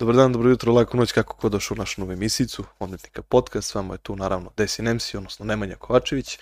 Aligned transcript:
Dobar 0.00 0.16
dan, 0.16 0.32
dobro 0.32 0.50
jutro, 0.50 0.72
laku 0.72 0.96
noć, 0.96 1.12
kako 1.12 1.36
ko 1.36 1.48
došao 1.48 1.74
u 1.74 1.78
našu 1.78 2.00
novu 2.00 2.12
emisicu, 2.12 2.64
Omnetnika 2.78 3.22
podcast, 3.22 3.70
s 3.70 3.74
vama 3.74 3.94
je 3.94 3.98
tu 3.98 4.16
naravno 4.16 4.50
Desi 4.56 4.82
Nemsi, 4.82 5.16
odnosno 5.16 5.44
Nemanja 5.44 5.76
Kovačević. 5.76 6.38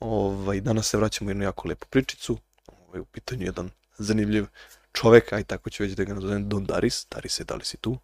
Ovaj, 0.00 0.60
danas 0.60 0.86
se 0.86 0.96
vraćamo 0.96 1.28
u 1.28 1.30
jednu 1.30 1.44
jako 1.44 1.68
lepu 1.68 1.86
pričicu, 1.90 2.38
ovaj, 2.66 3.00
u 3.00 3.04
pitanju 3.04 3.44
jedan 3.44 3.70
zanimljiv 3.98 4.46
čovek, 4.92 5.32
aj 5.32 5.44
tako 5.44 5.70
ću 5.70 5.82
već 5.82 5.92
da 5.92 6.04
ga 6.04 6.14
nazovem 6.14 6.48
Don 6.48 6.64
Daris. 6.64 7.06
Darise, 7.10 7.44
da 7.44 7.54
li 7.54 7.64
si 7.64 7.76
tu? 7.76 7.98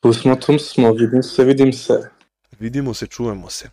Tu 0.00 0.12
smo, 0.12 0.36
tu 0.36 0.58
smo, 0.58 0.92
vidim 0.92 1.22
se, 1.22 1.44
vidim 1.44 1.72
se. 1.72 2.10
Vidimo 2.58 2.94
se, 2.94 3.06
čujemo 3.06 3.50
se. 3.50 3.70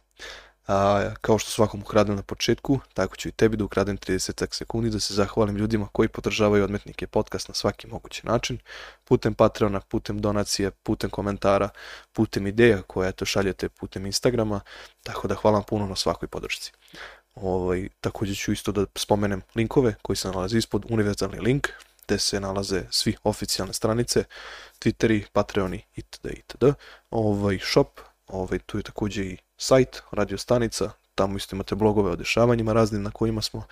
A, 0.68 1.12
kao 1.22 1.38
što 1.38 1.52
svakom 1.52 1.82
ukradem 1.82 2.16
na 2.16 2.22
početku, 2.22 2.80
tako 2.94 3.16
ću 3.16 3.30
i 3.30 3.32
tebi 3.32 3.58
da 3.58 3.64
ukradem 3.64 3.98
30 3.98 4.54
sekundi 4.54 4.90
da 4.90 5.00
se 5.00 5.14
zahvalim 5.14 5.56
ljudima 5.56 5.88
koji 5.92 6.10
podržavaju 6.10 6.64
odmetnike 6.64 7.08
podcast 7.08 7.48
na 7.48 7.54
svaki 7.54 7.88
mogući 7.88 8.26
način, 8.26 8.58
putem 9.04 9.34
Patreona, 9.34 9.80
putem 9.80 10.20
donacije, 10.22 10.72
putem 10.72 11.10
komentara, 11.10 11.70
putem 12.14 12.48
ideja 12.48 12.82
koje 12.82 13.10
eto 13.10 13.26
šaljete 13.26 13.70
putem 13.70 14.06
Instagrama, 14.06 14.60
tako 15.04 15.28
da 15.28 15.36
hvala 15.36 15.58
vam 15.58 15.64
puno 15.64 15.88
na 15.88 15.96
svakoj 15.96 16.28
podršci. 16.28 16.72
Ovaj, 17.36 17.90
takođe 18.02 18.36
ću 18.36 18.52
isto 18.52 18.72
da 18.72 18.86
spomenem 18.96 19.42
linkove 19.56 19.96
koji 20.02 20.18
se 20.18 20.28
nalaze 20.28 20.58
ispod, 20.58 20.86
univerzalni 20.90 21.40
link, 21.40 21.68
gde 22.06 22.20
se 22.20 22.40
nalaze 22.40 22.84
svi 22.90 23.16
oficijalne 23.24 23.74
stranice, 23.74 24.24
Twitteri, 24.80 25.24
Patreoni 25.34 25.82
itd. 25.96 26.26
itd. 26.26 26.64
Ovaj 27.10 27.60
shop, 27.60 28.00
ovaj, 28.28 28.60
tu 28.60 28.78
je 28.78 28.84
takođe 28.84 29.24
i 29.24 29.38
sajt, 29.58 30.02
radio 30.12 30.38
stanica, 30.38 30.92
tamo 31.16 31.38
isto 31.38 31.56
imate 31.56 31.76
blogove 31.76 32.12
o 32.12 32.16
dešavanjima 32.16 32.73
raznim 32.73 33.04
na 33.04 33.12
kojima 33.12 33.42
smo, 33.42 33.64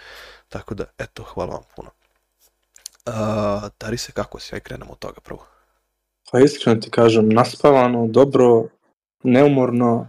tako 0.50 0.76
da 0.76 0.86
eto, 0.98 1.23
hvala 1.23 1.54
vam 1.54 1.64
puno. 1.76 1.90
A, 3.06 3.70
Dari 3.80 3.98
se, 3.98 4.12
kako 4.12 4.40
si? 4.40 4.56
Aj 4.56 4.59
krenemo 4.59 4.92
od 4.92 5.00
toga 5.00 5.22
prvo. 5.22 5.46
Pa 6.32 6.40
iskreno 6.40 6.82
ti 6.82 6.90
kažem, 6.90 7.30
naspavano, 7.30 8.08
dobro, 8.08 8.68
neumorno, 9.24 10.08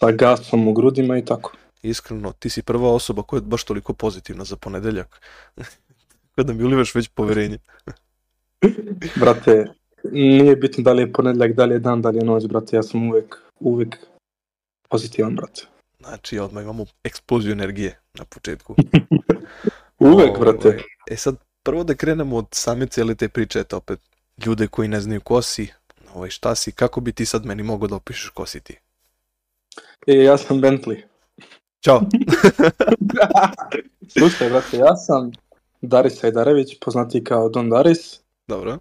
sa 0.00 0.10
gasom 0.10 0.68
u 0.68 0.72
grudima 0.72 1.18
i 1.18 1.24
tako. 1.24 1.52
Iskreno, 1.82 2.32
ti 2.32 2.50
si 2.50 2.62
prva 2.62 2.92
osoba 2.94 3.22
koja 3.22 3.38
je 3.38 3.42
baš 3.42 3.64
toliko 3.64 3.92
pozitivna 3.92 4.44
za 4.44 4.56
ponedeljak. 4.56 5.20
Kada 6.36 6.52
mi 6.52 6.64
ulivaš 6.64 6.94
već 6.94 7.08
poverenje. 7.08 7.58
brate, 9.20 9.66
nije 10.12 10.56
bitno 10.56 10.82
da 10.84 10.92
li 10.92 11.02
je 11.02 11.12
ponedeljak, 11.12 11.52
da 11.52 11.64
li 11.64 11.74
je 11.74 11.78
dan, 11.78 12.02
da 12.02 12.10
li 12.10 12.18
je 12.18 12.24
noć, 12.24 12.46
brate, 12.46 12.76
ja 12.76 12.82
sam 12.82 13.08
uvek, 13.08 13.36
uvek 13.60 13.96
pozitivan, 14.88 15.36
brate. 15.36 15.62
Znači, 16.00 16.38
odmah 16.38 16.62
imamo 16.62 16.86
eksploziju 17.04 17.52
energije 17.52 18.00
na 18.14 18.24
početku. 18.24 18.74
uvek, 19.98 20.30
Ovo, 20.30 20.40
brate. 20.40 20.78
E 21.10 21.16
sad, 21.16 21.36
prvo 21.62 21.84
da 21.84 21.94
krenemo 21.94 22.36
od 22.36 22.46
same 22.50 22.86
cijele 22.86 23.14
te 23.14 23.28
priče, 23.28 23.60
eto 23.60 23.76
opet, 23.76 24.00
ljude 24.46 24.66
koji 24.66 24.88
ne 24.88 25.00
znaju 25.00 25.20
ko 25.20 25.42
si, 25.42 25.68
ovaj, 26.14 26.30
šta 26.30 26.54
si, 26.54 26.72
kako 26.72 27.00
bi 27.00 27.12
ti 27.12 27.26
sad 27.26 27.46
meni 27.46 27.62
mogao 27.62 27.88
da 27.88 27.96
opišeš 27.96 28.30
ko 28.30 28.46
si 28.46 28.60
ti? 28.60 28.76
E, 30.06 30.14
ja 30.14 30.36
sam 30.38 30.60
Bentley. 30.60 31.02
Ćao. 31.84 32.00
Slušaj, 34.18 34.50
brate, 34.50 34.76
ja 34.76 34.96
sam 34.96 35.30
Daris 35.80 36.24
Ajdarević, 36.24 36.78
poznati 36.80 37.24
kao 37.24 37.48
Don 37.48 37.70
Daris. 37.70 38.20
Dobro. 38.48 38.78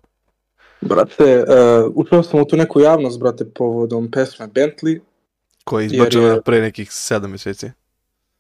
Brate, 0.82 1.44
uh, 1.44 1.92
upravo 1.96 2.24
sam 2.24 2.40
u 2.40 2.46
tu 2.46 2.58
neku 2.58 2.80
javnost, 2.80 3.20
brate, 3.20 3.46
povodom 3.56 4.12
pesme 4.12 4.48
Bentley. 4.48 5.00
Koja 5.68 5.82
je 5.82 5.86
izbačena 5.86 6.28
je... 6.28 6.42
pre 6.42 6.62
nekih 6.62 6.92
sedam 6.92 7.32
meseci. 7.32 7.72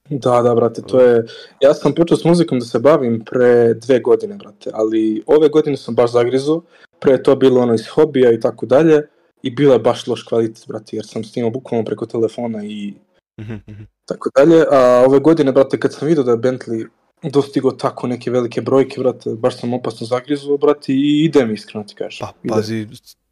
Da, 0.10 0.42
da, 0.42 0.56
brate, 0.56 0.82
to 0.82 1.02
je... 1.02 1.26
Ja 1.62 1.74
sam 1.74 1.96
počeo 1.96 2.18
s 2.18 2.24
muzikom 2.24 2.60
da 2.60 2.66
se 2.66 2.80
bavim 2.80 3.24
pre 3.26 3.74
dve 3.74 4.00
godine, 4.00 4.36
brate, 4.36 4.70
ali 4.74 5.24
ove 5.26 5.50
godine 5.50 5.78
sam 5.78 5.96
baš 5.96 6.12
zagrizo, 6.12 6.62
pre 7.00 7.12
je 7.12 7.24
to 7.24 7.36
bilo 7.36 7.62
ono 7.62 7.74
iz 7.74 7.88
hobija 7.88 8.32
i 8.32 8.40
tako 8.40 8.66
dalje, 8.66 9.02
i 9.44 9.52
bilo 9.52 9.74
je 9.74 9.80
baš 9.80 10.08
loš 10.08 10.24
kvalitet, 10.24 10.64
brate, 10.68 10.96
jer 10.96 11.06
sam 11.06 11.24
snimao 11.24 11.52
bukvalno 11.52 11.86
preko 11.86 12.06
telefona 12.06 12.64
i 12.64 12.94
-hmm. 13.38 13.86
tako 14.06 14.30
dalje, 14.36 14.66
a 14.72 15.04
ove 15.08 15.20
godine, 15.20 15.52
brate, 15.52 15.80
kad 15.80 15.94
sam 15.94 16.08
vidio 16.08 16.24
da 16.24 16.32
je 16.32 16.38
Bentley 16.38 16.88
dostigo 17.24 17.72
tako 17.72 18.08
neke 18.08 18.32
velike 18.32 18.62
brojke, 18.62 19.00
brate, 19.00 19.30
baš 19.30 19.60
sam 19.60 19.74
opasno 19.74 20.08
zagrizuo, 20.08 20.58
brate, 20.58 20.94
i 20.94 21.24
ide 21.26 21.46
mi 21.46 21.54
iskreno 21.54 21.84
ti 21.84 21.96
kažem. 21.96 22.28
Pa, 22.28 22.56
pazi, 22.56 22.88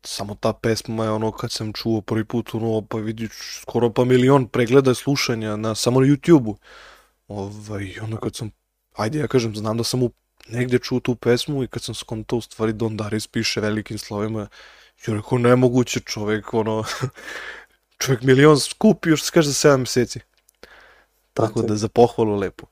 samo 0.07 0.35
ta 0.35 0.53
pesma 0.53 1.03
je 1.03 1.09
ono 1.09 1.31
kad 1.31 1.51
sam 1.51 1.73
čuo 1.73 2.01
prvi 2.01 2.25
put, 2.25 2.53
ono, 2.53 2.81
pa 2.81 2.97
vidiš, 2.97 3.31
skoro 3.61 3.89
pa 3.89 4.05
milion 4.05 4.47
pregleda 4.47 4.91
i 4.91 4.95
slušanja 4.95 5.55
na, 5.55 5.75
samo 5.75 5.99
na 5.99 6.07
YouTube-u. 6.07 6.57
Ovaj, 7.27 7.99
ono 8.01 8.17
kad 8.17 8.35
sam, 8.35 8.51
ajde 8.93 9.19
ja 9.19 9.27
kažem, 9.27 9.55
znam 9.55 9.77
da 9.77 9.83
sam 9.83 10.03
u 10.03 10.11
negde 10.47 10.79
čuo 10.79 10.99
tu 10.99 11.15
pesmu 11.15 11.63
i 11.63 11.67
kad 11.67 11.83
sam 11.83 11.95
skontao 11.95 12.37
u 12.37 12.41
stvari 12.41 12.73
Don 12.73 12.97
Daris 12.97 13.27
piše 13.27 13.61
velikim 13.61 13.97
slovima, 13.97 14.47
ja 15.07 15.13
rekao, 15.13 15.37
nemoguće 15.37 15.99
čovek, 15.99 16.53
ono, 16.53 16.83
čovek 18.01 18.21
milion 18.21 18.59
skupi 18.59 19.09
još 19.09 19.23
se 19.23 19.31
kaže 19.33 19.49
za 19.49 19.69
7 19.69 19.77
meseci. 19.77 20.19
Tako 21.33 21.61
da 21.61 21.75
za 21.75 21.87
pohvalu 21.87 22.35
lepo. 22.35 22.65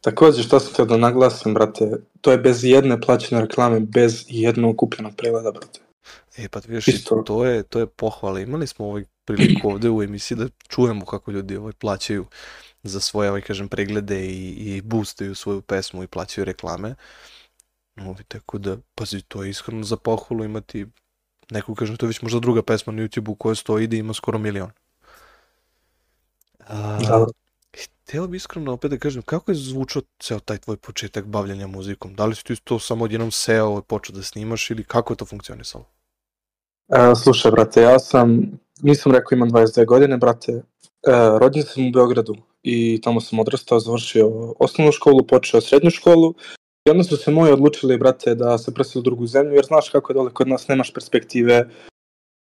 Takođe, 0.00 0.42
što 0.42 0.60
sam 0.60 0.72
htio 0.72 0.84
da 0.84 0.96
naglasim, 0.96 1.54
brate, 1.54 1.90
to 2.20 2.32
je 2.32 2.38
bez 2.38 2.64
jedne 2.64 3.00
plaćene 3.00 3.40
reklame, 3.40 3.80
bez 3.80 4.24
jednog 4.28 4.76
kupljenog 4.76 5.12
pregleda, 5.16 5.50
brate. 5.50 5.83
E, 6.36 6.48
pa 6.48 6.60
vidiš, 6.66 6.88
Isto. 6.88 7.22
to 7.26 7.44
je, 7.44 7.62
to 7.62 7.80
je 7.80 7.86
pohvala. 7.86 8.40
Imali 8.40 8.66
smo 8.66 8.86
ovaj 8.86 9.04
priliku 9.24 9.70
ovde 9.70 9.90
u 9.90 10.02
emisiji 10.02 10.38
da 10.38 10.48
čujemo 10.68 11.06
kako 11.06 11.30
ljudi 11.30 11.56
ovaj 11.56 11.72
plaćaju 11.72 12.26
za 12.82 13.00
svoje, 13.00 13.30
ovaj, 13.30 13.40
kažem, 13.40 13.68
preglede 13.68 14.26
i, 14.26 14.48
i 14.50 14.82
boostaju 14.82 15.34
svoju 15.34 15.62
pesmu 15.62 16.02
i 16.02 16.06
plaćaju 16.06 16.44
reklame. 16.44 16.94
Ovi, 17.96 18.24
tako 18.24 18.58
da, 18.58 18.76
pazi, 18.94 19.22
to 19.22 19.44
je 19.44 19.50
iskreno 19.50 19.82
za 19.84 19.96
pohvalu 19.96 20.44
imati 20.44 20.86
neku, 21.50 21.74
kažem, 21.74 21.96
to 21.96 22.06
je 22.06 22.08
već 22.08 22.22
možda 22.22 22.40
druga 22.40 22.62
pesma 22.62 22.92
na 22.92 23.02
YouTube-u 23.02 23.32
u 23.32 23.34
kojoj 23.34 23.56
stoji 23.56 23.86
da 23.86 23.96
ima 23.96 24.14
skoro 24.14 24.38
milion. 24.38 24.70
A, 26.58 26.98
da. 27.08 27.26
Htio 28.04 28.26
bi 28.26 28.36
iskreno 28.36 28.72
opet 28.72 28.90
da 28.90 28.98
kažem, 28.98 29.22
kako 29.22 29.50
je 29.50 29.54
zvučao 29.54 30.02
ceo 30.18 30.40
taj 30.40 30.58
tvoj 30.58 30.76
početak 30.76 31.26
bavljanja 31.26 31.66
muzikom? 31.66 32.14
Da 32.14 32.26
li 32.26 32.34
si 32.34 32.44
ti 32.44 32.56
to 32.56 32.78
samo 32.78 33.04
odjednom 33.04 33.30
seo 33.30 33.78
i 33.78 33.82
počeo 33.88 34.16
da 34.16 34.22
snimaš 34.22 34.70
ili 34.70 34.84
kako 34.84 35.12
je 35.12 35.16
to 35.16 35.24
funkcionisalo? 35.24 35.84
E, 36.88 37.14
slušaj, 37.14 37.50
brate, 37.50 37.82
ja 37.82 37.98
sam, 37.98 38.40
nisam 38.82 39.12
rekao 39.12 39.36
imam 39.36 39.50
22 39.50 39.86
godine, 39.86 40.16
brate, 40.16 40.52
e, 40.52 40.62
rođen 41.40 41.62
sam 41.62 41.86
u 41.86 41.90
Beogradu 41.90 42.34
i 42.62 43.00
tamo 43.00 43.20
sam 43.20 43.38
odrastao, 43.38 43.80
završio 43.80 44.54
osnovnu 44.58 44.92
školu, 44.92 45.26
počeo 45.26 45.60
srednju 45.60 45.90
školu 45.90 46.34
i 46.84 46.90
onda 46.90 47.04
su 47.04 47.16
se 47.16 47.30
moji 47.30 47.52
odlučili, 47.52 47.98
brate, 47.98 48.34
da 48.34 48.58
se 48.58 48.74
preseli 48.74 49.00
u 49.00 49.02
drugu 49.02 49.26
zemlju, 49.26 49.54
jer 49.54 49.64
znaš 49.64 49.88
kako 49.88 50.12
je 50.12 50.14
dole 50.14 50.30
kod 50.30 50.48
nas, 50.48 50.68
nemaš 50.68 50.92
perspektive, 50.92 51.68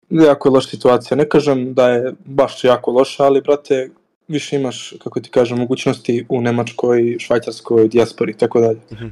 jako 0.10 0.50
je 0.50 0.54
loša 0.54 0.70
situacija. 0.70 1.18
Ne 1.18 1.30
kažem 1.30 1.74
da 1.74 1.90
je 1.90 2.14
baš 2.26 2.64
jako 2.64 2.92
loša, 2.92 3.24
ali, 3.24 3.42
brate, 3.42 3.90
više 4.28 4.56
imaš, 4.56 4.94
kako 5.04 5.20
ti 5.20 5.30
kažem, 5.30 5.58
mogućnosti 5.58 6.26
u 6.30 6.42
Nemačkoj, 6.42 7.16
Švajcarskoj, 7.20 7.88
dijaspori, 7.88 8.38
tako 8.38 8.60
dalje. 8.60 8.80
Mm 8.92 8.96
-hmm. 8.96 9.12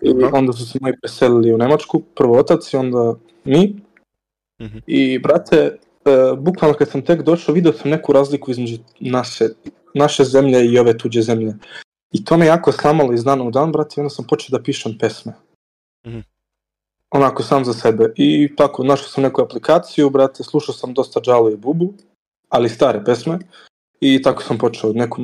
I 0.00 0.24
onda 0.32 0.52
su 0.52 0.66
se 0.66 0.78
moji 0.82 0.94
preselili 1.00 1.52
u 1.54 1.58
Nemačku, 1.58 2.02
prvo 2.14 2.38
otac 2.38 2.72
i 2.72 2.76
onda 2.76 3.14
mi. 3.44 3.76
Mm 4.60 4.66
-hmm. 4.66 4.80
I, 4.86 5.18
brate, 5.18 5.76
uh, 6.04 6.38
bukvalno 6.38 6.76
kad 6.76 6.88
sam 6.88 7.04
tek 7.04 7.22
došao, 7.22 7.54
video 7.54 7.72
sam 7.72 7.90
neku 7.90 8.12
razliku 8.12 8.50
između 8.50 8.78
naše, 9.00 9.48
naše 9.94 10.24
zemlje 10.24 10.66
i 10.66 10.78
ove 10.78 10.98
tuđe 10.98 11.22
zemlje. 11.22 11.54
I 12.12 12.24
to 12.24 12.36
me 12.36 12.46
jako 12.46 12.72
slamalo 12.72 13.12
iz 13.12 13.24
dana 13.24 13.44
u 13.44 13.50
dan, 13.50 13.72
brate, 13.72 13.94
i 13.96 14.00
onda 14.00 14.10
sam 14.10 14.26
počeo 14.26 14.58
da 14.58 14.62
pišem 14.62 14.98
pesme. 14.98 15.32
Mm 16.06 16.10
-hmm. 16.10 16.22
Onako, 17.10 17.42
sam 17.42 17.64
za 17.64 17.72
sebe. 17.72 18.12
I 18.16 18.56
tako, 18.56 18.84
našao 18.84 19.08
sam 19.08 19.22
neku 19.22 19.42
aplikaciju, 19.42 20.10
brate, 20.10 20.44
slušao 20.44 20.74
sam 20.74 20.94
dosta 20.94 21.20
Džalo 21.20 21.50
i 21.50 21.56
Bubu, 21.56 21.94
ali 22.48 22.68
stare 22.68 23.04
pesme. 23.04 23.38
I 24.00 24.22
tako 24.22 24.42
sam 24.42 24.58
počeo 24.58 24.92
neku 24.92 25.22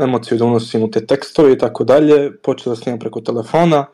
emociju 0.00 0.38
da 0.38 0.44
unosim 0.44 0.82
u 0.82 0.90
te 0.90 1.06
tekstove 1.06 1.52
i 1.52 1.58
tako 1.58 1.84
dalje. 1.84 2.36
Počeo 2.42 2.70
da 2.70 2.76
snimam 2.76 2.98
preko 2.98 3.20
telefona. 3.20 3.86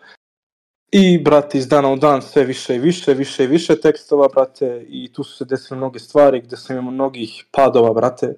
I, 0.92 1.18
brate, 1.18 1.58
iz 1.58 1.68
dana 1.68 1.92
u 1.92 1.96
dan 1.96 2.22
sve 2.22 2.44
više 2.44 2.76
i 2.76 2.78
više, 2.78 3.14
više 3.14 3.44
i 3.44 3.46
više 3.46 3.80
tekstova, 3.80 4.28
brate, 4.34 4.86
i 4.88 5.12
tu 5.12 5.24
su 5.24 5.36
se 5.36 5.44
desile 5.44 5.76
mnoge 5.76 5.98
stvari 5.98 6.40
gde 6.40 6.56
sam 6.56 6.76
imao 6.76 6.92
mnogih 6.92 7.44
padova, 7.52 7.92
brate, 7.92 8.34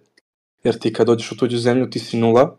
jer 0.64 0.78
ti 0.78 0.92
kad 0.92 1.06
dođeš 1.06 1.32
u 1.32 1.36
tuđu 1.36 1.58
zemlju 1.58 1.90
ti 1.90 1.98
si 1.98 2.16
nula. 2.16 2.56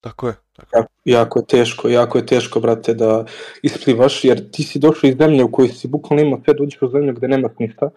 Tako 0.00 0.28
je. 0.28 0.34
Tako. 0.56 0.76
Jako, 0.76 0.92
jako 1.04 1.38
je 1.38 1.46
teško, 1.46 1.88
jako 1.88 2.18
je 2.18 2.26
teško, 2.26 2.60
brate, 2.60 2.94
da 2.94 3.24
isplivaš, 3.62 4.24
jer 4.24 4.50
ti 4.50 4.62
si 4.62 4.78
došao 4.78 5.08
iz 5.08 5.16
zemlje 5.18 5.44
u 5.44 5.52
kojoj 5.52 5.68
si 5.68 5.88
bukvalno 5.88 6.24
imao 6.24 6.40
sve, 6.44 6.54
dođeš 6.54 6.82
u 6.82 6.88
zemlju 6.88 7.14
gde 7.14 7.28
nemaš 7.28 7.52
ništa 7.58 7.90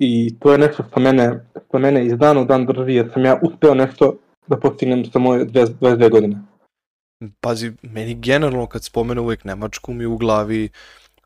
i 0.00 0.38
to 0.38 0.52
je 0.52 0.58
nešto 0.58 0.84
što 0.90 1.00
mene, 1.00 1.46
što 1.68 1.78
mene 1.78 2.06
iz 2.06 2.18
dana 2.18 2.40
u 2.40 2.44
dan 2.44 2.66
drži, 2.66 2.94
jer 2.94 3.10
sam 3.12 3.24
ja 3.24 3.40
uspeo 3.42 3.74
nešto 3.74 4.16
da 4.46 4.56
postignem 4.56 5.04
sa 5.04 5.18
moje 5.18 5.46
22 5.46 6.10
godine. 6.10 6.36
Pazi, 7.40 7.72
meni 7.82 8.14
generalno 8.14 8.66
kad 8.66 8.84
spomenu 8.84 9.22
uvek 9.22 9.44
Nemačku 9.44 9.92
mi 9.92 10.06
u 10.06 10.16
glavi 10.16 10.68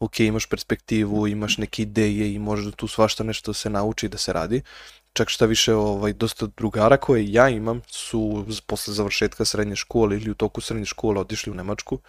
ok, 0.00 0.20
imaš 0.20 0.46
perspektivu, 0.46 1.26
imaš 1.28 1.58
neke 1.58 1.82
ideje 1.82 2.34
i 2.34 2.38
možda 2.38 2.70
tu 2.70 2.88
svašta 2.88 3.24
nešto 3.24 3.52
se 3.52 3.70
nauči 3.70 4.08
da 4.08 4.18
se 4.18 4.32
radi. 4.32 4.62
Čak 5.12 5.28
šta 5.28 5.46
više, 5.46 5.74
ovaj, 5.74 6.12
dosta 6.12 6.46
drugara 6.56 6.96
koje 6.96 7.32
ja 7.32 7.48
imam 7.48 7.82
su 7.88 8.46
posle 8.66 8.94
završetka 8.94 9.44
srednje 9.44 9.76
škole 9.76 10.16
ili 10.16 10.30
u 10.30 10.34
toku 10.34 10.60
srednje 10.60 10.86
škole 10.86 11.20
otišli 11.20 11.52
u 11.52 11.54
Nemačku 11.54 12.00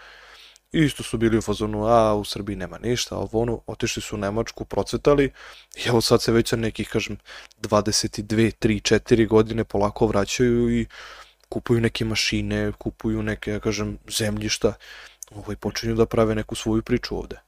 isto 0.83 1.03
su 1.03 1.17
bili 1.17 1.37
u 1.37 1.41
fazonu, 1.41 1.85
a 1.85 2.13
u 2.15 2.25
Srbiji 2.25 2.55
nema 2.55 2.77
ništa, 2.77 3.17
ovo 3.17 3.41
ono, 3.41 3.61
otišli 3.67 4.01
su 4.01 4.15
u 4.15 4.19
Nemačku, 4.19 4.65
procvetali 4.65 5.31
i 5.75 5.87
evo 5.87 6.01
sad 6.01 6.21
se 6.21 6.31
već 6.31 6.51
na 6.51 6.57
nekih, 6.57 6.89
kažem, 6.89 7.17
22, 7.61 8.51
3, 8.67 8.95
4 8.95 9.27
godine 9.27 9.63
polako 9.63 10.07
vraćaju 10.07 10.79
i 10.79 10.85
kupuju 11.50 11.81
neke 11.81 12.06
mašine, 12.06 12.71
kupuju 12.77 13.24
neke, 13.24 13.51
ja 13.51 13.59
kažem, 13.59 13.97
zemljišta, 14.18 14.74
ovaj, 15.36 15.56
počinju 15.56 15.95
da 15.95 16.06
prave 16.06 16.36
neku 16.36 16.56
svoju 16.56 16.81
priču 16.81 17.18
ovde. 17.18 17.39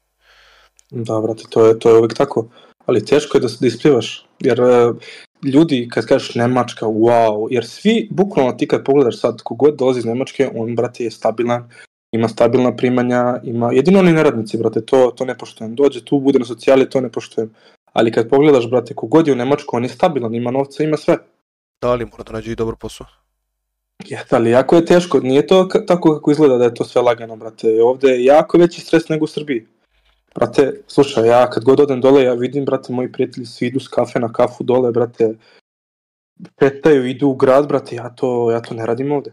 Da, 0.92 1.20
brate, 1.22 1.44
to 1.50 1.66
je, 1.66 1.80
to 1.80 1.90
je 1.90 2.00
uvek 2.00 2.14
tako. 2.14 2.50
Ali 2.86 3.06
teško 3.06 3.38
je 3.38 3.42
da, 3.42 3.48
da 3.60 3.68
isplivaš, 3.68 4.26
jer 4.40 4.62
uh, 4.62 4.96
ljudi 5.44 5.88
kad 5.92 6.06
kažeš 6.06 6.36
Nemačka, 6.36 6.86
wow, 6.86 7.48
jer 7.52 7.66
svi, 7.66 8.08
bukvalno 8.12 8.52
ti 8.52 8.68
kad 8.68 8.86
pogledaš 8.86 9.20
sad, 9.20 9.42
kogod 9.44 9.76
dolazi 9.76 10.00
iz 10.00 10.06
Nemačke, 10.06 10.50
on, 10.56 10.76
brate, 10.76 11.04
je 11.04 11.12
stabilan, 11.12 11.70
ima 12.12 12.28
stabilna 12.28 12.76
primanja, 12.76 13.40
ima, 13.44 13.72
jedino 13.74 14.00
oni 14.00 14.14
neradnici, 14.14 14.58
brate, 14.58 14.82
to, 14.82 15.12
to 15.16 15.26
ne 15.26 15.38
poštujem. 15.38 15.76
Dođe 15.76 16.06
tu, 16.06 16.20
bude 16.20 16.40
na 16.40 16.46
socijali, 16.46 16.90
to 16.90 17.02
ne 17.02 17.12
poštujem. 17.12 17.54
Ali 17.94 18.12
kad 18.12 18.30
pogledaš, 18.30 18.70
brate, 18.70 18.96
kogod 18.96 19.28
je 19.28 19.34
u 19.34 19.36
Nemačku, 19.36 19.76
on 19.76 19.84
je 19.84 19.90
stabilan, 19.90 20.36
ima 20.36 20.52
novca, 20.52 20.84
ima 20.84 20.98
sve. 20.98 21.18
Da 21.82 21.94
li 21.94 22.06
mora 22.06 22.24
da 22.24 22.34
nađe 22.34 22.52
i 22.52 22.56
dobar 22.56 22.76
posao? 22.76 23.08
Ja, 24.10 24.24
ali 24.30 24.50
jako 24.50 24.76
je 24.76 24.86
teško, 24.86 25.20
nije 25.20 25.48
to 25.48 25.64
tako 25.88 26.14
kako 26.14 26.32
izgleda 26.32 26.58
da 26.58 26.64
je 26.64 26.74
to 26.74 26.84
sve 26.84 27.02
lagano, 27.02 27.36
brate. 27.36 27.84
Ovde 27.84 28.08
je 28.08 28.26
jako 28.26 28.58
veći 28.58 28.82
stres 28.82 29.10
nego 29.10 29.24
u 29.24 29.28
Srbiji. 29.28 29.68
Brate, 30.36 30.82
slušaj, 30.88 31.28
ja 31.28 31.50
kad 31.50 31.64
god 31.64 31.80
odem 31.80 32.02
dole, 32.02 32.24
ja 32.24 32.34
vidim, 32.34 32.66
brate, 32.66 32.94
moji 32.94 33.12
prijatelji 33.12 33.46
svi 33.46 33.68
idu 33.68 33.80
s 33.80 33.88
kafe 33.88 34.20
na 34.20 34.34
kafu 34.34 34.64
dole, 34.64 34.92
brate, 34.92 35.34
petaju, 36.56 37.06
idu 37.06 37.28
u 37.28 37.36
grad, 37.36 37.68
brate, 37.68 37.96
ja 37.96 38.10
to, 38.10 38.52
ja 38.52 38.62
to 38.62 38.76
ne 38.76 38.86
radim 38.86 39.12
ovde. 39.12 39.32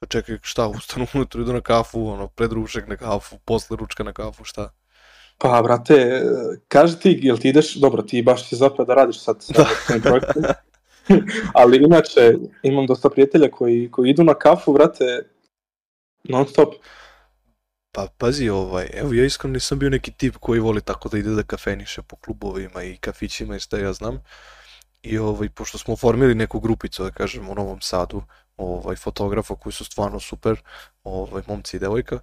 Pa 0.00 0.06
čekaj, 0.06 0.38
šta, 0.42 0.68
ustanu 0.68 1.06
ujutru, 1.14 1.42
idu 1.42 1.52
na 1.52 1.60
kafu, 1.60 2.06
ono, 2.06 2.28
pred 2.28 2.52
ručak 2.52 2.88
na 2.88 2.96
kafu, 2.96 3.38
posle 3.44 3.76
ručka 3.76 4.04
na 4.04 4.12
kafu, 4.12 4.44
šta? 4.44 4.70
Pa, 5.38 5.62
brate, 5.62 6.22
kaži 6.68 6.98
ti, 6.98 7.18
jel 7.22 7.38
ti 7.38 7.48
ideš, 7.48 7.74
dobro, 7.74 8.02
ti 8.02 8.22
baš 8.22 8.48
si 8.48 8.56
zapravo 8.56 8.84
da 8.84 8.94
radiš 8.94 9.20
sad 9.20 9.42
sa 9.42 9.52
da. 9.52 10.00
projektom, 10.00 10.42
ali 11.60 11.84
inače, 11.84 12.34
imam 12.62 12.86
dosta 12.86 13.10
prijatelja 13.10 13.50
koji, 13.50 13.90
koji 13.90 14.10
idu 14.10 14.24
na 14.24 14.34
kafu, 14.34 14.72
brate, 14.72 15.04
non 16.24 16.46
stop. 16.48 16.74
Pa 17.92 18.08
pazi 18.18 18.48
ovaj, 18.48 18.90
evo 18.92 19.14
ja 19.14 19.24
iskreno 19.24 19.52
nisam 19.52 19.78
bio 19.78 19.90
neki 19.90 20.12
tip 20.12 20.36
koji 20.36 20.60
voli 20.60 20.80
tako 20.80 21.08
da 21.08 21.18
ide 21.18 21.30
da 21.30 21.42
kafeniše 21.42 22.02
po 22.02 22.16
klubovima 22.16 22.82
i 22.82 22.96
kafićima 22.96 23.56
i 23.56 23.60
šta 23.60 23.78
ja 23.78 23.92
znam. 23.92 24.22
I 25.02 25.18
ovaj, 25.18 25.48
pošto 25.48 25.78
smo 25.78 25.96
formili 25.96 26.34
neku 26.34 26.60
grupicu, 26.60 27.04
da 27.04 27.10
kažem, 27.10 27.48
u 27.48 27.54
Novom 27.54 27.80
Sadu, 27.80 28.22
ovaj, 28.56 28.96
fotografa 28.96 29.54
koji 29.54 29.72
su 29.72 29.84
stvarno 29.84 30.20
super, 30.20 30.62
ovaj, 31.04 31.42
momci 31.46 31.76
i 31.76 31.80
devojka, 31.80 32.18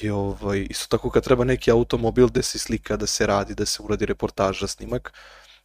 I 0.00 0.10
ovaj, 0.10 0.66
isto 0.70 0.86
tako 0.96 1.10
kad 1.10 1.24
treba 1.24 1.44
neki 1.44 1.70
automobil 1.70 2.28
da 2.28 2.42
se 2.42 2.58
slika, 2.58 2.96
da 2.96 3.06
se 3.06 3.26
radi, 3.26 3.54
da 3.54 3.66
se 3.66 3.82
uradi 3.82 4.06
reportaža, 4.06 4.66
snimak, 4.66 5.12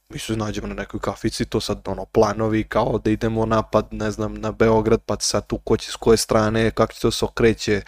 mi 0.09 0.19
se 0.19 0.35
nađemo 0.35 0.67
na 0.67 0.73
nekoj 0.73 0.99
kafici, 0.99 1.45
to 1.45 1.61
sad 1.61 1.81
ono 1.85 2.05
planovi 2.05 2.63
kao 2.63 2.99
da 3.03 3.09
idemo 3.11 3.45
napad, 3.45 3.87
ne 3.91 4.11
znam, 4.11 4.33
na 4.33 4.51
Beograd, 4.51 5.01
pa 5.05 5.15
sad 5.19 5.47
tu 5.47 5.57
ko 5.57 5.77
će 5.77 5.91
s 5.91 5.95
koje 5.95 6.17
strane, 6.17 6.71
kako 6.71 6.93
će 6.93 6.99
to 6.99 7.11
se 7.11 7.25
okreće, 7.25 7.81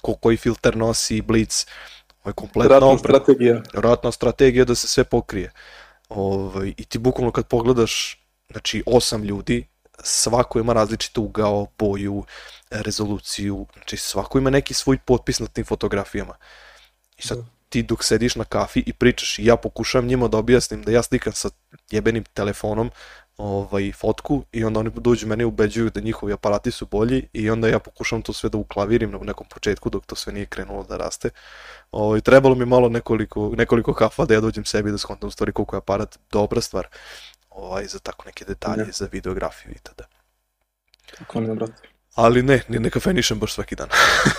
ko 0.00 0.14
koji 0.14 0.36
filter 0.36 0.76
nosi, 0.76 1.20
blic, 1.20 1.66
ovaj 2.24 2.32
kompletna 2.34 2.78
Ratna 2.78 2.98
strategija. 2.98 3.62
Ratna 3.72 4.12
strategija 4.12 4.64
da 4.64 4.74
se 4.74 4.88
sve 4.88 5.04
pokrije. 5.04 5.52
Ovaj, 6.08 6.74
I 6.76 6.84
ti 6.84 6.98
bukvalno 6.98 7.32
kad 7.32 7.46
pogledaš, 7.46 8.24
znači 8.50 8.82
osam 8.86 9.24
ljudi, 9.24 9.66
svako 10.02 10.58
ima 10.58 10.72
različit 10.72 11.18
ugao, 11.18 11.66
boju, 11.78 12.24
rezoluciju, 12.70 13.66
znači 13.74 13.96
svako 13.96 14.38
ima 14.38 14.50
neki 14.50 14.74
svoj 14.74 14.98
potpis 14.98 15.38
na 15.38 15.46
tim 15.46 15.64
fotografijama. 15.64 16.34
I 17.16 17.22
sad 17.22 17.38
ti 17.70 17.82
dok 17.82 18.04
sediš 18.04 18.36
na 18.36 18.44
kafi 18.44 18.82
i 18.86 18.92
pričaš 18.92 19.38
i 19.38 19.44
ja 19.44 19.56
pokušavam 19.56 20.06
njima 20.06 20.28
da 20.28 20.38
objasnim 20.38 20.82
da 20.82 20.92
ja 20.92 21.02
slikam 21.02 21.32
sa 21.32 21.50
jebenim 21.90 22.24
telefonom 22.24 22.90
ovaj, 23.36 23.92
fotku 23.92 24.44
i 24.52 24.64
onda 24.64 24.80
oni 24.80 24.90
dođu 24.94 25.26
mene 25.26 25.44
ubeđuju 25.44 25.90
da 25.90 26.00
njihovi 26.00 26.32
aparati 26.32 26.70
su 26.70 26.86
bolji 26.86 27.28
i 27.32 27.50
onda 27.50 27.68
ja 27.68 27.78
pokušam 27.78 28.22
to 28.22 28.32
sve 28.32 28.50
da 28.50 28.58
uklavirim 28.58 29.14
u 29.14 29.24
nekom 29.24 29.46
početku 29.50 29.90
dok 29.90 30.06
to 30.06 30.16
sve 30.16 30.32
nije 30.32 30.46
krenulo 30.46 30.84
da 30.84 30.96
raste. 30.96 31.30
Ovaj, 31.92 32.20
trebalo 32.20 32.54
mi 32.54 32.66
malo 32.66 32.88
nekoliko, 32.88 33.52
nekoliko 33.56 33.94
kafa 33.94 34.24
da 34.24 34.34
ja 34.34 34.40
dođem 34.40 34.64
sebi 34.64 34.90
da 34.90 34.98
skontam 34.98 35.28
u 35.28 35.30
stvari 35.30 35.52
koliko 35.52 35.76
je 35.76 35.78
aparat 35.78 36.18
dobra 36.30 36.60
stvar 36.60 36.86
ovaj, 37.50 37.86
za 37.86 37.98
tako 37.98 38.24
neke 38.26 38.44
detalje, 38.44 38.84
ne. 38.84 38.92
za 38.92 39.08
videografiju 39.12 39.72
i 39.72 39.78
tada. 39.82 40.04
Tako 41.18 41.40
ne, 41.40 41.54
brate. 41.54 41.82
Ali 42.14 42.42
ne, 42.42 42.62
ne 42.68 42.90
kafenišem 42.90 43.38
baš 43.38 43.54
svaki 43.54 43.76
dan. 43.76 43.88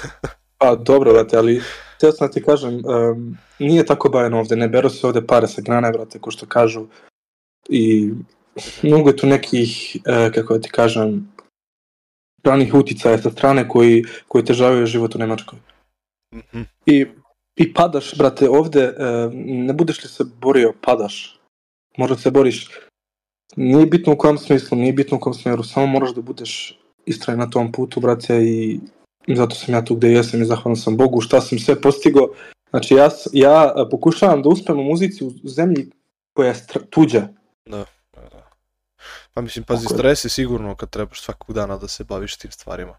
pa 0.60 0.76
dobro, 0.76 1.14
brate, 1.14 1.38
ali 1.38 1.62
teo 2.02 2.12
sam 2.12 2.28
da 2.28 2.34
ti 2.34 2.44
kažem, 2.44 2.82
um, 2.86 3.38
nije 3.60 3.86
tako 3.86 4.10
bajeno 4.10 4.40
ovde, 4.40 4.56
ne 4.56 4.68
beru 4.68 4.90
se 4.90 5.08
ovde 5.08 5.22
pare 5.28 5.48
sa 5.48 5.62
grane, 5.62 5.92
brate, 5.92 6.20
ko 6.20 6.32
što 6.32 6.46
kažu. 6.46 6.88
I 7.70 8.12
mnogo 8.84 9.10
je 9.10 9.18
tu 9.18 9.28
nekih, 9.28 9.98
e, 10.06 10.32
kako 10.34 10.54
da 10.54 10.62
ti 10.62 10.70
kažem, 10.70 11.28
stranih 12.40 12.74
uticaja 12.74 13.18
sa 13.22 13.32
strane 13.32 13.68
koji, 13.70 14.04
koji 14.28 14.46
težavaju 14.46 14.86
život 14.86 15.16
u 15.16 15.20
Nemačkoj. 15.20 15.60
Mm 16.34 16.40
-hmm. 16.54 16.66
I, 16.86 17.06
I 17.56 17.74
padaš, 17.74 18.16
brate, 18.18 18.50
ovde, 18.50 18.82
e, 18.82 19.30
ne 19.34 19.74
budeš 19.74 20.04
li 20.04 20.10
se 20.10 20.24
borio, 20.42 20.74
padaš. 20.82 21.40
Možda 21.98 22.18
se 22.18 22.32
boriš, 22.32 22.70
nije 23.56 23.86
bitno 23.86 24.14
u 24.14 24.18
kom 24.18 24.38
smislu, 24.38 24.78
nije 24.78 24.94
bitno 24.94 25.18
u 25.18 25.20
kom 25.20 25.34
smeru, 25.34 25.64
samo 25.64 25.86
moraš 25.88 26.14
da 26.16 26.22
budeš 26.22 26.80
istrajen 27.06 27.40
na 27.40 27.50
tom 27.50 27.72
putu, 27.72 28.00
brate, 28.00 28.44
i 28.44 28.80
zato 29.28 29.56
sam 29.56 29.74
ja 29.74 29.86
tu 29.86 29.96
gde 29.96 30.12
jesam 30.12 30.42
i 30.42 30.46
zahvalan 30.46 30.76
sam 30.76 30.98
Bogu 30.98 31.22
šta 31.22 31.42
sam 31.42 31.60
sve 31.60 31.82
postigo. 31.82 32.28
Znači, 32.70 32.94
ja, 32.94 33.10
ja 33.34 33.74
pokušavam 33.92 34.42
da 34.42 34.50
uspem 34.50 34.80
u 34.80 34.84
muzici 34.84 35.24
u 35.24 35.32
zemlji 35.44 35.90
koja 36.34 36.48
je 36.48 36.66
tuđa. 36.90 37.28
Da. 37.66 37.86
Pa 39.34 39.42
mislim, 39.42 39.66
pazi, 39.66 39.88
Kako 39.88 40.00
stres 40.00 40.26
je 40.26 40.30
sigurno 40.30 40.76
kad 40.76 40.90
trebaš 40.90 41.22
svakog 41.22 41.56
dana 41.56 41.78
da 41.78 41.88
se 41.88 42.04
baviš 42.04 42.38
tim 42.38 42.52
stvarima. 42.52 42.98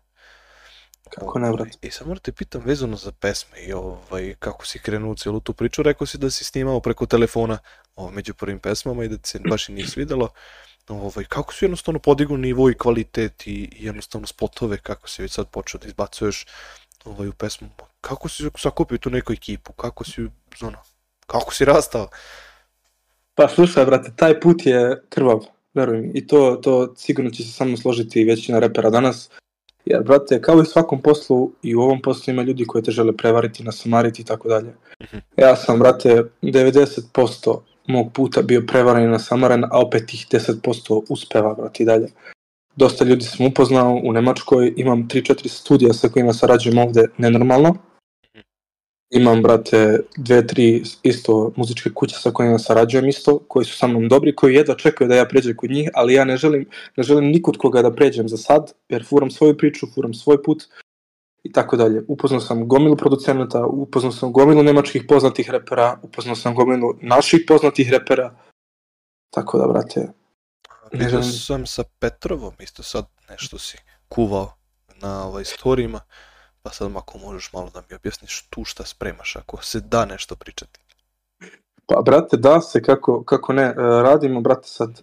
Kako 1.11 1.39
ne, 1.39 1.53
brate? 1.53 1.71
I 1.83 1.91
sad 1.91 2.07
moram 2.07 2.21
te 2.21 2.33
pitam 2.33 2.63
vezano 2.65 2.97
za 2.97 3.13
pesme 3.13 3.61
i 3.61 3.73
ovaj, 3.73 4.35
kako 4.39 4.67
si 4.67 4.79
krenuo 4.79 5.13
u 5.13 5.17
cijelu 5.17 5.41
tu 5.41 5.53
priču, 5.53 5.83
rekao 5.83 6.07
si 6.07 6.19
da 6.19 6.31
si 6.31 6.45
snimao 6.45 6.81
preko 6.81 7.07
telefona 7.07 7.59
ovaj, 7.97 8.15
među 8.15 8.35
prvim 8.35 8.59
pesmama 8.59 9.05
i 9.05 9.09
da 9.09 9.17
ti 9.17 9.29
se 9.29 9.41
baš 9.51 9.69
i 9.69 9.73
nije 9.73 9.87
svidelo. 9.87 10.29
Ovaj, 10.89 11.25
kako 11.25 11.55
si 11.55 11.65
jednostavno 11.65 11.99
podigao 11.99 12.37
nivo 12.37 12.71
i 12.71 12.75
kvalitet 12.75 13.47
i, 13.47 13.53
i 13.53 13.87
jednostavno 13.87 14.27
spotove, 14.27 14.79
kako 14.79 15.09
si 15.09 15.23
već 15.23 15.33
sad 15.33 15.49
počeo 15.49 15.81
da 15.81 15.87
izbacuješ 15.87 16.47
ovaj, 17.05 17.29
u 17.29 17.33
pesmu. 17.33 17.69
Kako 18.01 18.29
si 18.29 18.45
sakupio 18.59 18.99
tu 18.99 19.11
neku 19.11 19.33
ekipu, 19.33 19.73
kako 19.73 20.05
si, 20.05 20.27
ono, 20.61 20.79
kako 21.27 21.55
si 21.55 21.65
rastao? 21.65 22.09
Pa 23.35 23.49
slušaj, 23.49 23.85
brate, 23.85 24.13
taj 24.17 24.41
put 24.41 24.67
je 24.67 25.03
krvav 25.09 25.41
verujem. 25.75 26.11
I 26.15 26.27
to, 26.27 26.59
to 26.63 26.95
sigurno 26.97 27.31
će 27.31 27.43
se 27.43 27.53
samo 27.53 27.77
složiti 27.77 28.25
većina 28.25 28.59
repera 28.59 28.91
danas. 28.91 29.31
Jer, 29.85 30.03
brate, 30.03 30.43
kao 30.43 30.59
i 30.59 30.61
u 30.61 30.65
svakom 30.65 31.03
poslu, 31.03 31.53
i 31.63 31.75
u 31.75 31.81
ovom 31.81 32.03
poslu 32.03 32.33
ima 32.33 32.43
ljudi 32.43 32.65
koji 32.65 32.85
te 32.85 32.91
žele 32.91 33.17
prevariti, 33.17 33.65
nasamariti 33.65 34.23
i 34.23 34.25
tako 34.25 34.49
dalje. 34.49 34.75
Mhm. 35.03 35.17
Ja 35.37 35.57
sam, 35.57 35.79
brate, 35.79 36.25
90% 36.43 37.61
mog 37.87 38.13
puta 38.13 38.43
bio 38.43 38.63
prevaren 38.67 39.05
i 39.05 39.13
nasamaren, 39.13 39.65
a 39.65 39.81
opet 39.81 40.07
tih 40.07 40.27
10% 40.31 41.03
uspeva, 41.09 41.55
brate, 41.55 41.83
i 41.83 41.87
dalje. 41.87 42.09
Dosta 42.77 43.05
ljudi 43.05 43.25
sam 43.25 43.47
upoznao 43.47 44.01
u 44.05 44.13
Nemačkoj, 44.13 44.73
imam 44.77 45.09
3-4 45.09 45.49
studija 45.49 45.93
sa 45.93 46.09
kojima 46.09 46.33
sarađujem 46.33 46.79
ovde 46.79 47.07
nenormalno 47.19 47.77
imam, 49.13 49.43
brate, 49.43 50.01
dve, 50.17 50.47
tri 50.47 50.83
isto 51.03 51.53
muzičke 51.57 51.91
kuće 51.95 52.17
sa 52.17 52.31
kojima 52.31 52.59
sarađujem 52.59 53.09
isto, 53.09 53.39
koji 53.49 53.65
su 53.65 53.77
sa 53.77 53.87
mnom 53.87 54.09
dobri, 54.09 54.35
koji 54.35 54.55
jedva 54.55 54.75
čekaju 54.75 55.09
da 55.09 55.15
ja 55.15 55.25
pređem 55.29 55.57
kod 55.57 55.71
njih, 55.71 55.91
ali 55.95 56.15
ja 56.15 56.25
ne 56.25 56.37
želim, 56.37 56.67
ne 56.97 57.03
želim 57.05 57.25
nikud 57.25 57.57
koga 57.57 57.83
da 57.83 57.95
pređem 57.95 58.29
za 58.29 58.37
sad, 58.37 58.73
jer 58.89 59.05
furam 59.05 59.31
svoju 59.31 59.57
priču, 59.57 59.87
furam 59.95 60.15
svoj 60.15 60.43
put 60.43 60.65
i 61.43 61.53
tako 61.53 61.77
dalje. 61.77 62.03
Upoznao 62.09 62.41
sam 62.41 62.69
gomilu 62.69 62.97
producenata, 62.97 63.67
upoznao 63.67 64.13
sam 64.13 64.33
gomilu 64.33 64.63
nemačkih 64.63 65.05
poznatih 65.09 65.51
repera, 65.51 65.99
upoznao 66.03 66.37
sam 66.37 66.55
gomilu 66.55 66.95
naših 67.01 67.45
poznatih 67.49 67.91
repera, 67.91 68.35
tako 69.31 69.59
da, 69.59 69.67
brate, 69.67 70.09
ne 70.93 71.09
želim... 71.09 71.25
sam 71.25 71.67
sa 71.67 71.85
Petrovom, 71.99 72.53
isto 72.59 72.83
sad 72.83 73.07
nešto 73.31 73.59
si 73.59 73.77
kuvao 74.09 74.53
na 75.01 75.27
ovaj 75.27 75.45
storijima. 75.45 76.01
Pa 76.63 76.71
sad 76.71 76.97
ako 76.97 77.19
možeš 77.19 77.53
malo 77.53 77.71
da 77.75 77.83
mi 77.91 77.97
objasniš 77.97 78.47
tu 78.51 78.65
šta 78.65 78.85
spremaš, 78.85 79.37
ako 79.37 79.65
se 79.65 79.81
da 79.81 80.05
nešto 80.05 80.37
pričati. 80.37 80.81
Pa, 81.87 82.03
brate, 82.03 82.37
da 82.37 82.61
se, 82.61 82.83
kako, 82.83 83.25
kako 83.25 83.53
ne, 83.53 83.63
e, 83.63 83.75
radimo, 83.77 84.41
brate, 84.41 84.69
sad 84.69 84.91
e, 84.91 85.03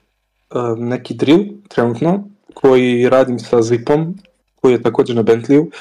neki 0.78 1.14
drill, 1.14 1.46
trenutno, 1.68 2.24
koji 2.54 3.10
radim 3.10 3.40
sa 3.40 3.62
Zipom, 3.62 4.16
koji 4.62 4.72
je 4.72 4.84
također 4.84 5.16
na 5.16 5.24
Bentleyu. 5.24 5.72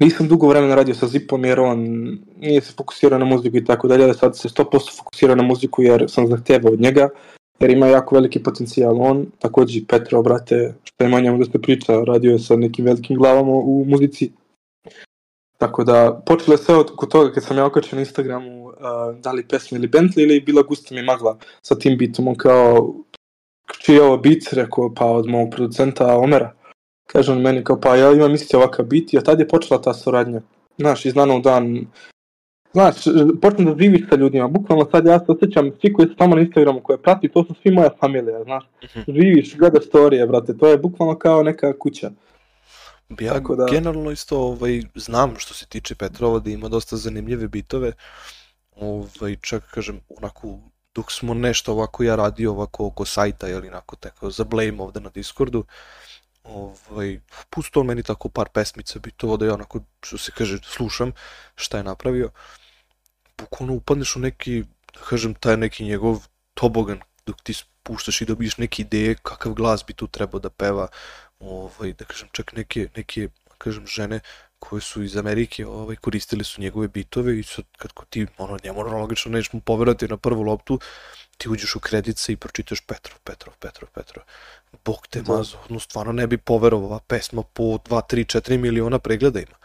Nisam 0.00 0.28
dugo 0.28 0.48
vremena 0.48 0.74
radio 0.74 0.94
sa 0.94 1.06
Zipom 1.06 1.44
jer 1.44 1.60
on 1.60 1.78
nije 2.40 2.60
se 2.60 2.72
fokusirao 2.76 3.18
na 3.18 3.24
muziku 3.24 3.56
i 3.56 3.64
tako 3.64 3.88
dalje, 3.88 4.14
sad 4.14 4.36
se 4.36 4.48
100% 4.48 4.96
fokusira 4.96 5.34
na 5.34 5.42
muziku 5.42 5.82
jer 5.82 6.04
sam 6.08 6.26
zahtevao 6.26 6.72
od 6.72 6.80
njega, 6.80 7.08
jer 7.60 7.70
ima 7.70 7.86
jako 7.86 8.14
veliki 8.14 8.42
potencijal. 8.42 9.02
On, 9.02 9.26
također 9.38 9.82
Petro, 9.88 10.22
brate, 10.22 10.74
što 10.84 11.04
ima 11.04 11.20
njemu 11.20 11.38
da 11.38 11.44
se 11.44 11.62
priča, 11.62 12.00
radio 12.06 12.32
je 12.32 12.38
sa 12.38 12.56
nekim 12.56 12.84
velikim 12.84 13.16
glavama 13.16 13.52
u 13.52 13.84
muzici 13.88 14.30
Tako 15.58 15.84
da, 15.84 16.22
počelo 16.26 16.54
je 16.54 16.58
sve 16.58 16.74
od 16.76 16.96
kod 16.96 17.10
toga 17.10 17.32
kad 17.32 17.44
sam 17.44 17.56
ja 17.56 17.66
okačio 17.66 17.96
na 17.96 18.00
Instagramu 18.00 18.66
uh, 18.66 18.74
da 19.20 19.32
li 19.32 19.48
pesma 19.48 19.78
ili 19.78 19.88
Bentley 19.88 20.22
ili 20.22 20.40
bila 20.40 20.62
gusta 20.62 20.94
mi 20.94 21.02
magla 21.02 21.38
sa 21.62 21.78
tim 21.78 21.98
bitom. 21.98 22.28
On 22.28 22.34
kao, 22.34 22.94
čiji 23.78 23.96
je 23.96 24.02
ovo 24.02 24.16
bit? 24.16 24.52
Rekao, 24.52 24.94
pa 24.94 25.06
od 25.06 25.26
mog 25.26 25.50
producenta 25.50 26.18
Omera. 26.18 26.54
Kaže 27.12 27.32
on 27.32 27.40
meni 27.40 27.64
kao, 27.64 27.80
pa 27.80 27.96
ja 27.96 28.12
imam 28.12 28.34
isti 28.34 28.56
ovakav 28.56 28.84
bit 28.84 29.12
i 29.12 29.18
od 29.18 29.24
tad 29.24 29.40
je 29.40 29.48
počela 29.48 29.82
ta 29.82 29.94
suradnja. 29.94 30.40
Znaš, 30.78 31.04
iz 31.04 31.14
dana 31.14 31.34
u 31.34 31.40
dan 31.40 31.86
Znaš, 32.72 32.94
počnem 33.42 33.66
da 33.66 33.82
živiš 33.82 34.08
sa 34.10 34.16
ljudima, 34.16 34.48
bukvalno 34.48 34.88
sad 34.90 35.06
ja 35.06 35.18
se 35.18 35.24
osjećam, 35.28 35.70
svi 35.80 35.92
koji 35.92 36.08
su 36.08 36.16
tamo 36.16 36.34
na 36.34 36.40
Instagramu 36.40 36.80
koje 36.82 37.02
prati, 37.02 37.28
to 37.28 37.44
su 37.44 37.54
svi 37.62 37.70
moja 37.70 37.90
familija, 38.00 38.44
znaš. 38.44 38.64
Živiš, 39.08 39.56
gledaš 39.56 39.84
storije, 39.86 40.26
brate, 40.26 40.56
to 40.58 40.68
je 40.68 40.78
bukvalno 40.78 41.18
kao 41.18 41.42
neka 41.42 41.78
kuća. 41.78 42.10
Ja 43.20 43.32
Tako 43.32 43.56
da- 43.56 43.66
generalno 43.70 44.10
isto 44.10 44.38
ovaj, 44.38 44.82
znam 44.94 45.34
što 45.38 45.54
se 45.54 45.66
tiče 45.66 45.94
Petrova 45.94 46.38
da 46.38 46.50
ima 46.50 46.68
dosta 46.68 46.96
zanimljive 46.96 47.48
bitove. 47.48 47.92
Ovaj, 48.76 49.36
čak 49.40 49.70
kažem, 49.70 50.00
onako, 50.18 50.58
dok 50.94 51.12
smo 51.12 51.34
nešto 51.34 51.72
ovako 51.72 52.02
ja 52.02 52.16
radio 52.16 52.50
ovako 52.50 52.86
oko 52.86 53.04
sajta 53.04 53.48
ili 53.48 53.68
onako 53.68 53.96
tako 53.96 54.30
za 54.30 54.44
blame 54.44 54.82
ovde 54.82 55.00
na 55.00 55.10
Discordu, 55.10 55.64
ovaj, 56.48 57.20
pustao 57.50 57.82
meni 57.82 58.02
tako 58.02 58.28
par 58.28 58.48
pesmica 58.48 58.98
bitova 58.98 59.36
da 59.36 59.46
ja 59.46 59.54
onako, 59.54 59.80
što 60.02 60.18
se 60.18 60.32
kaže, 60.32 60.58
slušam 60.62 61.12
šta 61.54 61.76
je 61.76 61.84
napravio. 61.84 62.30
Bukvalno 63.38 63.74
upadneš 63.74 64.16
u 64.16 64.20
neki, 64.20 64.64
da 64.94 65.00
kažem, 65.00 65.34
taj 65.34 65.56
neki 65.56 65.84
njegov 65.84 66.26
tobogan 66.54 67.00
dok 67.26 67.42
ti 67.42 67.54
puštaš 67.82 68.20
i 68.20 68.24
dobiješ 68.24 68.56
neke 68.56 68.82
ideje 68.82 69.14
kakav 69.22 69.52
glas 69.52 69.84
bi 69.86 69.92
tu 69.92 70.06
trebao 70.06 70.40
da 70.40 70.50
peva, 70.50 70.88
ovaj, 71.40 71.92
da 71.92 72.04
kažem, 72.04 72.28
čak 72.32 72.52
neke, 72.52 72.88
neke 72.96 73.28
da 73.28 73.54
kažem, 73.58 73.86
žene 73.86 74.20
koje 74.58 74.80
su 74.80 75.02
iz 75.02 75.16
Amerike 75.16 75.66
ovaj, 75.66 75.96
koristili 75.96 76.44
su 76.44 76.60
njegove 76.60 76.88
bitove 76.88 77.38
i 77.38 77.42
sad 77.42 77.64
kad 77.78 77.92
ko 77.92 78.04
ti, 78.04 78.26
ono, 78.38 78.58
njemu 78.64 78.82
logično 78.82 79.32
nećeš 79.32 79.52
mu 79.52 79.60
poverati 79.60 80.08
na 80.08 80.16
prvu 80.16 80.42
loptu, 80.42 80.80
ti 81.38 81.48
uđeš 81.48 81.76
u 81.76 81.80
kredice 81.80 82.32
i 82.32 82.36
pročitaš 82.36 82.80
Petrov, 82.80 83.18
Petrov, 83.24 83.54
Petrov, 83.60 83.90
Petrov. 83.94 84.24
Bog 84.84 85.06
te 85.10 85.22
Da. 85.22 85.32
mazo, 85.32 85.56
no 85.68 85.80
stvarno 85.80 86.12
ne 86.12 86.26
bi 86.26 86.38
poverovao, 86.38 86.86
ova 86.88 87.00
pesma 87.06 87.42
po 87.42 87.62
2, 87.62 87.78
3, 87.88 88.38
4 88.38 88.58
miliona 88.58 88.98
pregleda 88.98 89.40
ima. 89.40 89.56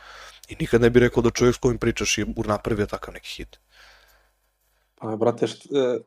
I 0.50 0.56
nikad 0.60 0.82
ne 0.82 0.90
bi 0.90 1.00
rekao 1.00 1.24
da 1.24 1.30
čovjek 1.30 1.56
s 1.56 1.60
kojim 1.60 1.78
pričaš 1.78 2.18
je 2.18 2.26
napravio 2.46 2.86
takav 2.86 3.14
neki 3.14 3.30
hit. 3.30 3.60
Pa, 4.96 5.16
brate, 5.16 5.48
št, 5.48 5.66
e, 5.66 6.00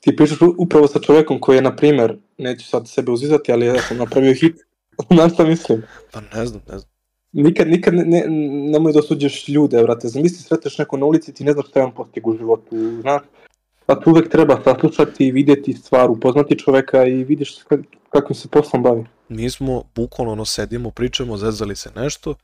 ti 0.00 0.16
pričaš 0.16 0.38
upravo 0.58 0.88
sa 0.88 1.00
čovekom 1.00 1.40
koji 1.40 1.56
je, 1.56 1.62
na 1.62 1.76
primer, 1.76 2.16
neću 2.38 2.66
sad 2.66 2.88
sebe 2.88 3.12
uzizati, 3.12 3.52
ali 3.52 3.66
ja 3.66 3.82
sam 3.82 3.96
napravio 3.96 4.34
hit. 4.34 4.56
Znaš 5.14 5.32
šta 5.32 5.44
mislim? 5.44 5.82
Pa 6.12 6.20
ne 6.20 6.46
znam, 6.46 6.62
ne 6.68 6.78
znam. 6.78 6.90
Nikad, 7.32 7.68
nikad 7.68 7.94
ne, 7.94 8.04
ne, 8.04 8.24
nemoj 8.70 8.92
da 8.92 8.98
osuđeš 8.98 9.48
ljude, 9.48 9.82
brate. 9.82 10.08
Zamisli 10.08 10.38
sreteš 10.42 10.78
neko 10.78 10.96
na 10.96 11.06
ulici 11.06 11.34
ti 11.34 11.44
ne 11.44 11.52
znaš 11.52 11.68
šta 11.68 11.80
je 11.80 11.84
on 11.84 11.94
postigu 11.94 12.30
u 12.30 12.36
životu, 12.36 12.76
znaš. 13.00 13.22
Tu 13.86 14.10
uvek 14.10 14.30
treba 14.30 14.60
saslušati, 14.64 15.30
vidjeti 15.30 15.72
stvar, 15.72 16.10
upoznati 16.10 16.58
čoveka 16.58 17.04
i 17.04 17.24
vidiš 17.24 17.64
ka- 17.64 17.84
kakvim 18.10 18.34
se 18.34 18.48
poslom 18.48 18.82
bavi. 18.82 19.04
mi 19.28 19.50
smo 19.50 19.84
bukvalno 19.94 20.32
ono 20.32 20.44
sedimo, 20.44 20.90
pričamo, 20.90 21.36
zezali 21.36 21.76
se 21.76 21.90
nešto, 21.96 22.34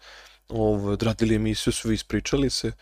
ovaj, 0.48 0.92
odradili 0.92 1.34
emisiju, 1.34 1.72
svi 1.72 1.94
ispričali 1.94 2.50
se 2.50 2.72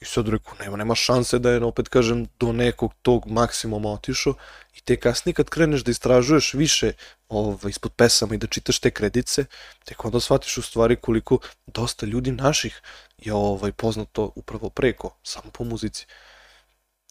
i 0.00 0.04
sad 0.04 0.28
rekao, 0.28 0.54
nema, 0.60 0.76
nema 0.76 0.94
šanse 0.94 1.38
da 1.38 1.50
je, 1.50 1.64
opet 1.64 1.88
kažem, 1.88 2.26
do 2.40 2.52
nekog 2.52 2.92
tog 3.02 3.26
maksimuma 3.26 3.92
otišao 3.92 4.34
i 4.74 4.80
te 4.80 4.96
kasnije 4.96 5.34
kad 5.34 5.48
kreneš 5.48 5.84
da 5.84 5.90
istražuješ 5.90 6.54
više 6.54 6.92
ovaj, 7.28 7.70
ispod 7.70 7.92
pesama 7.92 8.34
i 8.34 8.38
da 8.38 8.46
čitaš 8.46 8.78
te 8.78 8.90
kredice, 8.90 9.44
tek 9.84 10.04
onda 10.04 10.20
shvatiš 10.20 10.58
u 10.58 10.62
stvari 10.62 10.96
koliko 10.96 11.38
dosta 11.66 12.06
ljudi 12.06 12.32
naših 12.32 12.82
je 13.18 13.34
ovaj, 13.34 13.72
poznato 13.72 14.32
upravo 14.36 14.70
preko, 14.70 15.10
samo 15.22 15.50
po 15.50 15.64
muzici. 15.64 16.06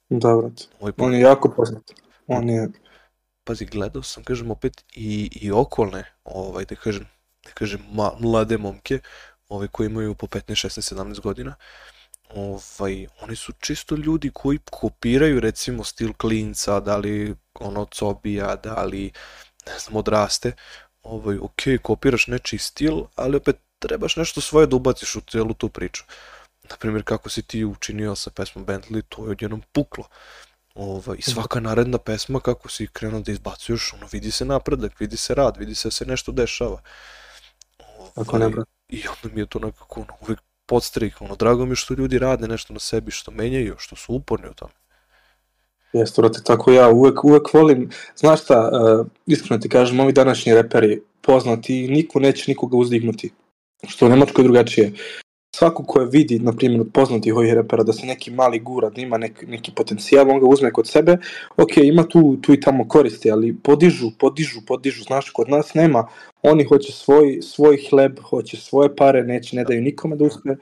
Da, 0.10 0.36
brate. 0.36 0.64
Ovaj, 0.80 0.94
On 0.98 1.14
je 1.14 1.20
jako 1.20 1.50
poznat. 1.50 1.84
On 2.28 2.50
je, 2.50 2.70
pazi, 3.44 3.66
gledao 3.66 4.04
sam, 4.04 4.24
kažem, 4.24 4.52
opet 4.52 4.84
i, 4.96 5.30
i 5.42 5.52
okolne, 5.52 6.04
ovaj, 6.24 6.66
da 6.66 6.76
kažem, 6.76 7.08
da 7.44 7.52
kažem, 7.52 7.82
ma, 7.92 8.12
mlade 8.20 8.58
momke, 8.58 9.00
ovaj, 9.50 9.68
koji 9.68 9.88
imaju 9.88 10.16
po 10.16 10.28
15, 10.28 10.68
16, 10.68 10.96
17 10.96 11.22
godina, 11.22 11.56
ovaj, 12.36 13.08
oni 13.22 13.36
su 13.36 13.54
čisto 13.60 13.96
ljudi 13.96 14.32
koji 14.34 14.60
kopiraju, 14.72 15.40
recimo, 15.40 15.84
stil 15.84 16.14
klinca, 16.14 16.80
da 16.80 16.98
li 16.98 17.36
ono 17.60 17.86
cobija, 17.86 18.56
da 18.56 18.84
li, 18.84 19.12
ne 19.68 19.80
znam, 19.80 19.96
odraste, 19.96 20.52
ovaj, 21.04 21.38
ok, 21.38 21.82
kopiraš 21.82 22.28
nečiji 22.28 22.60
stil, 22.60 23.04
ali 23.16 23.38
opet 23.38 23.58
trebaš 23.80 24.16
nešto 24.16 24.42
svoje 24.42 24.68
da 24.68 24.76
ubaciš 24.76 25.16
u 25.16 25.22
celu 25.22 25.54
tu 25.54 25.70
priču. 25.70 26.04
Naprimjer, 26.70 27.04
kako 27.04 27.30
si 27.30 27.42
ti 27.42 27.66
učinio 27.66 28.16
sa 28.16 28.32
pesmom 28.32 28.66
Bentley, 28.66 29.02
to 29.10 29.26
je 29.26 29.32
odjednom 29.32 29.64
puklo. 29.72 30.04
Ovaj, 30.76 31.18
I 31.20 31.22
svaka 31.22 31.60
naredna 31.60 31.98
pesma 31.98 32.40
kako 32.40 32.70
si 32.70 32.88
krenuo 32.94 33.20
da 33.22 33.32
izbacuješ, 33.32 33.94
ono, 33.94 34.08
vidi 34.12 34.32
se 34.32 34.46
napredak, 34.46 35.00
vidi 35.00 35.18
se 35.18 35.36
rad, 35.36 35.58
vidi 35.58 35.76
se 35.76 35.88
da 35.88 35.92
se 35.92 36.06
nešto 36.06 36.32
dešava. 36.32 36.82
Tako 38.16 38.38
ne, 38.38 38.46
Ovaj, 38.46 38.56
brate. 38.56 38.72
I 38.90 39.04
onda 39.08 39.36
mi 39.36 39.42
je 39.42 39.46
to 39.46 39.60
nekako 39.60 40.02
ono, 40.02 40.14
uvek 40.22 40.40
podstrih, 40.66 41.22
ono, 41.22 41.36
drago 41.36 41.66
mi 41.66 41.72
je 41.72 41.76
što 41.76 41.94
ljudi 41.94 42.20
rade 42.20 42.48
nešto 42.48 42.74
na 42.74 42.80
sebi, 42.80 43.12
što 43.12 43.32
menjaju, 43.32 43.76
što 43.78 43.96
su 43.96 44.14
uporni 44.14 44.50
u 44.50 44.54
tome. 44.54 44.74
Jeste, 45.94 46.22
brate, 46.22 46.40
tako 46.44 46.72
ja 46.72 46.90
uvek, 46.90 47.24
uvek 47.24 47.54
volim, 47.54 47.90
znaš 48.16 48.44
šta, 48.44 48.70
uh, 48.72 49.08
iskreno 49.26 49.62
ti 49.62 49.70
kažem, 49.70 50.00
ovi 50.00 50.14
današnji 50.14 50.54
reperi 50.54 51.02
poznati 51.22 51.88
niko 51.88 52.20
neće 52.20 52.52
nikoga 52.52 52.78
uzdignuti, 52.78 53.32
što 53.88 54.06
u 54.06 54.10
Nemačkoj 54.10 54.44
drugačije. 54.44 54.92
Svako 55.58 55.84
ko 55.84 56.00
je 56.02 56.08
vidi, 56.12 56.40
na 56.40 56.52
primjer, 56.54 56.82
od 56.82 56.90
poznatih 56.94 57.36
ovih 57.36 57.54
repera 57.54 57.84
da 57.84 57.94
se 57.94 58.06
neki 58.06 58.32
mali 58.32 58.60
gura, 58.60 58.90
da 58.90 59.02
ima 59.02 59.18
nek, 59.18 59.44
neki 59.48 59.72
potencijal, 59.76 60.30
on 60.30 60.40
ga 60.40 60.46
uzme 60.46 60.72
kod 60.72 60.88
sebe, 60.88 61.18
ok, 61.58 61.78
ima 61.78 62.04
tu, 62.04 62.38
tu 62.42 62.54
i 62.54 62.60
tamo 62.60 62.88
koristi, 62.88 63.32
ali 63.32 63.56
podižu, 63.64 64.12
podižu, 64.20 64.62
podižu, 64.68 65.04
znaš, 65.04 65.30
kod 65.30 65.50
nas 65.50 65.74
nema, 65.74 66.08
oni 66.44 66.64
hoće 66.64 66.92
svoj, 66.92 67.40
svoj 67.42 67.80
hleb, 67.90 68.20
hoće 68.30 68.58
svoje 68.58 68.96
pare, 68.96 69.24
neće, 69.24 69.56
ne 69.56 69.64
daju 69.64 69.82
nikome 69.82 70.16
da 70.16 70.26
uspe, 70.26 70.56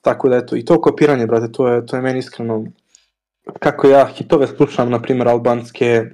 tako 0.00 0.28
da 0.28 0.36
eto, 0.36 0.56
i 0.56 0.64
to 0.64 0.80
kopiranje, 0.80 1.26
brate, 1.26 1.52
to 1.52 1.68
je, 1.68 1.86
to 1.86 1.96
je 1.96 2.02
meni 2.02 2.18
iskreno 2.18 2.64
kako 3.58 3.88
ja 3.88 4.06
hitove 4.06 4.46
slušam, 4.46 4.90
na 4.90 5.02
primjer 5.02 5.28
albanske, 5.28 6.04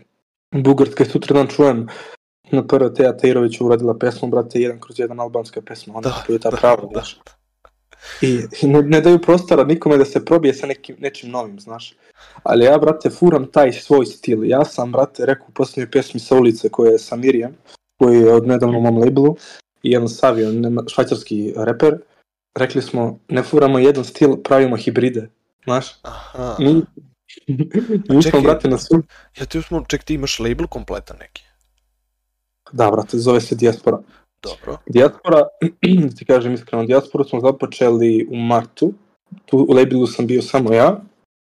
bugarske, 0.53 1.05
sutra 1.05 1.37
dan 1.37 1.47
čujem 1.47 1.87
na 2.53 2.67
prvo 2.67 2.89
Teja 2.89 3.13
Tejrović 3.17 3.61
uradila 3.61 3.99
pesmu, 3.99 4.29
brate, 4.29 4.61
jedan 4.61 4.81
kroz 4.81 4.99
jedan 4.99 5.21
albanska 5.21 5.61
pesma, 5.63 5.95
onda 5.97 6.09
Da, 6.09 6.33
da, 6.33 6.39
ta 6.39 6.51
da, 6.51 6.57
prava, 6.57 6.83
da. 6.83 6.89
znaš. 6.93 7.21
I, 8.23 8.43
i 8.63 8.67
ne, 8.67 8.83
ne 8.83 9.01
daju 9.01 9.19
prostora 9.19 9.65
nikome 9.65 9.97
da 9.97 10.05
se 10.05 10.25
probije 10.25 10.55
sa 10.55 10.67
nekim, 10.67 10.97
nečim 10.99 11.31
novim, 11.31 11.61
znaš. 11.61 11.95
Ali 12.43 12.65
ja, 12.65 12.79
brate, 12.79 13.11
furam 13.11 13.47
taj 13.47 13.73
svoj 13.73 14.07
stil. 14.07 14.45
Ja 14.45 14.65
sam, 14.65 14.93
brate, 14.93 15.27
rekao 15.27 15.47
u 15.49 15.53
posljednjoj 15.53 15.91
pesmi 15.91 16.21
sa 16.21 16.37
ulice 16.37 16.69
koje 16.69 16.93
je 16.93 16.99
sa 16.99 17.17
Mirjem, 17.17 17.57
koji 17.99 18.19
je 18.19 18.33
od 18.33 18.47
nedavno 18.47 18.79
u 18.79 18.81
mom 18.81 18.99
labelu, 18.99 19.37
i 19.83 19.91
jedan 19.91 20.09
Savio, 20.09 20.53
nema- 20.53 20.85
švajcarski 20.89 21.55
reper, 21.57 21.99
rekli 22.55 22.83
smo, 22.83 23.19
ne 23.29 23.43
furamo 23.43 23.79
jedan 23.79 24.05
stil, 24.05 24.37
pravimo 24.43 24.77
hibride, 24.77 25.31
znaš. 25.65 25.87
Aha, 26.03 26.57
Mi, 26.59 26.83
mi 28.09 28.23
smo, 28.23 28.41
brate, 28.41 28.69
na 28.69 28.79
svu... 28.79 29.03
ja 29.41 29.47
ti 29.47 29.63
smo, 29.63 29.85
ček, 29.89 30.05
ti 30.05 30.15
imaš 30.15 30.39
label 30.39 30.67
kompletan 30.67 31.17
neki. 31.21 31.45
Da, 32.73 32.91
brate, 32.91 33.19
zove 33.19 33.41
se 33.41 33.55
Diaspora. 33.55 34.03
Dobro, 34.43 34.79
Diaspora, 34.87 35.41
da 35.41 36.09
ti 36.19 36.25
kažem 36.25 36.55
iskreno, 36.55 36.85
Diasporu 36.85 37.25
smo 37.25 37.41
započeli 37.41 38.27
u 38.31 38.37
martu. 38.37 38.93
Tu 39.47 39.59
u 39.69 39.73
labelu 39.73 40.07
sam 40.07 40.27
bio 40.27 40.43
samo 40.43 40.73
ja 40.73 41.01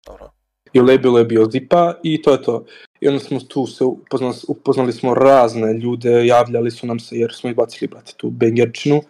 dobro. 0.05 0.29
i 0.73 0.79
u 0.79 0.85
labelu 0.85 1.17
je 1.17 1.25
bio 1.25 1.45
Zipa 1.51 1.93
i 2.03 2.21
to 2.21 2.31
je 2.31 2.41
to. 2.41 2.65
I 3.01 3.07
onda 3.07 3.19
smo 3.19 3.39
tu 3.39 3.67
se 3.67 3.83
upoznali, 3.83 4.35
upoznali 4.47 4.93
smo 4.93 5.13
razne 5.13 5.73
ljude, 5.73 6.27
javljali 6.27 6.71
su 6.71 6.87
nam 6.87 6.99
se 6.99 7.17
jer 7.17 7.33
smo 7.33 7.49
izbacili, 7.49 7.87
brate, 7.87 8.13
tu 8.17 8.29
bengerčinu. 8.29 9.01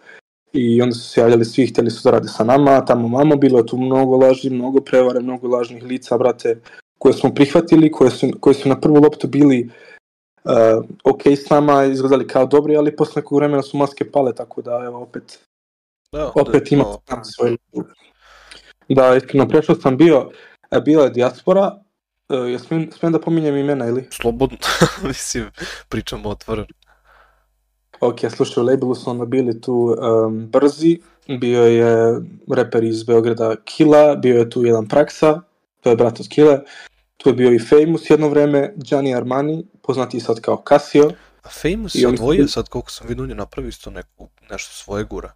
I 0.52 0.82
onda 0.82 0.94
su 0.94 1.08
se 1.08 1.20
javljali 1.20 1.44
svi, 1.44 1.66
htjeli 1.66 1.90
su 1.90 2.00
da 2.04 2.10
rade 2.10 2.28
sa 2.28 2.44
nama, 2.44 2.84
tamo 2.84 3.08
mamo, 3.08 3.36
bilo 3.36 3.58
je 3.58 3.66
tu 3.66 3.76
mnogo 3.76 4.16
laži, 4.16 4.50
mnogo 4.50 4.80
prevare, 4.80 5.20
mnogo 5.20 5.48
lažnih 5.48 5.82
lica, 5.82 6.18
brate, 6.18 6.60
koje 6.98 7.12
smo 7.12 7.34
prihvatili, 7.34 7.90
koje 7.92 8.10
su, 8.10 8.28
koje 8.40 8.54
su 8.54 8.68
na 8.68 8.80
prvu 8.80 9.00
loptu 9.00 9.28
bili 9.28 9.70
uh, 10.44 10.84
ok 11.04 11.26
s 11.26 11.50
nama, 11.50 11.84
izgledali 11.84 12.26
kao 12.26 12.46
dobri, 12.46 12.76
ali 12.76 12.96
posle 12.96 13.22
nekog 13.22 13.38
vremena 13.38 13.62
su 13.62 13.76
maske 13.76 14.10
pale, 14.10 14.34
tako 14.34 14.62
da 14.62 14.82
evo 14.84 15.02
opet, 15.02 15.38
Da, 16.12 16.32
opet 16.34 16.70
da, 16.70 16.76
ima 16.76 16.84
tamo 17.04 17.22
ljude. 17.74 17.90
Da, 18.88 19.16
iskreno, 19.16 19.48
prešao 19.48 19.74
sam 19.74 19.96
bio, 19.96 20.30
e, 20.70 20.80
bila 20.80 21.04
je 21.04 21.10
dijaspora, 21.10 21.82
uh, 22.28 22.50
ja 22.50 22.58
smijem, 22.58 22.90
smijem 22.92 23.12
da 23.12 23.20
pominjem 23.20 23.56
imena 23.56 23.86
ili? 23.86 24.08
Slobodno, 24.10 24.58
mislim, 25.08 25.50
pričamo 25.88 26.28
otvoreno. 26.28 26.68
Ok, 28.00 28.20
slušaj, 28.30 28.62
u 28.62 28.66
labelu 28.66 28.94
su 28.94 29.10
onda 29.10 29.24
bili 29.24 29.60
tu 29.60 29.74
um, 29.74 30.46
Brzi, 30.46 30.98
bio 31.40 31.62
je 31.62 32.20
reper 32.54 32.84
iz 32.84 33.04
Beograda 33.04 33.56
Kila, 33.64 34.16
bio 34.16 34.38
je 34.38 34.50
tu 34.50 34.64
jedan 34.64 34.88
Praksa, 34.88 35.40
to 35.80 35.90
je 35.90 35.96
brat 35.96 36.20
od 36.20 36.28
Kile, 36.28 36.60
tu 37.16 37.28
je 37.28 37.34
bio 37.34 37.52
i 37.52 37.58
Famous 37.58 38.10
jedno 38.10 38.28
vreme, 38.28 38.72
Gianni 38.76 39.14
Armani, 39.14 39.66
poznati 39.82 40.20
sad 40.20 40.40
kao 40.40 40.62
Casio, 40.68 41.10
A 41.42 41.48
Famous 41.50 41.94
oni- 41.94 42.06
odvojio 42.06 42.48
sad, 42.48 42.68
koliko 42.68 42.90
sam 42.90 43.08
vidio, 43.08 43.24
on 43.24 43.30
je 43.30 43.36
napravio 43.36 43.68
isto 43.68 43.90
neku, 43.90 44.28
nešto 44.50 44.74
svoje 44.74 45.04
gura. 45.04 45.32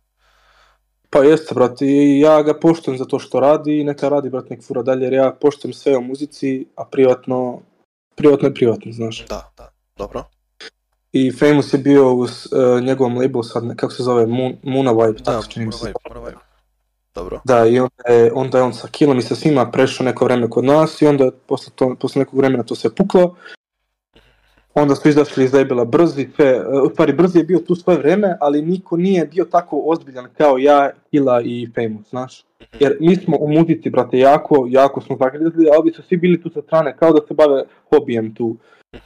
Pa 1.11 1.19
jeste, 1.19 1.55
brate, 1.55 1.87
i 1.87 2.21
ja 2.21 2.43
ga 2.43 2.55
poštujem 2.55 2.99
za 2.99 3.05
to 3.05 3.19
što 3.19 3.41
radi 3.41 3.81
i 3.81 3.85
neka 3.85 4.09
radi, 4.09 4.31
brate, 4.31 4.47
nek 4.51 4.65
fura 4.65 4.83
dalje, 4.83 5.05
jer 5.05 5.13
ja 5.13 5.33
poštujem 5.33 5.73
sve 5.75 5.97
o 5.97 6.01
muzici, 6.01 6.67
a 6.77 6.85
privatno, 6.85 7.61
privatno 8.15 8.49
je 8.49 8.55
privatno, 8.55 8.93
znaš. 8.93 9.27
Da, 9.27 9.53
da, 9.57 9.73
dobro. 9.97 10.25
I 11.13 11.33
Famous 11.33 11.73
je 11.73 11.79
bio 11.79 12.13
uz 12.13 12.31
uh, 12.47 12.81
njegovom 12.83 13.17
labelu 13.17 13.43
sad, 13.43 13.77
kako 13.77 13.93
se 13.93 14.03
zove, 14.03 14.27
Moon, 14.27 14.57
Moona 14.63 14.93
Vibe, 14.93 15.19
Da, 15.19 15.25
tako 15.25 15.47
čini 15.47 15.67
mi 15.67 15.73
se. 15.73 15.87
vibe. 15.87 16.37
Dobro. 17.15 17.41
Da, 17.45 17.67
i 17.67 17.81
onda 17.81 18.09
je, 18.09 18.33
onda 18.33 18.59
je 18.59 18.65
on 18.65 18.75
sa 18.75 18.89
Kilom 18.89 19.19
i 19.19 19.23
sa 19.23 19.35
svima 19.35 19.71
prešao 19.71 20.05
neko 20.05 20.25
vreme 20.25 20.51
kod 20.51 20.65
nas 20.65 21.03
i 21.03 21.07
onda 21.07 21.31
posle, 21.47 21.73
to, 21.75 21.95
posle 22.01 22.19
nekog 22.19 22.39
vremena 22.39 22.63
to 22.63 22.75
se 22.75 22.95
puklo. 22.95 23.37
Onda 24.75 24.95
su 24.95 25.09
izašli 25.09 25.45
iz 25.45 25.53
labela 25.53 25.85
Brzi, 25.85 26.23
uh, 26.23 26.83
u 26.83 26.91
stvari 26.93 27.13
Brzi 27.13 27.39
je 27.39 27.45
bio 27.45 27.59
tu 27.59 27.75
svoje 27.75 27.99
vreme, 27.99 28.37
ali 28.41 28.63
niko 28.63 28.97
nije 28.97 29.27
bio 29.27 29.45
tako 29.45 29.83
ozbiljan 29.87 30.27
kao 30.37 30.59
ja, 30.59 30.91
Kila 31.11 31.43
i 31.43 31.69
Famous, 31.75 32.11
znaš. 32.11 32.45
Jer 32.81 32.97
mi 33.01 33.17
smo 33.17 33.37
u 33.41 33.49
muzici, 33.49 33.91
brate, 33.91 34.19
jako, 34.19 34.67
jako 34.69 35.01
smo 35.01 35.17
zagrizli, 35.17 35.69
a 35.69 35.79
ovi 35.79 35.93
su 35.93 36.03
svi 36.03 36.17
bili 36.17 36.43
tu 36.43 36.51
sa 36.51 36.63
strane, 36.63 36.97
kao 36.97 37.13
da 37.13 37.21
se 37.29 37.35
bave 37.35 37.65
hobijem 37.91 38.35
tu. 38.35 38.57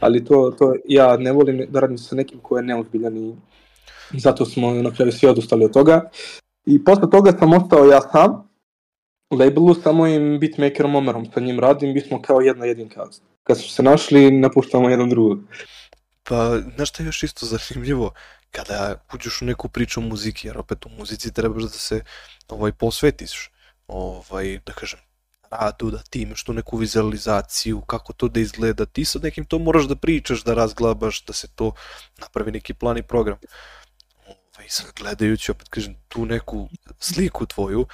Ali 0.01 0.25
to, 0.25 0.55
to 0.59 0.75
ja 0.85 1.17
ne 1.17 1.33
volim 1.33 1.67
da 1.69 1.81
radim 1.81 1.99
sa 1.99 2.17
nekim 2.17 2.39
ko 2.41 2.57
je 2.57 2.63
neozbiljan 2.63 3.17
i 3.17 3.35
zato 4.13 4.45
smo 4.45 4.71
na 4.71 4.91
kraju 4.91 5.13
svi 5.13 5.29
odustali 5.29 5.65
od 5.65 5.73
toga. 5.73 6.11
I 6.67 6.85
posle 6.85 7.11
toga 7.11 7.33
sam 7.39 7.53
ostao 7.53 7.87
ja 7.87 8.01
sam, 8.01 8.49
labelu 9.31 9.75
sa 9.75 9.93
mojim 9.93 10.39
beatmakerom 10.41 10.95
Omerom, 10.95 11.27
sa 11.35 11.41
njim 11.41 11.61
radim, 11.61 11.95
mi 11.95 12.01
smo 12.01 12.23
kao 12.23 12.41
jedna 12.41 12.65
jedinka. 12.65 13.07
Kad 13.49 13.61
su 13.61 13.69
se 13.69 13.83
našli, 13.83 14.31
napuštamo 14.31 14.89
jedan 14.89 15.11
drugog. 15.11 15.39
Pa, 16.23 16.59
znaš 16.77 16.89
šta 16.89 17.03
je 17.03 17.07
još 17.07 17.23
isto 17.23 17.47
zanimljivo? 17.47 18.13
Kada 18.51 19.05
uđeš 19.15 19.43
u 19.43 19.45
neku 19.45 19.69
priču 19.69 20.01
o 20.01 20.03
muziki, 20.03 20.49
jer 20.49 20.59
opet 20.59 20.87
u 20.87 20.89
muzici 20.89 21.33
trebaš 21.33 21.63
da 21.63 21.69
se 21.69 22.01
ovaj, 22.49 22.73
posvetiš, 22.73 23.51
ovaj, 23.87 24.61
da 24.67 24.73
kažem, 24.73 25.01
radu, 25.51 25.91
da 25.91 25.99
ti 25.99 26.23
imaš 26.23 26.45
tu 26.45 26.53
neku 26.53 26.77
vizualizaciju, 26.77 27.81
kako 27.81 28.13
to 28.13 28.29
da 28.29 28.41
izgleda, 28.41 28.87
ti 28.87 29.05
sa 29.05 29.19
nekim 29.23 29.45
to 29.45 29.59
moraš 29.59 29.85
da 29.85 29.97
pričaš, 29.97 30.45
da 30.45 30.55
razglabaš, 30.55 31.25
da 31.25 31.33
se 31.33 31.49
to 31.55 31.73
napravi 32.19 32.53
neki 32.53 32.75
plan 32.75 32.99
i 32.99 33.03
program. 33.03 33.39
Ovaj, 34.27 34.69
sad 34.69 34.93
gledajući, 34.99 35.51
opet 35.51 35.69
kažem, 35.69 35.97
tu 36.09 36.27
neku 36.27 36.69
sliku 36.99 37.47
tvoju, 37.47 37.87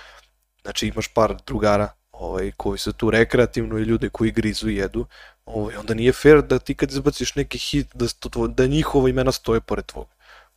znači 0.62 0.87
imaš 0.87 1.08
par 1.14 1.37
drugara 1.46 1.88
ovaj, 2.12 2.52
koji 2.56 2.78
su 2.78 2.92
tu 2.92 3.11
rekreativno 3.11 3.78
i 3.78 3.82
ljude 3.82 4.08
koji 4.08 4.30
grizu 4.30 4.68
i 4.68 4.76
jedu, 4.76 5.06
ovaj, 5.46 5.76
onda 5.76 5.94
nije 5.94 6.12
fair 6.12 6.42
da 6.42 6.58
ti 6.58 6.74
kad 6.74 6.90
izbaciš 6.90 7.34
neki 7.34 7.58
hit, 7.58 7.86
da, 7.94 8.08
sto, 8.08 8.28
tvo- 8.28 8.54
da 8.54 8.66
njihova 8.66 9.08
imena 9.08 9.32
stoje 9.32 9.60
pored 9.60 9.86
tvog. 9.86 10.06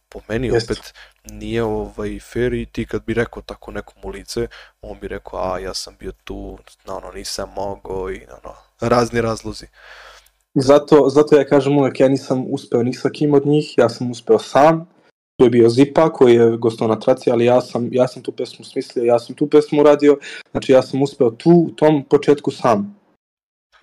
Po 0.10 0.20
meni 0.30 0.48
Jeste. 0.48 0.74
opet 0.74 0.94
nije 1.32 1.64
ovaj 1.64 2.20
fair 2.20 2.54
i 2.54 2.66
ti 2.66 2.86
kad 2.86 3.04
bi 3.06 3.14
rekao 3.14 3.42
tako 3.42 3.72
nekom 3.72 3.96
u 4.04 4.10
lice, 4.10 4.48
on 4.82 5.00
bi 5.00 5.08
rekao, 5.08 5.40
a 5.40 5.60
ja 5.60 5.74
sam 5.74 5.96
bio 6.00 6.12
tu, 6.24 6.58
na 6.86 6.98
ono 6.98 7.12
nisam 7.12 7.50
mogao 7.56 8.12
i 8.12 8.22
ono, 8.44 8.56
razni 8.80 9.22
razlozi. 9.22 9.66
Zato, 10.56 11.10
zato 11.10 11.38
ja 11.38 11.46
kažem 11.46 11.78
uvek, 11.78 12.00
ja 12.00 12.08
nisam 12.08 12.46
uspeo 12.50 12.84
ni 12.84 12.94
sa 12.94 13.10
kim 13.10 13.34
od 13.34 13.46
njih, 13.46 13.74
ja 13.78 13.90
sam 13.90 14.12
uspeo 14.12 14.40
sam, 14.40 14.90
tu 15.38 15.46
je 15.46 15.50
bio 15.50 15.70
Zipa 15.70 16.14
koji 16.14 16.36
je 16.36 16.58
gostao 16.58 16.88
na 16.88 17.00
traci, 17.00 17.32
ali 17.32 17.46
ja 17.46 17.62
sam, 17.62 17.90
ja 17.92 18.08
sam 18.08 18.24
tu 18.24 18.32
pesmu 18.32 18.66
smislio, 18.66 19.04
ja 19.04 19.20
sam 19.20 19.36
tu 19.36 19.48
pesmu 19.48 19.82
uradio, 19.82 20.18
znači 20.52 20.72
ja 20.72 20.82
sam 20.82 21.02
uspeo 21.02 21.32
tu 21.32 21.52
u 21.52 21.72
tom 21.76 22.06
početku 22.10 22.52
sam. 22.52 22.97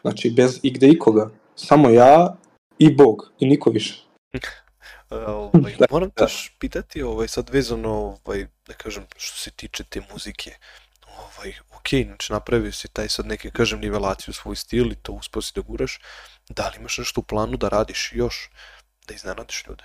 Znači 0.04 0.30
bez 0.30 0.61
igde 0.62 0.88
ikoga, 0.88 1.30
samo 1.56 1.90
ja 1.90 2.37
i 2.78 2.94
Bog 2.94 3.32
i 3.38 3.46
niko 3.46 3.70
više. 3.70 4.04
E, 4.32 4.38
Ovaj, 5.54 5.76
Da, 5.78 5.87
moram 5.90 6.11
da. 6.16 6.25
još 6.25 6.56
pitati, 6.58 7.02
ovaj, 7.02 7.28
sad 7.28 7.50
vezano, 7.50 8.16
ovaj, 8.25 8.46
da 8.66 8.73
kažem, 8.73 9.06
što 9.17 9.38
se 9.38 9.50
tiče 9.50 9.84
te 9.84 10.00
muzike, 10.12 10.50
ovaj, 11.06 11.54
ok, 11.76 11.88
znači 12.06 12.32
napravio 12.32 12.73
si 12.73 12.88
taj 12.88 13.08
sad 13.08 13.26
neke, 13.26 13.50
kažem, 13.50 13.80
nivelaciju 13.80 14.34
svoj 14.34 14.56
stil 14.56 14.93
i 14.93 14.95
to 15.02 15.12
uspeo 15.12 15.43
si 15.43 15.52
da 15.54 15.60
guraš, 15.60 16.00
da 16.49 16.69
li 16.69 16.80
imaš 16.80 16.99
nešto 16.99 17.21
u 17.21 17.25
planu 17.25 17.56
da 17.56 17.69
radiš 17.69 18.12
još, 18.14 18.50
da 19.08 19.14
iznenadiš 19.14 19.64
ljude? 19.69 19.84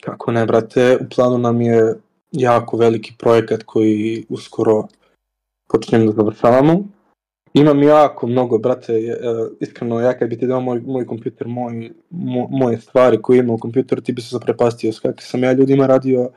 Kako 0.00 0.32
ne, 0.32 0.46
brate, 0.46 0.98
u 1.00 1.08
planu 1.14 1.38
nam 1.38 1.60
je 1.60 1.94
jako 2.32 2.76
veliki 2.76 3.12
projekat 3.18 3.62
koji 3.62 4.26
uskoro 4.28 4.88
počinjemo 5.68 6.12
da 6.12 6.16
završavamo. 6.16 6.84
Imam 7.52 7.82
jako 7.82 8.26
mnogo, 8.26 8.58
brate, 8.58 8.92
e, 8.92 9.16
iskreno, 9.60 10.00
ja 10.00 10.18
kad 10.18 10.28
bi 10.28 10.38
ti 10.38 10.46
dao 10.46 10.60
moj, 10.60 10.80
moj 10.80 11.06
kompjuter, 11.06 11.48
moj, 11.48 11.90
mo, 12.10 12.48
moje 12.50 12.80
stvari 12.80 13.22
koje 13.22 13.38
ima 13.38 13.52
u 13.52 13.58
kompjuteru, 13.58 14.02
ti 14.02 14.12
bi 14.12 14.22
se 14.22 14.28
zaprepastio 14.30 14.92
s 14.92 15.00
kakve 15.00 15.22
sam 15.22 15.42
ja 15.42 15.52
ljudima 15.52 15.86
radio, 15.86 16.30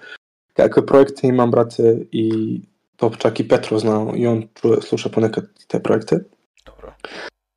kakve 0.54 0.86
projekte 0.86 1.28
imam, 1.28 1.52
brate, 1.52 1.97
i 2.12 2.60
to 2.95 3.12
čak 3.17 3.39
i 3.39 3.47
Petro 3.47 3.80
znao 3.80 4.13
i 4.15 4.28
on 4.28 4.47
čuje, 4.54 4.82
sluša 4.82 5.10
ponekad 5.10 5.45
te 5.67 5.80
projekte. 5.80 6.19
Dobro. 6.65 6.93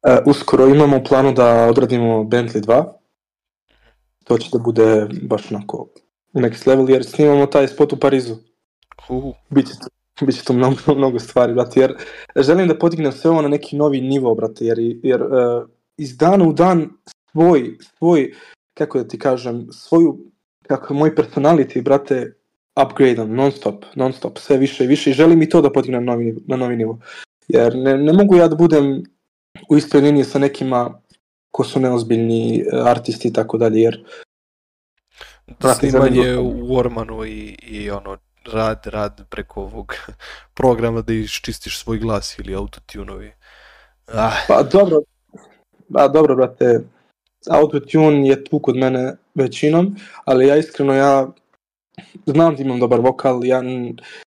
E, 0.02 0.18
uskoro 0.26 0.66
imamo 0.66 1.04
planu 1.04 1.32
da 1.32 1.66
odradimo 1.70 2.24
Bentley 2.24 2.60
2. 2.60 2.84
To 4.24 4.38
će 4.38 4.48
da 4.52 4.58
bude 4.58 5.08
baš 5.22 5.52
onako 5.52 5.86
next 6.34 6.66
level, 6.66 6.90
jer 6.90 7.04
snimamo 7.04 7.46
taj 7.46 7.68
spot 7.68 7.92
u 7.92 7.96
Parizu. 7.96 8.36
Uh, 9.08 9.34
Biće 9.50 9.72
biće 10.26 10.44
tu 10.44 10.52
mnogo, 10.52 10.76
mnogo 10.96 11.18
stvari, 11.18 11.54
brate, 11.54 11.80
jer 11.80 11.96
želim 12.36 12.68
da 12.68 12.78
podignem 12.78 13.12
sve 13.12 13.30
ovo 13.30 13.42
na 13.42 13.48
neki 13.48 13.76
novi 13.76 14.00
nivo, 14.00 14.34
brate, 14.34 14.64
jer, 14.64 14.78
jer 15.02 15.22
uh, 15.22 15.30
iz 15.96 16.16
dana 16.16 16.44
u 16.44 16.52
dan 16.52 16.90
svoj, 17.32 17.78
svoj, 17.98 18.32
kako 18.74 18.98
da 18.98 19.08
ti 19.08 19.18
kažem, 19.18 19.66
svoju, 19.72 20.18
kako 20.66 20.94
moj 20.94 21.14
personality, 21.14 21.82
brate, 21.82 22.34
upgradeam 22.84 23.34
non 23.34 23.52
stop, 23.52 23.84
non 23.94 24.12
stop, 24.12 24.38
sve 24.38 24.56
više 24.56 24.84
i 24.84 24.86
više 24.86 25.10
i 25.10 25.14
želim 25.14 25.42
i 25.42 25.48
to 25.48 25.60
da 25.62 25.72
podignem 25.72 26.04
na 26.04 26.12
novi, 26.12 26.36
na 26.46 26.56
novi 26.56 26.76
nivo. 26.76 26.98
Jer 27.48 27.76
ne, 27.76 27.96
ne 27.96 28.12
mogu 28.12 28.36
ja 28.36 28.48
da 28.48 28.56
budem 28.56 29.02
u 29.68 29.76
istoj 29.76 30.00
liniji 30.00 30.24
sa 30.24 30.38
nekima 30.38 31.00
ko 31.50 31.64
su 31.64 31.80
neozbiljni 31.80 32.58
e, 32.58 32.64
artisti 32.84 33.28
i 33.28 33.32
tako 33.32 33.58
dalje, 33.58 33.80
jer 33.80 34.04
snimanje 35.78 36.22
nego- 36.22 36.42
u 36.42 36.76
Ormanu 36.76 37.24
i, 37.24 37.56
i 37.62 37.90
ono, 37.90 38.16
rad, 38.52 38.86
rad 38.86 39.28
preko 39.30 39.62
ovog 39.62 39.94
programa 40.58 41.02
da 41.02 41.12
iščistiš 41.12 41.78
svoj 41.78 41.98
glas 41.98 42.38
ili 42.38 42.54
autotunovi. 42.54 43.32
Ah, 44.06 44.44
Pa 44.48 44.62
dobro, 44.62 45.00
pa 45.92 46.08
dobro 46.08 46.36
brate, 46.36 46.80
autotune 47.50 48.28
je 48.28 48.44
tu 48.44 48.58
kod 48.58 48.76
mene 48.76 49.16
većinom, 49.34 49.96
ali 50.24 50.46
ja 50.46 50.56
iskreno 50.56 50.94
ja 50.94 51.28
znam 52.26 52.54
da 52.56 52.62
imam 52.62 52.80
dobar 52.80 53.00
vokal, 53.00 53.44
ja 53.44 53.62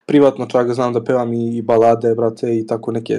privatno 0.06 0.46
čak 0.46 0.72
znam 0.72 0.92
da 0.92 1.04
pevam 1.04 1.32
i 1.32 1.62
balade, 1.62 2.14
brate, 2.14 2.58
i 2.58 2.66
tako 2.66 2.92
neke, 2.92 3.18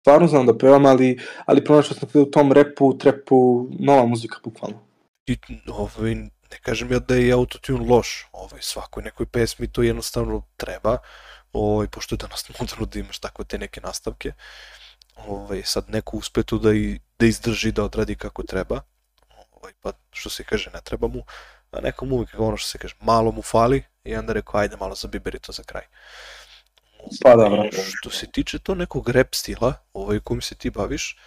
stvarno 0.00 0.26
znam 0.28 0.46
da 0.46 0.58
pevam, 0.58 0.86
ali, 0.86 1.18
ali 1.46 1.64
pronašao 1.64 1.96
sam 1.96 2.22
u 2.22 2.24
tom 2.24 2.52
repu, 2.52 2.98
trepu, 2.98 3.68
nova 3.78 4.06
muzika, 4.06 4.38
bukvalno. 4.44 4.78
i, 5.26 5.36
ovaj, 5.68 6.16
ne 6.50 6.58
kažem 6.62 6.92
ja 6.92 6.98
da 6.98 7.14
je 7.14 7.32
autotune 7.32 7.86
loš, 7.90 8.28
ovaj, 8.32 8.62
svakoj 8.62 9.02
nekoj 9.02 9.26
pesmi 9.26 9.72
to 9.72 9.82
jednostavno 9.82 10.42
treba, 10.56 10.98
ovaj, 11.52 11.88
pošto 11.88 12.14
je 12.14 12.18
danas 12.18 12.48
moderno 12.60 12.86
da 12.86 12.98
imaš 12.98 13.18
takve 13.18 13.44
te 13.44 13.58
neke 13.58 13.80
nastavke, 13.80 14.32
ovaj, 15.16 15.62
sad 15.64 15.90
neko 15.90 16.16
uspe 16.16 16.42
tu 16.42 16.58
da, 16.58 16.72
i, 16.72 17.00
da 17.18 17.26
izdrži, 17.26 17.72
da 17.72 17.84
odradi 17.84 18.16
kako 18.16 18.42
treba, 18.42 18.80
ovaj, 19.52 19.72
pa 19.80 19.92
što 20.10 20.30
se 20.30 20.44
kaže 20.44 20.70
ne 20.74 20.80
treba 20.80 21.08
mu, 21.08 21.24
a 21.70 21.80
nekom 21.80 22.12
uvijek 22.12 22.34
ono 22.38 22.56
što 22.56 22.68
se 22.68 22.78
kaže, 22.78 22.94
malo 23.00 23.32
mu 23.32 23.42
fali 23.42 23.82
i 24.04 24.16
onda 24.16 24.32
rekao 24.32 24.60
ajde 24.60 24.76
malo 24.76 24.94
zabiberi 24.94 25.38
to 25.38 25.52
za 25.52 25.62
kraj. 25.62 25.86
Pa 27.22 27.36
da, 27.36 27.48
brate. 27.48 27.82
Što 27.96 28.10
se 28.10 28.26
tiče 28.26 28.58
to 28.58 28.74
nekog 28.74 29.08
rap 29.08 29.34
stila, 29.34 29.74
ovaj 29.92 30.20
kojim 30.20 30.40
se 30.40 30.54
ti 30.54 30.70
baviš, 30.70 31.18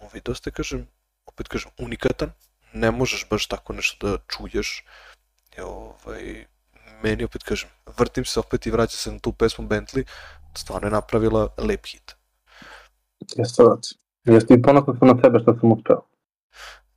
ovaj 0.00 0.20
dosta 0.24 0.50
kažem, 0.50 0.88
opet 1.26 1.48
kažem, 1.48 1.70
unikatan, 1.78 2.32
ne 2.72 2.90
možeš 2.90 3.26
baš 3.30 3.46
tako 3.46 3.72
nešto 3.72 4.08
da 4.08 4.18
čuješ. 4.28 4.84
I, 5.58 5.60
ovaj, 5.60 6.46
meni 7.02 7.24
opet 7.24 7.42
kažem, 7.42 7.68
vrtim 7.98 8.24
se 8.24 8.40
opet 8.40 8.66
i 8.66 8.70
vraćam 8.70 8.98
se 8.98 9.12
na 9.12 9.18
tu 9.18 9.32
pesmu 9.32 9.68
Bentley, 9.68 10.04
stvarno 10.56 10.86
je 10.88 10.92
napravila 10.92 11.48
lep 11.58 11.86
hit. 11.86 12.16
Jeste, 13.36 13.62
brate. 13.62 13.88
Jeste 14.24 14.54
i 14.54 14.62
ponosno 14.62 14.96
sam 14.98 15.08
na 15.08 15.14
sebe 15.22 15.38
što 15.42 15.56
sam 15.60 15.72
uspeo. 15.72 16.02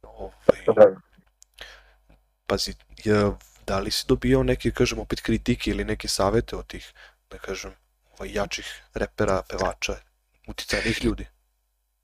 Ovaj, 0.03 0.95
pazi, 2.47 2.73
ja, 3.03 3.31
da 3.67 3.79
li 3.79 3.91
si 3.91 4.05
dobio 4.07 4.43
neke, 4.43 4.71
kažem, 4.71 4.99
opet 4.99 5.21
kritike 5.21 5.71
ili 5.71 5.85
neke 5.85 6.07
savete 6.07 6.55
od 6.55 6.67
tih, 6.67 6.93
da 7.29 7.37
kažem, 7.37 7.71
ovaj, 8.13 8.33
jačih 8.33 8.83
repera, 8.93 9.41
pevača, 9.49 9.93
uticajnih 10.47 11.05
ljudi? 11.05 11.27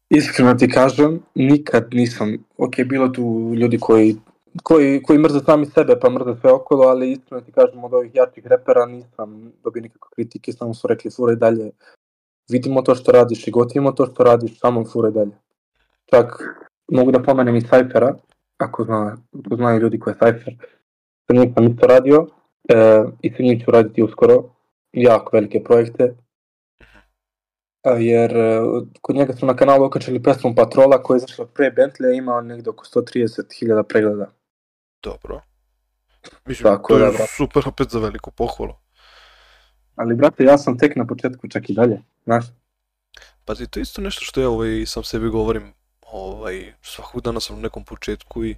Iskreno 0.09 0.53
ti 0.53 0.67
kažem, 0.69 1.19
nikad 1.35 1.87
nisam, 1.93 2.37
ok, 2.57 2.75
bilo 2.85 3.07
tu 3.09 3.53
ljudi 3.55 3.77
koji, 3.79 4.15
koji, 4.63 5.01
koji 5.03 5.19
mrze 5.19 5.39
sami 5.39 5.65
sebe 5.65 5.99
pa 6.01 6.09
mrze 6.09 6.39
sve 6.41 6.51
okolo, 6.51 6.87
ali 6.87 7.11
iskreno 7.11 7.41
ti 7.41 7.51
kažem 7.51 7.83
od 7.83 7.93
ovih 7.93 8.15
jačih 8.15 8.47
repera 8.47 8.85
nisam 8.85 9.51
dobio 9.63 9.81
nikakve 9.81 10.09
kritike, 10.15 10.53
samo 10.53 10.73
su 10.73 10.87
rekli 10.87 11.11
furaj 11.11 11.35
dalje, 11.35 11.71
vidimo 12.49 12.81
to 12.81 12.95
što 12.95 13.11
radiš 13.11 13.47
i 13.47 13.51
gotivimo 13.51 13.91
to 13.91 14.05
što 14.05 14.23
radiš, 14.23 14.59
samo 14.59 14.85
furaj 14.85 15.11
dalje. 15.11 15.37
Čak 16.05 16.43
mogu 16.91 17.11
da 17.11 17.23
pomenem 17.23 17.55
i 17.55 17.61
Cyphera, 17.61 18.13
ako 18.57 18.83
zna, 18.83 19.17
ako 19.45 19.55
znaju 19.55 19.79
ljudi 19.79 19.99
ko 19.99 20.09
je 20.09 20.15
Cypher, 20.15 20.55
sa 21.27 21.33
njim 21.33 21.53
sam 21.53 21.67
isto 21.67 21.87
radio 21.87 22.27
e, 22.69 23.03
i 23.21 23.29
sa 23.29 23.43
njim 23.43 23.59
ću 23.59 23.71
raditi 23.71 24.03
uskoro 24.03 24.43
jako 24.93 25.29
velike 25.33 25.63
projekte. 25.63 26.15
Jer 27.83 28.37
e, 28.37 28.61
kod 29.01 29.15
njega 29.15 29.33
su 29.33 29.45
na 29.45 29.55
kanalu 29.55 29.85
okačili 29.85 30.23
pesmu 30.23 30.55
Patrola 30.55 31.03
koja 31.03 31.15
je 31.15 31.17
izašla 31.17 31.45
pre 31.45 31.71
Bentley, 31.71 32.17
ima 32.17 32.41
negde 32.41 32.69
oko 32.69 32.85
130.000 32.85 33.83
pregleda. 33.83 34.25
Dobro. 35.03 35.41
Mislim, 36.45 36.63
Tako 36.63 36.93
to 36.93 36.99
da, 36.99 37.05
je 37.05 37.11
brate. 37.11 37.33
super 37.37 37.63
opet 37.67 37.89
za 37.89 37.99
veliku 37.99 38.31
pohvalu. 38.31 38.73
Ali, 39.95 40.15
brate, 40.15 40.43
ja 40.43 40.57
sam 40.57 40.77
tek 40.77 40.95
na 40.95 41.07
početku, 41.07 41.47
čak 41.47 41.69
i 41.69 41.73
dalje, 41.73 42.01
znaš. 42.23 42.45
Pazi, 43.45 43.67
to 43.67 43.79
je 43.79 43.81
isto 43.81 44.01
nešto 44.01 44.25
što 44.25 44.41
ja 44.41 44.49
ovaj, 44.49 44.85
sam 44.85 45.03
sebi 45.03 45.29
govorim, 45.29 45.73
ovaj, 46.11 46.73
svakog 46.81 47.21
dana 47.21 47.39
sam 47.39 47.55
na 47.55 47.61
nekom 47.61 47.83
početku 47.83 48.45
i 48.45 48.55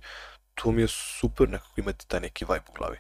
to 0.56 0.72
mi 0.72 0.82
je 0.82 0.88
super 0.88 1.50
nekako 1.50 1.74
imati 1.78 2.08
taj 2.08 2.20
neki 2.20 2.46
vibe 2.46 2.66
u 2.70 2.74
glavi. 2.78 2.98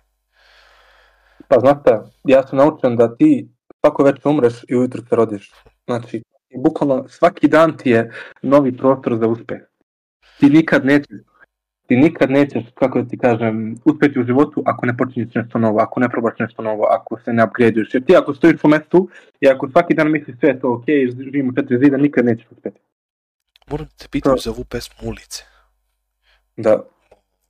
Pa 1.47 1.59
znaš 1.59 1.77
šta, 1.81 2.05
ja 2.23 2.47
sam 2.47 2.57
naučen 2.57 2.95
da 2.95 3.15
ti 3.15 3.49
svako 3.79 4.03
večer 4.03 4.27
umreš 4.27 4.53
i 4.67 4.75
ujutro 4.75 5.01
se 5.09 5.15
rodiš. 5.15 5.51
Znači, 5.99 6.23
bukvalno 6.55 7.07
svaki 7.07 7.47
dan 7.47 7.77
ti 7.77 7.89
je 7.89 8.11
novi 8.41 8.77
prostor 8.77 9.17
za 9.17 9.27
uspeh. 9.27 9.59
Ti 10.39 10.49
nikad 10.49 10.85
nećeš, 10.85 11.17
ti 11.87 11.95
nikad 11.95 12.31
nećeš, 12.31 12.63
kako 12.75 13.01
da 13.01 13.09
ti 13.09 13.17
kažem, 13.17 13.75
uspeti 13.85 14.19
u 14.19 14.23
životu 14.23 14.63
ako 14.65 14.85
ne 14.85 14.97
počinješ 14.97 15.33
nešto 15.35 15.59
novo, 15.59 15.79
ako 15.79 15.99
ne 15.99 16.09
probaš 16.09 16.39
nešto 16.39 16.61
novo, 16.61 16.83
ako 16.83 17.19
se 17.25 17.33
ne 17.33 17.43
upgradeuješ. 17.43 17.93
Jer 17.93 18.05
ti 18.05 18.15
ako 18.15 18.33
stojiš 18.33 18.61
po 18.61 18.67
mestu 18.67 19.09
i 19.41 19.47
ako 19.47 19.69
svaki 19.71 19.93
dan 19.93 20.11
misliš 20.11 20.37
sve 20.39 20.49
je 20.49 20.59
to 20.59 20.73
ok, 20.73 20.85
živim 21.23 21.49
u 21.49 21.55
četiri 21.55 21.77
zida, 21.83 21.97
nikad 21.97 22.25
nećeš 22.25 22.45
uspeti. 22.51 22.79
Moram 23.67 23.85
da 23.85 23.91
te 23.97 24.07
pitam 24.11 24.35
To- 24.35 24.41
za 24.41 24.51
ovu 24.51 24.63
pesmu 24.65 25.09
Ulice. 25.09 25.43
Da, 26.57 26.83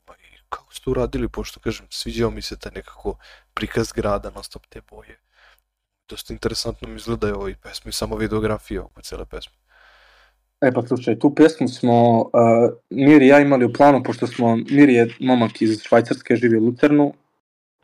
Pa 0.05 0.13
i 0.13 0.37
kako 0.49 0.73
ste 0.73 0.89
uradili, 0.89 1.29
pošto 1.29 1.59
kažem, 1.59 1.87
sviđao 1.89 2.31
mi 2.31 2.41
se 2.41 2.59
taj 2.59 2.71
nekako 2.75 3.17
prikaz 3.53 3.91
grada, 3.95 4.29
non 4.35 4.43
stop 4.43 4.65
te 4.69 4.81
boje. 4.91 5.19
Dosta 6.11 6.33
interesantno 6.33 6.87
mi 6.87 6.95
izgledaju 6.95 7.35
ovi 7.35 7.55
pesmi, 7.63 7.91
samo 7.91 8.15
videografija 8.15 8.81
oko 8.83 9.01
cele 9.01 9.25
pesme. 9.25 9.53
E 10.61 10.71
pa 10.71 10.81
slušaj, 10.81 11.19
tu 11.19 11.35
pesmu 11.35 11.67
smo 11.67 12.19
uh, 12.19 12.27
Mir 12.89 13.21
i 13.21 13.27
ja 13.27 13.39
imali 13.39 13.65
u 13.65 13.73
planu, 13.73 14.03
pošto 14.03 14.27
smo, 14.27 14.55
Mir 14.55 14.89
je 14.89 15.07
momak 15.19 15.61
iz 15.61 15.81
Švajcarske, 15.81 16.35
živi 16.35 16.57
u 16.57 16.65
Lucernu, 16.65 17.13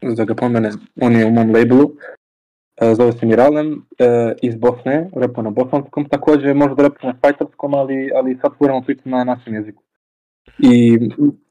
da 0.01 0.25
ga 0.25 0.35
pomene, 0.35 0.71
on 1.01 1.15
je 1.15 1.25
u 1.25 1.31
mom 1.31 1.55
labelu, 1.55 1.85
uh, 1.85 2.93
zove 2.97 3.11
se 3.11 3.25
Miralem, 3.25 3.71
uh, 3.71 4.31
iz 4.41 4.55
Bosne, 4.55 5.09
repa 5.15 5.41
na 5.41 5.49
bosanskom, 5.49 6.09
takođe 6.09 6.53
može 6.53 6.75
da 6.75 6.83
repa 6.83 7.07
na 7.07 7.15
švajcarskom, 7.19 7.73
ali, 7.73 8.11
ali 8.15 8.37
sad 8.41 8.51
furamo 8.57 8.81
priču 8.81 9.09
na 9.09 9.23
našem 9.23 9.53
jeziku. 9.53 9.83
I 10.59 10.99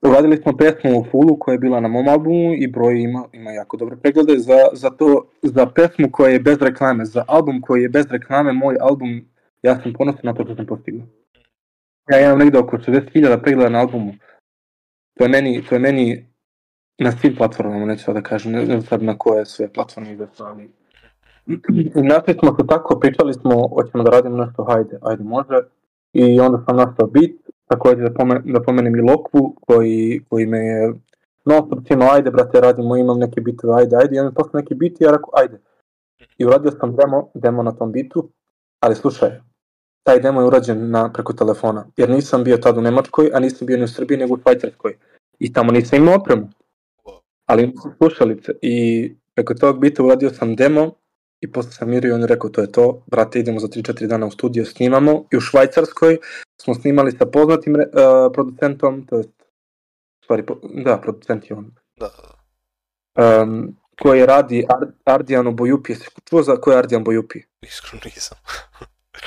uradili 0.03 0.37
smo 0.37 0.57
pesmu 0.57 1.01
u 1.01 1.05
Fullu 1.11 1.39
koja 1.39 1.53
je 1.53 1.59
bila 1.59 1.81
na 1.81 1.89
mom 1.89 2.09
albumu 2.09 2.55
i 2.55 2.67
broj 2.67 3.03
ima, 3.03 3.25
ima 3.33 3.51
jako 3.51 3.77
dobre 3.77 3.97
preglede 3.97 4.39
za, 4.39 4.59
za, 4.73 4.91
to, 4.91 5.31
za 5.43 5.67
pesmu 5.67 6.09
koja 6.13 6.33
je 6.33 6.41
bez 6.41 6.59
reklame, 6.61 7.05
za 7.05 7.25
album 7.29 7.61
koji 7.61 7.83
je 7.83 7.89
bez 7.89 8.07
reklame, 8.11 8.53
moj 8.53 8.77
album 8.81 9.25
ja 9.63 9.81
sam 9.81 9.93
ponosan 9.93 10.21
na 10.23 10.35
to 10.35 10.45
što 10.45 10.55
sam 10.57 10.67
postigao. 10.67 11.07
Ja 12.11 12.21
imam 12.21 12.39
negde 12.39 12.59
oko 12.59 12.77
60.000 12.77 13.43
pregleda 13.43 13.71
na 13.71 13.79
albumu. 13.79 14.13
To 15.15 15.25
je 15.25 15.29
meni, 15.29 15.65
to 15.69 15.75
je 15.75 15.79
meni 15.79 16.27
na 16.99 17.13
svim 17.13 17.37
platformama, 17.37 17.87
neću 17.87 18.13
da 18.13 18.23
kažem, 18.23 18.53
ne 18.53 18.65
znam 18.65 18.83
sad 18.83 19.03
na 19.03 19.19
koje 19.19 19.47
sve 19.47 19.73
platforme 19.73 20.13
ide 20.13 20.27
ali... 20.39 20.71
I 21.97 22.03
našli 22.03 22.35
smo 22.35 22.57
se 22.59 22.67
tako, 22.67 23.01
pričali 23.01 23.35
smo, 23.35 23.69
hoćemo 23.69 24.05
da 24.05 24.11
radimo 24.11 24.37
nešto, 24.37 24.65
hajde, 24.65 24.99
ajde 25.03 25.25
može. 25.25 25.61
I 26.13 26.41
onda 26.41 26.65
sam 26.67 26.77
nastao 26.77 27.07
beat, 27.07 27.31
takođe 27.69 28.03
da, 28.03 28.15
pomen, 28.15 28.43
da 28.45 28.63
pomenem 28.63 28.97
i 28.97 29.01
Lokvu, 29.01 29.57
koji, 29.61 30.21
koji 30.29 30.47
me 30.47 30.59
je 30.59 30.95
non 31.45 31.67
stop 31.67 32.01
ajde 32.13 32.31
brate, 32.31 32.61
radimo, 32.61 32.97
imam 32.97 33.19
neke 33.19 33.41
bitove, 33.41 33.75
ajde, 33.75 33.97
ajde, 33.97 34.17
i 34.17 34.19
on 34.19 34.27
mi 34.27 34.35
poslao 34.35 34.61
neki 34.61 34.75
bit 34.75 35.01
i 35.01 35.05
ja 35.05 35.11
rekao, 35.11 35.31
ajde. 35.33 35.61
I 36.39 36.47
uradio 36.47 36.71
sam 36.71 36.97
demo, 36.97 37.31
demo 37.35 37.63
na 37.63 37.73
tom 37.73 37.93
bitu, 37.93 38.29
ali 38.81 38.95
slušaj, 38.95 39.41
taj 40.03 40.21
demo 40.21 40.41
je 40.41 40.47
urađen 40.47 40.91
na, 40.91 41.13
preko 41.13 41.33
telefona, 41.33 41.87
jer 41.97 42.11
nisam 42.11 42.45
bio 42.45 42.57
tad 42.57 42.79
u 42.79 42.81
Nemačkoj, 42.81 43.31
a 43.35 43.41
nisam 43.41 43.67
bio 43.67 43.77
ni 43.77 43.85
u 43.85 43.89
Srbiji, 43.89 44.19
nego 44.19 44.35
u 44.35 44.39
Švajcarskoj. 44.43 44.97
I 45.39 45.53
tamo 45.53 45.73
nisam 45.73 45.99
imao 45.99 46.15
opremu, 46.15 46.49
ali 47.47 47.63
imao 47.63 47.77
sam 47.77 47.95
slušalice. 47.99 48.53
I 48.63 49.15
preko 49.35 49.55
tog 49.55 49.81
bita 49.81 50.03
uradio 50.03 50.31
sam 50.31 50.57
demo 50.57 50.91
i 51.41 51.53
posle 51.53 51.73
sam 51.73 51.91
mirio 51.91 52.09
i 52.09 52.13
on 52.13 52.21
je 52.21 52.27
rekao 52.27 52.51
to 52.51 52.61
je 52.61 52.73
to, 52.73 53.03
brate 53.07 53.39
idemo 53.39 53.61
za 53.61 53.69
3-4 53.69 54.07
dana 54.07 54.27
u 54.27 54.31
studio, 54.31 54.65
snimamo. 54.65 55.25
I 55.33 55.37
u 55.37 55.41
Švajcarskoj 55.41 56.19
smo 56.63 56.75
snimali 56.75 57.13
sa 57.13 57.27
poznatim 57.27 57.75
uh, 57.75 57.81
producentom, 58.33 59.07
to 59.07 59.17
jest, 59.17 59.31
stvari, 60.25 60.45
da, 60.85 60.99
producent 60.99 61.51
je 61.51 61.57
on, 61.57 61.75
Da, 61.97 62.11
um, 63.43 63.77
koji 64.03 64.27
radi 64.27 64.67
Ar 64.69 64.87
Ardijan 65.05 65.57
Bojupi, 65.57 65.93
jesi 65.93 66.09
čuo 66.25 66.43
za 66.43 66.57
ko 66.57 66.71
je 66.71 66.79
Ardijan 66.79 67.05
Bojupi? 67.05 67.39
iskreno 67.63 68.03
nisam. 68.05 68.39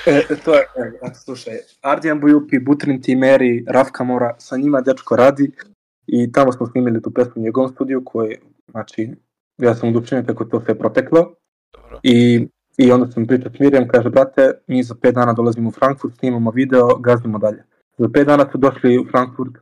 E, 0.06 0.22
to 0.46 0.54
je, 0.54 0.62
e, 0.62 1.14
slušaj, 1.14 1.58
Ardijan 1.82 2.20
Bojupi, 2.20 2.60
Butrin 2.60 3.02
Timeri, 3.02 3.66
Rafka 3.68 4.04
Mora, 4.04 4.36
sa 4.38 4.58
njima 4.58 4.82
dečko 4.82 5.16
radi 5.16 5.52
i 6.08 6.32
tamo 6.32 6.52
smo 6.52 6.68
snimili 6.68 7.02
tu 7.02 7.12
pesmu 7.14 7.34
u 7.36 7.42
njegovom 7.42 7.70
studiju 7.74 8.06
koji, 8.06 8.38
znači, 8.72 9.10
ja 9.58 9.76
sam 9.76 9.90
udučenio 9.90 10.26
kako 10.28 10.46
to 10.46 10.62
sve 10.66 10.80
proteklo 10.80 11.39
Dobro. 11.74 12.00
i, 12.04 12.48
i 12.78 12.92
onda 12.92 13.12
sam 13.12 13.28
pričao 13.28 13.52
s 13.52 13.60
Mirjam, 13.60 13.88
kaže, 13.88 14.10
brate, 14.10 14.52
mi 14.68 14.84
za 14.84 14.96
5 14.96 15.12
dana 15.12 15.34
dolazimo 15.34 15.70
u 15.70 15.72
Frankfurt, 15.72 16.18
snimamo 16.18 16.52
video, 16.52 16.96
gazdimo 16.96 17.40
dalje. 17.40 17.64
Za 17.98 18.08
5 18.08 18.26
dana 18.26 18.50
su 18.52 18.58
došli 18.58 18.98
u 18.98 19.06
Frankfurt, 19.12 19.54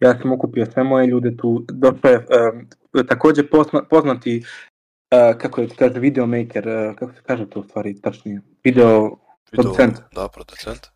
ja 0.00 0.18
sam 0.18 0.32
okupio 0.32 0.66
sve 0.66 0.84
moje 0.84 1.06
ljude 1.06 1.36
tu, 1.36 1.64
došao 1.68 2.10
je 2.10 2.18
um, 2.18 3.06
takođe 3.06 3.46
pozna, 3.50 3.82
poznati, 3.90 4.42
uh, 4.42 5.38
kako 5.38 5.60
je, 5.60 5.68
kaže, 5.78 6.00
videomaker, 6.00 6.68
uh, 6.68 6.96
kako 6.96 7.12
se 7.12 7.20
kaže 7.26 7.50
to 7.50 7.60
u 7.60 7.64
stvari 7.64 8.00
tačnije, 8.00 8.40
video 8.64 9.10
producent. 9.50 9.98
Da, 10.14 10.28
producent. 10.28 10.86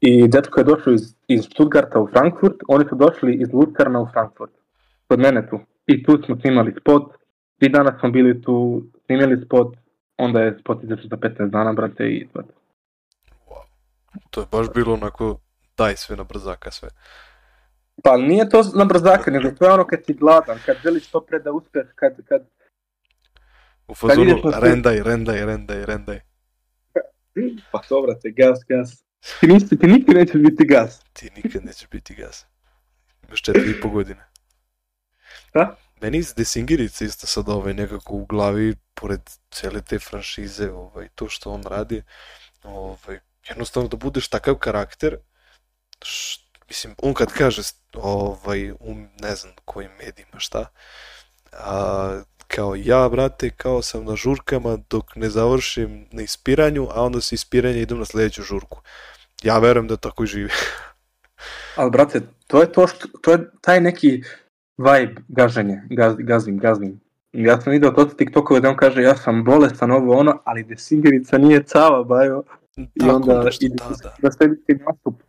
I 0.00 0.28
dečko 0.28 0.60
je 0.60 0.64
došao 0.64 0.92
iz, 0.92 1.14
iz 1.28 1.44
Stuttgarta 1.44 2.00
u 2.00 2.08
Frankfurt, 2.08 2.56
oni 2.68 2.84
su 2.88 2.94
došli 2.94 3.34
iz 3.34 3.52
Lucerna 3.52 4.00
u 4.00 4.08
Frankfurt, 4.12 4.52
kod 5.08 5.18
mene 5.20 5.48
tu. 5.50 5.60
I 5.86 6.02
tu 6.02 6.22
smo 6.26 6.36
snimali 6.40 6.74
spot, 6.80 7.12
tri 7.58 7.68
dana 7.68 7.98
smo 8.00 8.10
bili 8.10 8.42
tu, 8.42 8.82
snimali 9.10 9.42
spot, 9.46 9.76
onda 10.16 10.40
je 10.40 10.58
spot 10.60 10.84
izašao 10.84 11.08
za 11.10 11.16
15 11.16 11.50
dana, 11.50 11.72
brate, 11.72 12.04
i 12.04 12.28
to. 12.32 12.42
to. 12.42 12.54
Wow. 13.46 13.62
To 14.30 14.40
je 14.40 14.46
baš 14.52 14.66
bilo 14.74 14.94
onako, 14.94 15.40
daj 15.76 15.96
sve 15.96 16.16
na 16.16 16.24
brzaka 16.24 16.70
sve. 16.70 16.88
Pa 18.04 18.16
nije 18.16 18.48
to 18.48 18.62
na 18.74 18.84
brzaka, 18.84 19.30
nego 19.30 19.50
to 19.50 19.64
je 19.64 19.72
ono 19.72 19.86
kad 19.86 20.04
si 20.06 20.14
gladan, 20.14 20.58
kad 20.66 20.76
želiš 20.82 21.08
što 21.08 21.20
pre 21.20 21.38
da 21.38 21.52
uspeš, 21.52 21.86
kad, 21.94 22.12
kad... 22.28 22.42
U 23.88 23.94
fazonu, 23.94 24.30
sud- 24.30 24.54
rendaj, 24.62 25.02
rendaj, 25.02 25.44
rendaj, 25.46 25.86
rendaj. 25.86 26.20
Pa 27.72 27.78
to, 27.88 28.02
brate, 28.02 28.30
gas, 28.30 28.58
gas. 28.68 29.04
Ti, 29.40 29.46
nisi, 29.46 29.78
ti 29.78 29.86
nikad 29.86 30.14
nećeš 30.14 30.40
biti 30.40 30.66
gas. 30.66 31.02
Ti 31.12 31.30
nikad 31.36 31.64
nećeš 31.64 31.88
biti 31.88 32.14
gas. 32.14 32.46
Imaš 33.28 33.42
četiri 33.42 33.70
i 33.70 33.80
po 33.80 33.88
godine. 33.88 34.24
Šta? 35.48 35.76
Meni 36.00 36.18
iz 36.18 36.34
Desingirice 36.34 37.04
isto 37.04 37.26
sad 37.26 37.48
ovaj 37.48 37.74
nekako 37.74 38.14
u 38.14 38.26
glavi, 38.26 38.76
pored 38.94 39.20
cele 39.50 39.82
te 39.82 39.98
franšize, 39.98 40.70
ovaj, 40.70 41.08
to 41.14 41.28
što 41.28 41.50
on 41.50 41.62
radi, 41.62 42.02
ovaj, 42.62 43.18
jednostavno 43.48 43.88
da 43.88 43.96
budeš 43.96 44.28
takav 44.28 44.54
karakter, 44.54 45.16
š, 46.02 46.40
mislim, 46.68 46.94
on 47.02 47.14
kad 47.14 47.32
kaže, 47.32 47.62
ovaj, 47.94 48.70
u 48.70 48.94
ne 49.20 49.34
znam 49.34 49.52
kojim 49.64 49.90
medijima 49.98 50.38
šta, 50.38 50.66
a, 51.52 52.22
kao 52.48 52.74
ja, 52.76 53.08
brate, 53.08 53.50
kao 53.50 53.82
sam 53.82 54.04
na 54.04 54.16
žurkama 54.16 54.78
dok 54.90 55.16
ne 55.16 55.30
završim 55.30 56.08
na 56.12 56.22
ispiranju, 56.22 56.88
a 56.90 57.02
onda 57.02 57.20
se 57.20 57.34
ispiranje 57.34 57.82
idem 57.82 57.98
na 57.98 58.04
sledeću 58.04 58.42
žurku. 58.42 58.80
Ja 59.42 59.58
verujem 59.58 59.88
da 59.88 59.96
tako 59.96 60.24
i 60.24 60.26
živi. 60.26 60.50
Ali, 61.76 61.90
brate, 61.90 62.20
to 62.46 62.60
je 62.60 62.72
to 62.72 62.86
što, 62.86 63.08
to 63.22 63.32
je 63.32 63.38
taj 63.60 63.80
neki 63.80 64.22
vibe 64.80 65.20
gaženje, 65.28 65.82
gaz, 65.90 66.14
gazim, 66.18 66.58
gazim. 66.58 67.00
Ja 67.32 67.60
sam 67.60 67.72
vidio 67.72 67.90
to 67.90 68.04
TikTokove 68.04 68.60
da 68.60 68.68
on 68.68 68.76
kaže 68.76 69.02
ja 69.02 69.16
sam 69.16 69.44
bolestan 69.44 69.90
ovo 69.90 70.18
ono, 70.18 70.38
ali 70.44 70.62
desingerica 70.62 71.38
nije 71.38 71.62
cava, 71.62 72.04
bajo. 72.04 72.42
I 72.76 73.00
Tako 73.00 73.16
onda 73.16 73.42
nešto, 73.44 73.66
ide 73.66 73.74
da, 73.74 73.84
da. 74.22 74.28
da 74.28 74.84
nastup. 74.86 75.22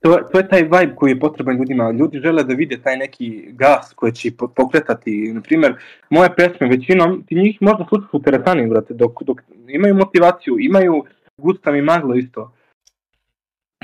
To, 0.00 0.18
to 0.32 0.38
je 0.38 0.48
taj 0.48 0.62
vibe 0.62 0.94
koji 0.96 1.10
je 1.10 1.20
potreban 1.20 1.56
ljudima. 1.56 1.90
Ljudi 1.90 2.18
žele 2.18 2.44
da 2.44 2.54
vide 2.54 2.78
taj 2.82 2.96
neki 2.96 3.48
gas 3.52 3.92
koji 3.94 4.12
će 4.12 4.30
pokretati. 4.56 5.32
Na 5.32 5.40
primjer, 5.40 5.74
moje 6.10 6.34
pesme 6.36 6.68
većinom, 6.68 7.24
ti 7.26 7.34
njih 7.34 7.58
možda 7.60 7.86
slušaš 7.88 8.08
u 8.12 8.22
teretani, 8.22 8.66
brate, 8.66 8.94
dok, 8.94 9.22
dok 9.22 9.40
imaju 9.68 9.94
motivaciju, 9.94 10.56
imaju 10.58 11.04
Gustav 11.36 11.76
i 11.76 11.82
Maglo 11.82 12.14
isto. 12.14 12.52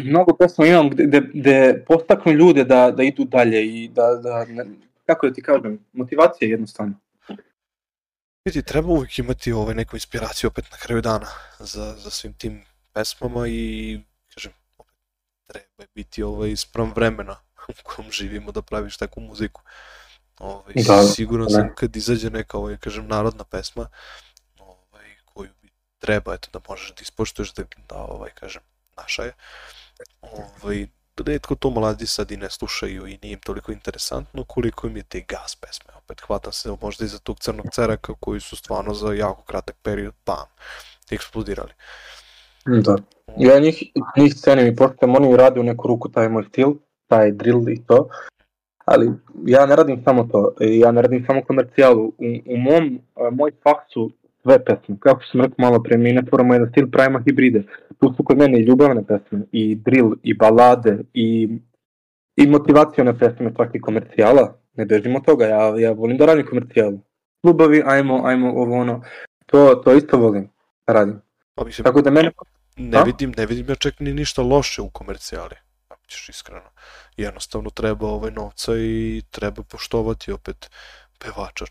Mnogo 0.00 0.36
pesma 0.36 0.66
imam 0.66 0.90
gde, 0.90 1.04
gde, 1.06 1.20
gde 1.34 1.84
postaknu 1.86 2.32
ljude 2.32 2.64
da, 2.64 2.90
da 2.90 3.02
idu 3.02 3.24
dalje 3.24 3.66
i 3.66 3.88
da, 3.88 4.14
da 4.22 4.44
ne, 4.44 4.64
kako 5.06 5.26
da 5.26 5.32
ti 5.32 5.42
kažem, 5.42 5.84
motivacija 5.92 6.48
jednostavno. 6.48 6.94
Vidi, 8.44 8.62
treba 8.62 8.88
uvijek 8.88 9.18
imati 9.18 9.52
ovaj, 9.52 9.74
neku 9.74 9.96
inspiraciju 9.96 10.48
opet 10.48 10.64
na 10.70 10.76
kraju 10.76 11.00
dana 11.02 11.26
za, 11.58 11.94
za 11.98 12.10
svim 12.10 12.32
tim 12.32 12.64
pesmama 12.92 13.48
i, 13.48 14.00
kažem, 14.34 14.52
opet, 14.78 14.94
treba 15.46 15.84
biti 15.94 16.22
ovaj, 16.22 16.56
sprem 16.56 16.92
vremena 16.96 17.36
u 17.68 17.72
kojem 17.82 18.10
živimo 18.10 18.52
da 18.52 18.62
praviš 18.62 18.96
takvu 18.96 19.20
muziku. 19.20 19.62
Ovaj, 20.38 20.74
Da, 20.86 21.02
siguran 21.02 21.46
da. 21.46 21.50
sam 21.50 21.74
kad 21.74 21.96
izađe 21.96 22.30
neka, 22.30 22.58
ovaj, 22.58 22.76
kažem, 22.76 23.06
narodna 23.06 23.44
pesma, 23.44 23.88
ovaj, 24.58 25.48
treba, 25.98 26.34
eto, 26.34 26.48
da 26.52 26.60
možeš 26.68 26.88
da 26.88 27.02
ispoštuješ 27.02 27.52
da, 27.52 27.64
da 27.88 27.96
ovaj, 27.96 28.30
kažem, 28.34 28.62
naša 28.96 29.22
je. 29.22 29.32
Ovaj, 30.20 30.86
redko 31.20 31.54
to 31.54 31.70
mladi 31.70 32.06
sad 32.06 32.30
i 32.30 32.36
ne 32.36 32.50
slušaju 32.50 33.06
i 33.06 33.18
nije 33.22 33.32
im 33.32 33.40
toliko 33.40 33.72
interesantno 33.72 34.44
koliko 34.44 34.86
im 34.86 34.96
je 34.96 35.02
te 35.02 35.20
gas 35.28 35.56
pesme. 35.56 35.92
Opet 36.04 36.20
hvatam 36.20 36.52
se 36.52 36.76
možda 36.82 37.04
iza 37.04 37.18
tog 37.18 37.38
crnog 37.38 37.66
ceraka 37.72 38.14
koji 38.20 38.40
su 38.40 38.56
stvarno 38.56 38.94
za 38.94 39.12
jako 39.12 39.42
kratak 39.42 39.76
period, 39.82 40.14
bam, 40.26 40.46
eksplodirali. 41.10 41.72
Da. 42.66 42.96
Ja 43.36 43.58
njih, 43.58 43.82
njih 44.16 44.34
cenim 44.34 44.66
i 44.66 44.76
poštem, 44.76 45.16
oni 45.16 45.36
rade 45.36 45.60
u 45.60 45.62
neku 45.62 45.88
ruku 45.88 46.08
taj 46.08 46.28
moj 46.28 46.44
stil, 46.48 46.74
taj 47.06 47.32
drill 47.32 47.68
i 47.68 47.84
to, 47.86 48.08
ali 48.84 49.12
ja 49.46 49.66
ne 49.66 49.76
radim 49.76 50.02
samo 50.04 50.24
to, 50.32 50.54
ja 50.60 50.92
ne 50.92 51.02
radim 51.02 51.24
samo 51.26 51.44
komercijalu. 51.44 52.04
U, 52.04 52.12
u 52.46 52.56
mom, 52.56 53.00
moj 53.32 53.52
fakt 53.62 53.92
su 53.92 54.10
sve 54.44 54.64
pesme, 54.64 54.96
kako 55.00 55.24
sam 55.24 55.40
rekao 55.40 55.54
malo 55.58 55.82
pre, 55.82 55.96
mi 55.96 56.12
ne 56.12 56.24
tvoramo 56.24 56.54
jedan 56.54 56.68
stil, 56.70 56.90
pravimo 56.90 57.20
hibride. 57.26 57.62
Tu 58.00 58.14
su 58.16 58.24
kod 58.24 58.38
mene 58.38 58.58
i 58.58 58.64
ljubavne 58.64 59.06
pesme, 59.06 59.46
i 59.52 59.74
drill, 59.74 60.12
i 60.22 60.34
balade, 60.34 60.98
i, 61.14 61.48
i 62.36 62.46
motivacione 62.46 63.18
pesme, 63.18 63.54
čak 63.56 63.74
i 63.74 63.80
komercijala. 63.80 64.58
Ne 64.74 64.84
bežim 64.84 65.16
od 65.16 65.24
toga, 65.24 65.46
ja, 65.46 65.74
ja 65.78 65.92
volim 65.92 66.16
da 66.16 66.26
radim 66.26 66.46
komercijalu. 66.46 66.98
Klubovi, 67.42 67.82
ajmo, 67.86 68.20
ajmo 68.24 68.52
ovo 68.52 68.80
ono, 68.80 69.02
to, 69.46 69.74
to 69.74 69.94
isto 69.94 70.18
volim 70.18 70.48
da 70.86 70.92
radim. 70.92 71.20
Pa 71.54 71.64
mislim, 71.64 71.84
Tako 71.84 72.02
da 72.02 72.10
mene... 72.10 72.30
ne 72.76 72.98
A? 72.98 73.02
vidim, 73.02 73.34
ne 73.36 73.46
vidim 73.46 73.66
ja 73.68 73.74
čak 73.74 74.00
ni 74.00 74.14
ništa 74.14 74.42
loše 74.42 74.82
u 74.82 74.90
komercijali, 74.90 75.56
ako 75.88 76.06
ćeš 76.06 76.28
iskreno. 76.28 76.70
Jednostavno 77.16 77.70
treba 77.70 78.06
ovaj 78.06 78.30
novca 78.30 78.76
i 78.76 79.22
treba 79.30 79.62
poštovati 79.62 80.32
opet 80.32 80.70
pevača. 81.18 81.64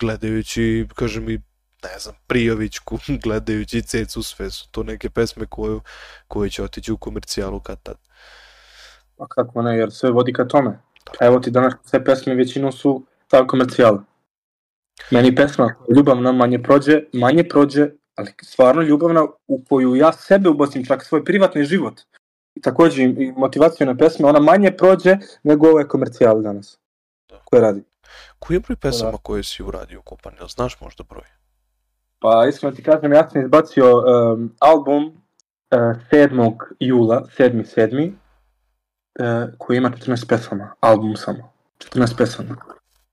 Gledajući, 0.00 0.86
kažem 0.94 1.28
i 1.28 1.40
ne 1.82 1.98
znam, 1.98 2.14
Prijovićku, 2.26 2.98
gledajući 3.24 3.82
Cecu, 3.82 4.22
sve 4.22 4.50
su 4.50 4.70
to 4.70 4.82
neke 4.82 5.10
pesme 5.10 5.46
koju, 5.46 5.80
koje 6.28 6.50
će 6.50 6.62
otići 6.62 6.92
u 6.92 6.96
komercijalu 6.96 7.60
kad 7.60 7.82
tad. 7.82 7.96
Pa 9.16 9.26
kako 9.26 9.62
ne, 9.62 9.78
jer 9.78 9.92
sve 9.92 10.10
vodi 10.10 10.32
ka 10.32 10.44
tome. 10.44 10.78
A 11.20 11.26
evo 11.26 11.40
ti 11.40 11.50
danas 11.50 11.74
sve 11.84 12.04
pesme 12.04 12.34
većinom 12.34 12.72
su 12.72 13.06
ta 13.28 13.46
komercijala. 13.46 14.04
Meni 15.10 15.34
pesma 15.34 15.74
ljubavna 15.96 16.32
manje 16.32 16.62
prođe, 16.62 17.02
manje 17.12 17.44
prođe, 17.48 17.90
ali 18.14 18.32
stvarno 18.42 18.82
ljubavna 18.82 19.26
u 19.46 19.64
koju 19.68 19.96
ja 19.96 20.12
sebe 20.12 20.48
ubacim 20.48 20.84
čak 20.84 21.04
svoj 21.04 21.24
privatni 21.24 21.64
život. 21.64 22.00
I 22.54 22.60
takođe 22.60 23.02
i 23.02 23.06
i 23.06 23.32
motivacijona 23.32 23.96
pesma, 23.96 24.28
ona 24.28 24.40
manje 24.40 24.76
prođe 24.76 25.16
nego 25.42 25.68
ove 25.68 25.88
komercijale 25.88 26.42
danas. 26.42 26.78
Da. 27.28 27.40
Koje 27.44 27.62
radi. 27.62 27.82
Koji 28.38 28.56
je 28.56 28.60
broj 28.60 28.76
pesama 28.76 29.18
koje 29.22 29.44
si 29.44 29.62
uradio 29.62 29.98
u 29.98 30.02
kompaniji? 30.02 30.38
Jel 30.40 30.48
Znaš 30.48 30.80
možda 30.80 31.04
broj? 31.04 31.26
Pa 32.18 32.46
iskreno 32.48 32.76
ti 32.76 32.82
kažem, 32.82 33.12
ja 33.12 33.30
sam 33.30 33.42
izbacio 33.42 33.98
um, 33.98 34.54
album 34.60 35.04
uh, 35.06 35.12
7. 36.10 36.56
jula, 36.80 37.26
7.7. 37.38 38.12
Uh, 38.12 39.50
koji 39.58 39.76
ima 39.76 39.90
14 39.90 40.28
pesama, 40.28 40.74
album 40.80 41.16
samo. 41.16 41.52
14 41.78 42.16
pesama. 42.16 42.56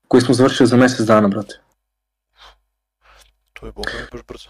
Koji 0.08 0.20
smo 0.20 0.34
završili 0.34 0.66
za 0.66 0.76
mesec 0.76 1.06
dana, 1.06 1.28
brate. 1.28 1.60
To 3.52 3.66
je 3.66 3.72
boga 3.72 3.90
baš 4.12 4.22
brzo. 4.28 4.48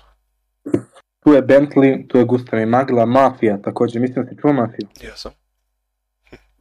Tu 1.25 1.33
je 1.33 1.43
Bentley, 1.43 2.09
tu 2.09 2.19
je 2.19 2.25
Gustav 2.25 2.61
i 2.61 2.67
Magla, 2.67 3.07
Mafija 3.07 3.63
takođe, 3.63 4.01
mislim 4.01 4.25
da 4.25 4.31
si 4.31 4.37
čuo 4.41 4.53
Mafiju. 4.53 4.89
Jesam. 5.01 5.33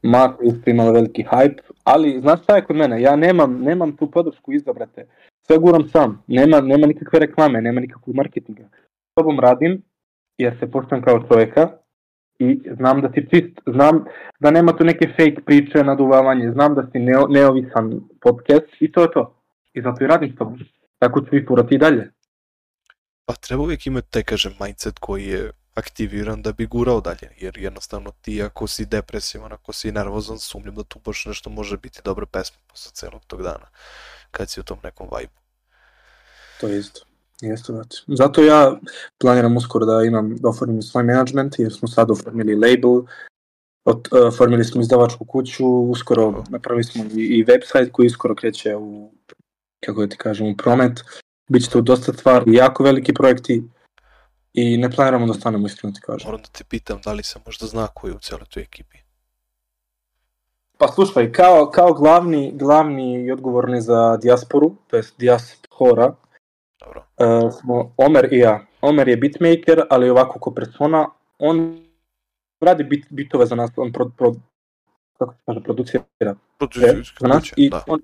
Mafija 0.05 0.53
isto 0.53 0.69
imala 0.69 0.91
veliki 0.91 1.23
hype, 1.23 1.61
ali 1.83 2.19
znaš 2.21 2.43
šta 2.43 2.55
je 2.55 2.65
kod 2.65 2.75
mene, 2.75 3.01
ja 3.01 3.15
nemam, 3.15 3.61
nemam 3.61 3.97
tu 3.97 4.11
podršku 4.11 4.53
iza, 4.53 4.73
brate. 4.73 5.07
Sve 5.47 5.57
guram 5.57 5.87
sam, 5.89 6.23
nema, 6.27 6.61
nema 6.61 6.87
nikakve 6.87 7.19
reklame, 7.19 7.61
nema 7.61 7.81
nikakvog 7.81 8.15
marketinga. 8.15 8.69
S 9.11 9.15
tobom 9.15 9.39
radim, 9.39 9.81
jer 10.37 10.57
se 10.59 10.71
poštam 10.71 11.01
kao 11.01 11.23
čoveka 11.27 11.69
i 12.39 12.61
znam 12.77 13.01
da 13.01 13.11
si 13.13 13.27
čist, 13.29 13.59
znam 13.65 14.05
da 14.39 14.51
nema 14.51 14.77
tu 14.77 14.83
neke 14.83 15.07
fake 15.07 15.41
priče, 15.45 15.83
naduvavanje, 15.83 16.51
znam 16.51 16.75
da 16.75 16.87
si 16.91 16.99
neo, 16.99 17.27
neovisan 17.27 18.01
podcast 18.21 18.65
i 18.79 18.91
to 18.91 19.01
je 19.01 19.11
to. 19.11 19.41
I 19.73 19.81
zato 19.81 20.03
i 20.03 20.07
radim 20.07 20.33
s 20.33 20.37
tobom. 20.37 20.59
Tako 20.99 21.21
ću 21.21 21.35
i 21.35 21.45
furati 21.47 21.75
i 21.75 21.77
dalje. 21.77 22.11
Pa 23.25 23.33
treba 23.33 23.63
uvijek 23.63 23.87
imati 23.87 24.11
taj, 24.11 24.23
kažem, 24.23 24.53
mindset 24.59 24.99
koji 24.99 25.25
je 25.25 25.51
aktiviran 25.75 26.41
da 26.41 26.51
bi 26.51 26.65
gurao 26.65 27.01
dalje, 27.01 27.29
jer 27.37 27.57
jednostavno 27.57 28.11
ti 28.21 28.43
ako 28.43 28.67
si 28.67 28.85
depresivan, 28.85 29.53
ako 29.53 29.73
si 29.73 29.91
nervozan, 29.91 30.39
sumnjam 30.39 30.75
da 30.75 30.83
tu 30.83 30.99
baš 31.05 31.25
nešto 31.25 31.49
može 31.49 31.77
biti 31.77 32.01
dobra 32.05 32.25
pesma 32.25 32.57
posle 32.67 32.91
celog 32.91 33.25
tog 33.27 33.43
dana, 33.43 33.67
kad 34.31 34.49
si 34.49 34.59
u 34.59 34.63
tom 34.63 34.77
nekom 34.83 35.09
vibe. 35.17 35.33
To 36.59 36.67
je 36.67 36.79
isto. 36.79 37.05
Jeste, 37.41 37.73
brate. 37.73 37.97
Zato 38.07 38.43
ja 38.43 38.79
planiram 39.17 39.57
uskoro 39.57 39.85
da 39.85 40.03
imam, 40.03 40.35
da 40.37 40.49
oformim 40.49 40.81
svoj 40.81 41.03
management, 41.03 41.59
jer 41.59 41.73
smo 41.73 41.87
sad 41.87 42.11
oformili 42.11 42.55
label, 42.55 43.03
od, 43.85 44.07
uh, 44.11 44.37
formili 44.37 44.63
smo 44.63 44.81
izdavačku 44.81 45.25
kuću, 45.25 45.65
uskoro 45.67 46.27
Aha. 46.27 46.43
napravili 46.49 46.83
smo 46.83 47.03
i, 47.03 47.07
i 47.07 47.45
website 47.45 47.91
koji 47.91 48.07
uskoro 48.07 48.35
kreće 48.35 48.75
u, 48.75 49.11
kako 49.85 50.01
da 50.01 50.07
ti 50.07 50.17
kažem, 50.17 50.47
u 50.47 50.57
promet. 50.57 50.99
Biće 51.49 51.69
tu 51.69 51.81
dosta 51.81 52.13
stvari, 52.13 52.53
jako 52.53 52.83
veliki 52.83 53.13
projekti 53.13 53.63
i 54.55 54.77
ne 54.77 54.91
planiramo 54.91 55.27
da 55.27 55.33
stanemo, 55.33 55.67
iskreno 55.67 55.93
ti 55.93 56.01
kažem. 56.01 56.27
Moram 56.27 56.41
da 56.41 56.47
te 56.47 56.63
pitam 56.63 57.01
da 57.05 57.13
li 57.13 57.23
se 57.23 57.39
možda 57.45 57.65
zna 57.65 57.87
ko 57.87 58.07
je 58.07 58.13
u 58.13 58.19
cijeloj 58.19 58.45
toj 58.45 58.63
ekipi. 58.63 58.97
Pa 60.77 60.87
slušaj, 60.87 61.31
kao, 61.31 61.71
kao 61.73 61.93
glavni, 61.93 62.51
glavni 62.55 63.23
i 63.23 63.31
odgovorni 63.31 63.81
za 63.81 64.17
dijasporu, 64.17 64.75
to 64.87 64.97
jest 64.97 65.19
dijaspora, 65.19 66.15
Dobro. 66.79 67.05
uh, 67.17 67.53
smo 67.53 67.93
Omer 67.97 68.33
i 68.33 68.37
ja. 68.37 68.65
Omer 68.81 69.07
je 69.07 69.17
beatmaker, 69.17 69.81
ali 69.89 70.09
ovako 70.09 70.39
ko 70.39 70.51
persona, 70.51 71.07
on 71.39 71.85
radi 72.61 72.83
bit, 72.83 73.05
bitove 73.09 73.45
za 73.45 73.55
nas, 73.55 73.71
on 73.75 73.91
pro, 73.91 74.09
pro, 74.17 74.33
kako 75.17 75.33
se 75.33 75.39
kaže, 75.45 75.63
producira 75.63 76.35
Producentska 76.57 77.17
za 77.19 77.27
nas 77.27 77.53
i 77.57 77.69
da. 77.69 77.83
on, 77.87 78.01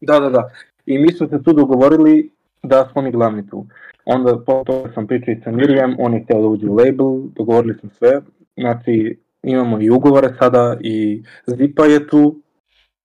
da, 0.00 0.20
da, 0.20 0.30
da. 0.30 0.50
I 0.86 0.98
mi 0.98 1.12
smo 1.12 1.28
se 1.28 1.42
tu 1.42 1.52
dogovorili 1.52 2.30
da 2.62 2.88
smo 2.92 3.02
mi 3.02 3.10
glavni 3.10 3.50
tu. 3.50 3.66
Onda 4.04 4.38
potom 4.46 4.92
sam 4.94 5.06
pričao 5.06 5.32
i 5.32 5.40
sa 5.44 5.50
Mirjam, 5.50 5.96
on 5.98 6.14
je 6.14 6.24
htio 6.24 6.40
da 6.40 6.46
uđe 6.46 6.66
u 6.66 6.74
label, 6.74 7.20
dogovorili 7.36 7.74
smo 7.80 7.90
sve. 7.98 8.20
Znači, 8.56 9.18
imamo 9.42 9.80
i 9.80 9.90
ugovore 9.90 10.34
sada 10.38 10.76
i 10.80 11.22
Zipa 11.46 11.84
je 11.84 12.08
tu, 12.08 12.40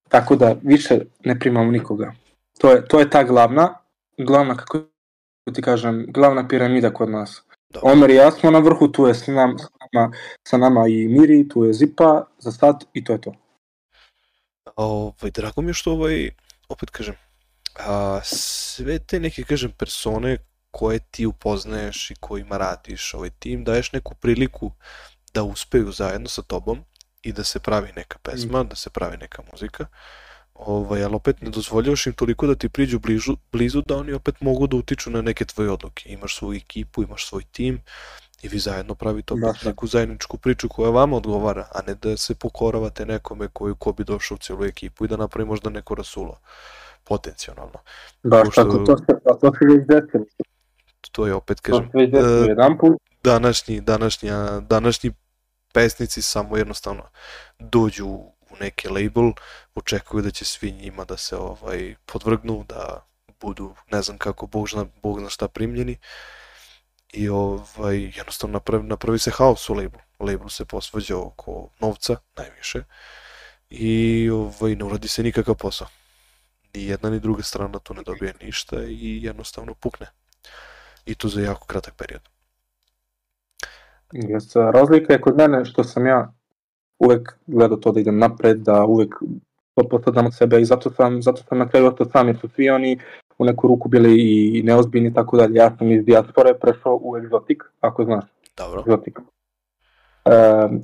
tako 0.10 0.36
da 0.36 0.56
više 0.64 1.00
ne 1.26 1.40
primamo 1.40 1.72
nikoga. 1.72 2.14
To 2.60 2.72
je, 2.72 2.86
to 2.86 3.00
je 3.00 3.10
ta 3.10 3.24
glavna, 3.24 3.74
glavna, 4.18 4.56
kako 4.56 4.84
ti 5.54 5.62
kažem, 5.62 6.06
glavna 6.10 6.48
piramida 6.48 6.94
kod 6.94 7.10
nas. 7.10 7.44
Da. 7.70 7.80
Omer 7.84 8.10
i 8.10 8.16
ja 8.16 8.32
smo 8.32 8.52
na 8.52 8.60
vrhu, 8.60 8.88
tu 8.88 9.08
je 9.08 9.14
s 9.14 9.28
nama, 9.28 9.58
sa 9.58 9.68
nama, 9.94 10.12
sa 10.48 10.58
nama 10.58 10.88
i 10.88 11.08
Miri, 11.08 11.48
tu 11.50 11.64
je 11.64 11.74
Zipa 11.74 12.26
za 12.40 12.52
sad 12.52 12.86
i 12.94 13.04
to 13.04 13.14
je 13.14 13.22
to. 13.22 13.34
Ovaj, 14.76 15.32
drago 15.34 15.62
mi 15.62 15.70
je 15.70 15.74
što 15.74 15.92
ovaj, 15.92 16.30
opet 16.70 16.90
kažem, 16.90 17.16
a, 17.80 18.20
sve 18.24 19.00
te 19.00 19.20
neke, 19.20 19.44
kažem, 19.44 19.72
persone 19.78 20.38
koje 20.72 21.00
ti 21.00 21.26
upoznaješ 21.26 22.12
i 22.12 22.16
kojima 22.16 22.58
radiš 22.58 23.14
ovaj 23.14 23.30
tim, 23.30 23.64
daješ 23.64 23.92
neku 23.92 24.16
priliku 24.16 24.72
da 25.34 25.44
uspeju 25.44 25.92
zajedno 25.92 26.28
sa 26.30 26.42
tobom 26.42 26.80
i 27.22 27.34
da 27.34 27.44
se 27.44 27.60
pravi 27.60 27.92
neka 27.96 28.18
pesma, 28.20 28.64
da 28.64 28.76
se 28.76 28.90
pravi 28.90 29.18
neka 29.18 29.44
muzika, 29.52 29.86
ovaj, 30.54 31.04
ali 31.04 31.16
opet 31.16 31.42
ne 31.42 31.50
dozvoljavaš 31.50 32.08
im 32.08 32.14
toliko 32.14 32.48
da 32.48 32.56
ti 32.56 32.70
priđu 32.70 33.00
bližu, 33.00 33.38
blizu 33.52 33.82
da 33.82 33.98
oni 33.98 34.14
opet 34.14 34.42
mogu 34.42 34.68
da 34.68 34.78
utiču 34.78 35.10
na 35.10 35.22
neke 35.22 35.46
tvoje 35.46 35.72
odluke. 35.72 36.10
Imaš 36.10 36.38
svoju 36.38 36.58
ekipu, 36.58 37.04
imaš 37.04 37.28
svoj 37.28 37.44
tim 37.44 37.82
i 38.42 38.48
vi 38.48 38.60
zajedno 38.60 38.96
pravite 38.96 39.34
opet 39.34 39.44
Baš 39.44 39.58
tako. 39.60 39.70
neku 39.70 39.88
zajedničku 39.88 40.38
priču 40.38 40.70
koja 40.70 40.90
vama 40.92 41.18
odgovara, 41.18 41.68
a 41.72 41.80
ne 41.88 41.96
da 41.96 42.18
se 42.18 42.36
pokoravate 42.36 43.06
nekome 43.06 43.48
koji 43.48 43.74
ko 43.80 43.94
bi 43.94 44.04
došao 44.04 44.36
u 44.36 44.40
cijelu 44.40 44.66
ekipu 44.66 45.06
i 45.06 45.08
da 45.08 45.18
napravi 45.18 45.48
možda 45.48 45.70
neko 45.70 45.96
rasulo 45.96 46.40
potencijalno. 47.04 47.72
Baš 48.24 48.46
Pošto- 48.46 48.64
tako, 48.64 48.78
to 48.78 48.98
se, 48.98 49.04
a 49.26 49.34
to 49.34 49.52
se 49.54 49.66
već 49.66 49.88
desilo. 49.88 50.26
To 51.12 51.28
je 51.28 51.34
opet, 51.34 51.62
To 51.62 51.72
kažem, 51.72 52.12
desilo 52.12 52.46
e, 52.46 52.50
jedan 52.50 52.78
put. 52.78 52.98
današnji, 53.24 53.82
današnja, 53.82 54.60
današnji 54.60 55.12
pesnici 55.74 56.22
samo 56.22 56.58
jednostavno 56.58 57.04
dođu 57.60 58.08
u 58.50 58.56
neki 58.60 58.88
label, 58.88 59.32
očekuju 59.76 60.24
da 60.24 60.32
će 60.32 60.46
svi 60.46 60.72
njima 60.72 61.06
da 61.06 61.18
se 61.18 61.38
ovaj 61.38 61.96
podvrgnu, 62.06 62.66
da 62.70 63.06
budu, 63.42 63.76
ne 63.92 64.02
znam 64.02 64.18
kako, 64.18 64.48
Bog 64.48 64.70
zna, 64.70 64.86
Bog 65.04 65.20
zna 65.20 65.30
šta 65.30 65.48
primljeni 65.48 65.98
i 67.14 67.30
ovaj, 67.30 67.98
jednostavno 68.16 68.54
napravi, 68.54 68.84
napravi 68.84 69.20
se 69.20 69.32
haos 69.32 69.70
u 69.70 69.74
labelu. 69.74 70.04
Label 70.20 70.50
se 70.50 70.66
posvađa 70.66 71.18
oko 71.18 71.70
novca, 71.80 72.16
najviše, 72.38 72.84
i 73.70 74.30
ovaj, 74.30 74.76
ne 74.76 74.84
uradi 74.84 75.08
se 75.08 75.24
nikakav 75.24 75.56
posao. 75.56 75.88
Ni 76.74 76.84
jedna 76.86 77.10
ni 77.10 77.20
druga 77.20 77.44
strana 77.44 77.80
tu 77.80 77.94
ne 77.94 78.04
dobije 78.04 78.34
ništa 78.42 78.84
i 78.84 79.24
jednostavno 79.24 79.74
pukne. 79.74 80.08
I 81.10 81.16
to 81.16 81.28
za 81.28 81.42
jako 81.42 81.66
kratak 81.68 81.94
period. 81.96 82.22
Jeste, 84.12 84.60
razlika 84.60 85.14
je 85.14 85.22
kod 85.22 85.38
mene 85.38 85.66
što 85.66 85.84
sam 85.84 86.06
ja 86.06 86.34
uvek 87.00 87.38
gledao 87.48 87.78
to 87.78 87.92
da 87.92 88.00
idem 88.00 88.18
napred, 88.18 88.58
da 88.58 88.86
uvek 88.86 89.16
to 89.76 89.88
postavljam 89.90 90.26
od 90.26 90.36
sebe 90.36 90.62
i 90.62 90.66
zato 90.66 90.90
sam, 90.90 91.22
zato 91.22 91.42
sam 91.50 91.58
na 91.58 91.70
kraju 91.70 91.88
ostao 91.88 92.10
sam 92.10 92.28
jer 92.28 92.38
su 92.38 92.48
svi 92.56 92.70
oni 92.70 93.00
u 93.38 93.46
neku 93.46 93.68
ruku 93.68 93.90
bili 93.90 94.16
i 94.58 94.64
neozbiljni 94.64 95.14
tako 95.14 95.38
dalje. 95.38 95.56
Ja 95.56 95.76
sam 95.78 95.92
iz 95.92 96.06
dijaspore 96.06 96.54
prešao 96.54 97.00
u 97.02 97.18
egzotik, 97.18 97.64
ako 97.80 98.04
znaš. 98.04 98.26
Dobro. 98.58 98.82
Egzotik. 98.82 99.20
E, 100.26 100.32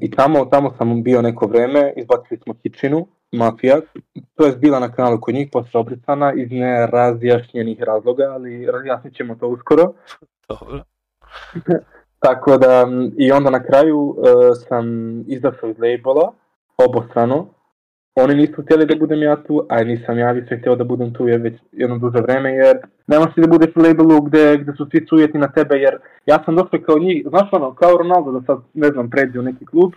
I 0.02 0.12
tamo, 0.12 0.46
tamo 0.46 0.74
sam 0.78 1.04
bio 1.04 1.22
neko 1.22 1.48
vreme, 1.48 1.94
izbacili 1.98 2.40
smo 2.44 2.54
Kičinu, 2.54 3.08
Mafija, 3.36 3.80
to 4.36 4.46
je 4.46 4.56
bila 4.56 4.80
na 4.80 4.92
kanalu 4.92 5.22
kod 5.22 5.34
njih 5.34 5.50
posle 5.52 5.80
obrisana 5.80 6.34
iz 6.34 6.52
nerazjašnjenih 6.52 7.82
razloga, 7.82 8.24
ali 8.24 8.66
razjasnit 8.72 9.16
ćemo 9.16 9.36
to 9.36 9.48
uskoro. 9.48 9.94
Dobro. 10.50 10.84
Tako 12.26 12.58
da, 12.58 12.88
i 13.18 13.32
onda 13.32 13.50
na 13.50 13.64
kraju 13.64 14.00
uh, 14.00 14.16
sam 14.70 14.86
izašao 15.28 15.70
iz 15.70 15.80
labela, 15.80 16.32
obostrano. 16.78 17.48
Oni 18.16 18.36
nisu 18.36 18.62
htjeli 18.62 18.86
da 18.86 18.96
budem 18.96 19.24
ja 19.24 19.44
tu, 19.44 19.66
a 19.70 19.84
nisam 19.84 20.20
ja 20.20 20.32
više 20.32 20.58
htio 20.58 20.76
da 20.76 20.84
budem 20.84 21.14
tu 21.14 21.28
jer 21.28 21.42
već 21.42 21.54
jedno 21.72 21.98
duže 21.98 22.22
vreme, 22.22 22.52
jer 22.52 22.78
nemaš 23.08 23.34
ti 23.34 23.42
da 23.42 23.48
budeš 23.48 23.76
u 23.76 23.82
labelu 23.82 24.22
gde, 24.22 24.58
gde 24.58 24.74
su 24.78 24.88
svi 24.92 25.06
sujeti 25.10 25.38
na 25.38 25.52
tebe, 25.52 25.76
jer 25.76 25.98
ja 26.26 26.44
sam 26.46 26.56
došao 26.56 26.80
kao 26.86 26.98
njih, 27.00 27.26
znaš 27.30 27.50
ono, 27.52 27.76
kao 27.76 27.98
Ronaldo 27.98 28.32
da 28.32 28.42
sad, 28.46 28.60
ne 28.74 28.88
znam, 28.88 29.10
pređe 29.10 29.40
u 29.40 29.44
neki 29.44 29.66
klub. 29.66 29.94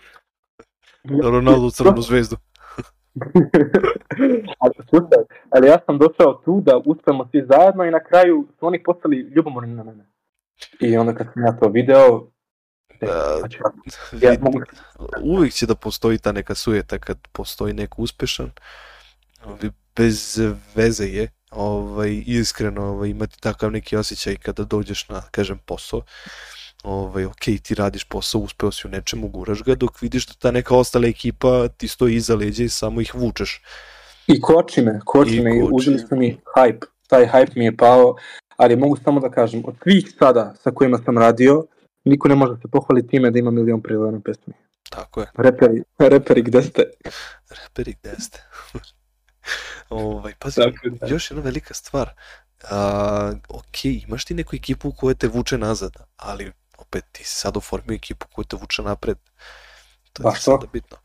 Ronaldo 1.22 1.66
u 1.66 1.70
crnu 1.70 2.03
zvezdu. 2.03 2.37
ali, 4.61 4.74
slušaj, 4.88 5.22
ali 5.50 5.68
ja 5.68 5.78
sam 5.87 5.98
došao 5.98 6.42
tu 6.44 6.61
da 6.61 6.76
uspemo 6.87 7.28
svi 7.31 7.46
zajedno 7.50 7.85
i 7.85 7.90
na 7.90 8.04
kraju 8.04 8.48
su 8.59 8.66
oni 8.66 8.83
postali 8.83 9.16
ljubomorni 9.16 9.74
na 9.74 9.85
mene. 9.85 10.07
I 10.81 10.96
onda 10.96 11.14
kad 11.14 11.26
sam 11.35 11.44
ja 11.44 11.52
to 11.61 11.68
video, 11.68 12.26
Da, 13.00 13.37
znači, 13.38 13.59
ja 14.20 14.31
vid- 14.33 14.40
mogu 14.42 14.61
uvijek 15.22 15.52
će 15.52 15.66
da 15.66 15.74
postoji 15.74 16.18
ta 16.18 16.33
neka 16.33 16.54
sujeta 16.54 16.98
kad 16.98 17.18
postoji 17.33 17.74
neko 17.74 18.02
uspešan. 18.02 18.50
Bez 19.96 20.40
veze 20.74 21.04
je 21.04 21.28
ovaj, 21.50 22.22
iskreno 22.26 22.83
ovaj, 22.87 23.09
imati 23.09 23.40
takav 23.40 23.70
neki 23.72 23.96
osjećaj 23.96 24.37
kada 24.37 24.64
dođeš 24.64 25.09
na, 25.09 25.22
kažem, 25.31 25.59
posao. 25.66 26.02
Ovaj, 26.85 27.25
ok, 27.25 27.45
ti 27.62 27.75
radiš 27.75 28.05
posao, 28.05 28.41
uspeo 28.41 28.71
si 28.73 28.87
u 28.87 28.91
nečemu, 28.91 29.29
guraš 29.29 29.62
ga, 29.62 29.75
dok 29.75 30.03
vidiš 30.03 30.27
da 30.27 30.35
ta 30.38 30.51
neka 30.51 30.77
ostala 30.77 31.07
ekipa 31.07 31.69
ti 31.69 31.88
stoji 31.88 32.14
iza 32.14 32.35
leđa 32.35 32.64
i 32.64 32.69
samo 32.69 33.01
ih 33.01 33.14
vučeš. 33.14 33.62
I 34.27 34.41
koči 34.41 34.83
me, 34.83 35.01
koči 35.05 35.37
I 35.37 35.41
me, 35.41 35.51
koči. 35.51 35.71
uzeli 35.73 35.99
su 35.99 36.17
mi 36.17 36.38
hype, 36.57 36.87
taj 37.09 37.27
hype 37.27 37.53
mi 37.57 37.64
je 37.64 37.77
pao, 37.77 38.17
ali 38.57 38.77
mogu 38.77 38.97
samo 39.05 39.21
da 39.21 39.31
kažem, 39.31 39.62
od 39.67 39.75
svih 39.83 40.12
sada 40.19 40.55
sa 40.62 40.71
kojima 40.71 40.99
sam 41.05 41.19
radio, 41.19 41.67
niko 42.05 42.29
ne 42.29 42.35
može 42.35 42.53
da 42.55 42.61
se 42.61 42.69
pohvali 42.73 43.07
time 43.07 43.31
da 43.31 43.38
ima 43.38 43.51
milion 43.51 43.83
prilova 43.83 44.11
na 44.11 44.21
pesmi. 44.25 44.55
Tako 44.91 45.21
je. 45.21 45.27
Reperi, 45.35 45.83
reperi 45.99 46.43
gde 46.43 46.62
ste? 46.62 46.85
Reperi, 47.51 47.95
gde 48.03 48.14
ste? 48.19 48.43
ovaj, 49.91 50.33
pazi, 50.38 50.57
Tako 50.61 50.88
da. 51.01 51.07
još 51.07 51.31
jedna 51.31 51.43
velika 51.43 51.75
stvar. 51.75 52.11
A, 52.71 53.33
ok, 53.49 53.85
imaš 53.85 54.25
ti 54.25 54.35
neku 54.35 54.57
ekipu 54.57 54.93
koja 54.93 55.14
te 55.14 55.29
vuče 55.29 55.59
nazad, 55.59 55.93
ali 56.17 56.53
opet 56.88 57.05
ti 57.12 57.24
si 57.24 57.35
sad 57.35 57.57
oformio 57.57 57.94
ekipu 57.94 58.27
koja 58.33 58.44
te 58.44 58.57
vuče 58.57 58.83
napred. 58.83 59.18
To 60.12 60.22
je 60.22 60.24
Baš 60.24 60.38
ti 60.38 60.44
to. 60.44 60.51
sada 60.51 60.66
bitno. 60.72 60.96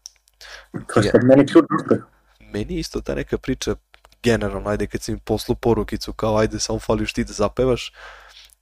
To 0.72 1.00
je 1.00 1.12
sad 1.12 1.24
meni 1.24 1.48
ključ 1.48 1.66
uspeh. 1.80 2.04
Meni 2.40 2.74
je 2.74 2.80
isto 2.80 3.02
ta 3.02 3.16
neka 3.16 3.38
priča, 3.38 3.76
generalno, 4.24 4.70
ajde 4.70 4.88
kad 4.88 5.02
si 5.02 5.12
mi 5.12 5.20
poslao 5.20 5.56
porukicu 5.56 6.14
kao 6.14 6.38
ajde 6.38 6.60
samo 6.60 6.80
fališ 6.80 7.14
ti 7.14 7.24
da 7.24 7.34
zapevaš, 7.34 7.94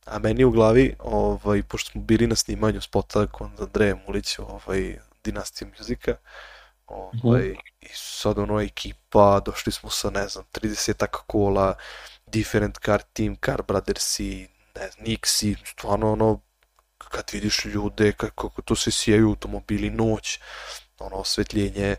a 0.05 0.19
meni 0.19 0.43
u 0.43 0.51
glavi, 0.51 0.95
ovaj, 0.99 1.63
pošto 1.63 1.91
smo 1.91 2.01
bili 2.01 2.27
na 2.27 2.35
snimanju 2.35 2.81
spota 2.81 3.27
kod 3.27 3.49
Andreja 3.59 3.95
Mulića, 4.07 4.43
ovaj, 4.43 4.99
Dinastija 5.23 5.67
muzika, 5.77 6.15
ovaj, 6.87 7.55
i 7.81 7.87
sad 7.93 8.37
ono 8.37 8.61
ekipa, 8.61 9.39
došli 9.45 9.71
smo 9.71 9.89
sa, 9.89 10.09
ne 10.09 10.27
znam, 10.27 10.45
30 10.53 11.05
kola, 11.27 11.75
Different 12.25 12.77
Car 12.85 13.01
Team, 13.01 13.35
Car 13.45 13.61
Brothers 13.61 14.19
i, 14.19 14.47
ne 14.75 14.89
znam, 14.89 15.05
Nixi, 15.05 15.55
stvarno 15.65 16.11
ono, 16.11 16.39
kad 17.09 17.29
vidiš 17.33 17.65
ljude, 17.65 18.11
kako, 18.11 18.49
to 18.65 18.75
se 18.75 18.91
sijaju 18.91 19.29
automobili, 19.29 19.89
noć, 19.89 20.39
ono, 20.99 21.15
osvetljenje, 21.15 21.95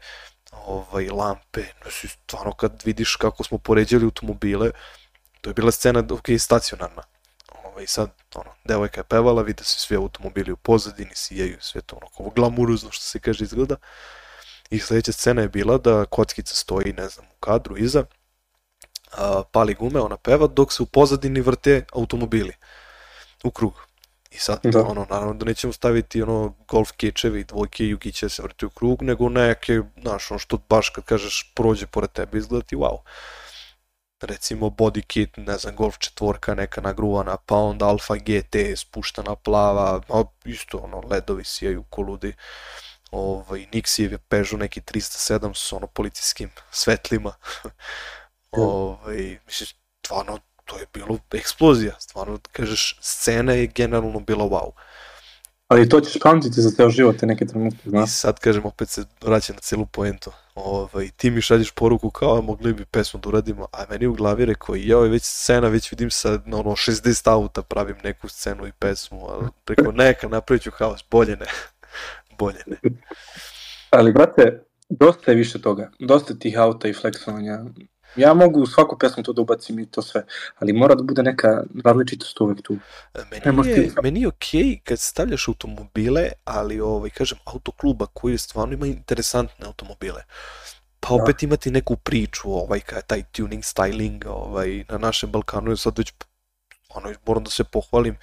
ovaj, 0.53 1.09
lampe, 1.09 1.65
znači, 1.83 2.09
stvarno 2.09 2.53
kad 2.53 2.83
vidiš 2.85 3.17
kako 3.17 3.45
smo 3.45 3.59
poređali 3.59 4.05
automobile, 4.05 4.71
to 5.41 5.51
je 5.51 5.55
bila 5.55 5.71
scena, 5.73 6.05
ok, 6.11 6.27
stacionarna, 6.39 7.03
ovaj, 7.65 7.87
sad, 7.87 8.11
ono, 8.35 8.51
devojka 8.65 9.01
je 9.01 9.05
pevala, 9.05 9.43
vide 9.43 9.65
se 9.65 9.81
svi 9.81 9.97
automobili 9.97 10.53
u 10.53 10.57
pozadini, 10.57 11.15
sijaju 11.15 11.57
sve 11.61 11.81
to 11.81 11.97
ono, 11.97 12.07
ovo 12.17 12.31
glamuruzno 12.31 12.91
što 12.91 13.05
se 13.05 13.21
kaže 13.21 13.45
izgleda, 13.45 13.77
i 14.71 14.79
sledeća 14.79 15.13
scena 15.13 15.43
je 15.43 15.49
bila 15.49 15.79
da 15.79 16.05
kockica 16.05 16.55
stoji, 16.55 16.93
ne 16.93 17.09
znam, 17.09 17.27
u 17.27 17.39
kadru 17.41 17.77
iza, 17.79 18.05
a, 19.13 19.43
pali 19.53 19.75
gume, 19.75 20.01
ona 20.01 20.17
peva, 20.17 20.47
dok 20.47 20.73
se 20.73 20.83
u 20.83 20.87
pozadini 20.87 21.41
vrte 21.41 21.85
automobili 21.93 22.53
u 23.45 23.51
krug. 23.51 23.92
I 24.35 24.39
sad, 24.39 24.61
Da. 24.63 24.71
da. 24.71 24.83
ono, 24.85 25.07
naravno 25.11 25.35
da 25.35 25.45
nećemo 25.45 25.73
staviti 25.73 26.23
ono 26.23 26.55
golf 26.69 26.91
kečevi, 26.97 27.45
dvojke 27.45 27.85
i 27.85 27.89
jugiće 27.89 28.27
da 28.27 28.31
se 28.31 28.43
vrti 28.43 28.67
u 28.67 28.71
krug, 28.71 29.03
nego 29.03 29.29
neke, 29.29 29.81
znaš, 30.03 30.31
ono 30.31 30.39
što 30.39 30.59
baš 30.69 30.89
kad 30.89 31.05
kažeš 31.05 31.53
prođe 31.55 31.87
pored 31.87 32.13
tebe 32.13 32.39
izgleda 32.39 32.67
ti 32.67 32.77
wow. 32.77 32.99
Recimo 34.21 34.67
body 34.67 35.03
kit, 35.07 35.37
ne 35.37 35.59
znam, 35.59 35.77
golf 35.77 35.99
četvorka 35.99 36.55
neka 36.55 36.81
nagruvana, 36.81 37.37
pa 37.37 37.57
onda 37.57 37.87
Alfa 37.87 38.15
GT 38.17 38.57
spuštana 38.77 39.37
plava, 39.37 40.01
a 40.09 40.23
isto 40.45 40.79
ono, 40.79 41.03
ledovi 41.11 41.45
sijaju 41.45 41.85
koludi. 41.91 42.35
Ovaj, 43.11 43.67
Nixijev 43.73 44.13
je 44.13 44.19
Peugeot 44.19 44.61
neki 44.61 44.81
307 44.81 45.55
s 45.55 45.73
ono 45.73 45.87
policijskim 45.87 46.51
svetlima. 46.71 47.35
ovaj, 48.53 49.39
mislim, 49.47 49.69
stvarno, 50.05 50.39
to 50.73 50.79
je 50.79 50.87
bilo 50.93 51.19
eksplozija, 51.33 51.95
stvarno, 52.01 52.39
kažeš, 52.53 52.99
scena 53.01 53.53
je 53.53 53.67
generalno 53.67 54.21
bila 54.21 54.45
wow. 54.45 54.71
Ali 55.69 55.89
to 55.89 56.01
ćeš 56.01 56.21
pamtiti 56.23 56.61
za 56.61 56.71
ceo 56.71 56.91
život 56.91 57.17
te 57.17 57.27
neke 57.27 57.47
trenutke, 57.47 57.79
I 57.85 57.91
znaš. 57.91 58.11
sad, 58.11 58.39
kažem, 58.39 58.67
opet 58.67 58.89
se 58.89 59.05
vraćam 59.23 59.57
na 59.57 59.61
celu 59.61 59.87
poentu. 59.87 60.31
Ovaj, 60.55 61.09
ti 61.17 61.31
mi 61.31 61.41
šalješ 61.41 61.71
poruku 61.71 62.11
kao, 62.11 62.39
"A, 62.39 62.41
mogli 62.41 62.73
bi 62.73 62.85
pesmu 62.85 63.21
da 63.21 63.29
uradimo, 63.29 63.67
a 63.73 63.85
meni 63.91 64.07
u 64.07 64.15
glavi 64.15 64.45
rekao, 64.45 64.75
je 64.75 64.97
već 65.09 65.23
scena, 65.23 65.69
već 65.69 65.93
vidim 65.93 66.11
sad, 66.11 66.49
na 66.49 66.57
ono, 66.59 66.71
60 66.77 67.29
auta 67.29 67.63
pravim 67.63 67.97
neku 68.05 68.29
scenu 68.29 68.67
i 68.67 68.73
pesmu, 68.79 69.27
ali 69.29 69.49
rekao, 69.69 69.93
neka, 69.93 70.29
napravit 70.29 70.63
ću 70.63 70.71
haos, 70.71 71.05
bolje 71.11 71.37
ne. 71.37 71.47
bolje 72.39 72.63
ne. 72.67 72.77
Ali, 73.91 74.13
brate, 74.13 74.65
dosta 74.89 75.31
je 75.31 75.37
više 75.37 75.63
toga. 75.63 75.91
Dosta 75.99 76.35
tih 76.35 76.59
auta 76.59 76.89
i 76.89 76.93
fleksovanja. 76.93 77.59
Ja 78.17 78.35
mogu 78.35 78.61
u 78.61 78.67
svaku 78.67 78.99
pesmu 78.99 79.23
to 79.23 79.33
da 79.33 79.43
ubacim 79.43 79.79
i 79.79 79.87
to 79.87 80.03
sve, 80.03 80.25
ali 80.59 80.73
mora 80.73 80.95
da 80.95 81.03
bude 81.03 81.23
neka 81.23 81.63
različitost 81.85 82.41
uvek 82.41 82.63
tu. 82.63 82.77
Ne 83.33 83.53
Meni 83.53 83.69
je, 83.69 83.75
ti- 83.75 83.95
meni 84.03 84.21
je 84.21 84.29
okej 84.29 84.81
kad 84.85 84.99
stavljaš 85.01 85.49
automobile, 85.49 86.29
ali 86.45 86.81
ovaj, 86.81 87.11
kažem, 87.11 87.39
autokluba 87.45 88.07
koji 88.07 88.39
stvarno 88.39 88.75
ima 88.75 88.87
interesantne 88.87 89.67
automobile. 89.67 90.23
Pa 91.01 91.09
Da. 91.09 91.23
opet 91.23 91.43
imati 91.43 91.71
neku 91.71 91.97
priču, 91.97 92.53
ovaj, 92.53 92.81
kaj, 92.81 93.03
taj 93.03 93.23
tuning, 93.23 93.63
styling, 93.63 94.27
ovaj, 94.27 94.85
na 94.89 94.99
našem 94.99 95.31
Balkanu 95.31 95.71
je 95.71 95.77
sad 95.77 95.99
već, 95.99 96.13
ono, 96.95 97.13
moram 97.27 97.45
da 97.45 97.51
se 97.51 97.65
pohvalim, 97.65 98.17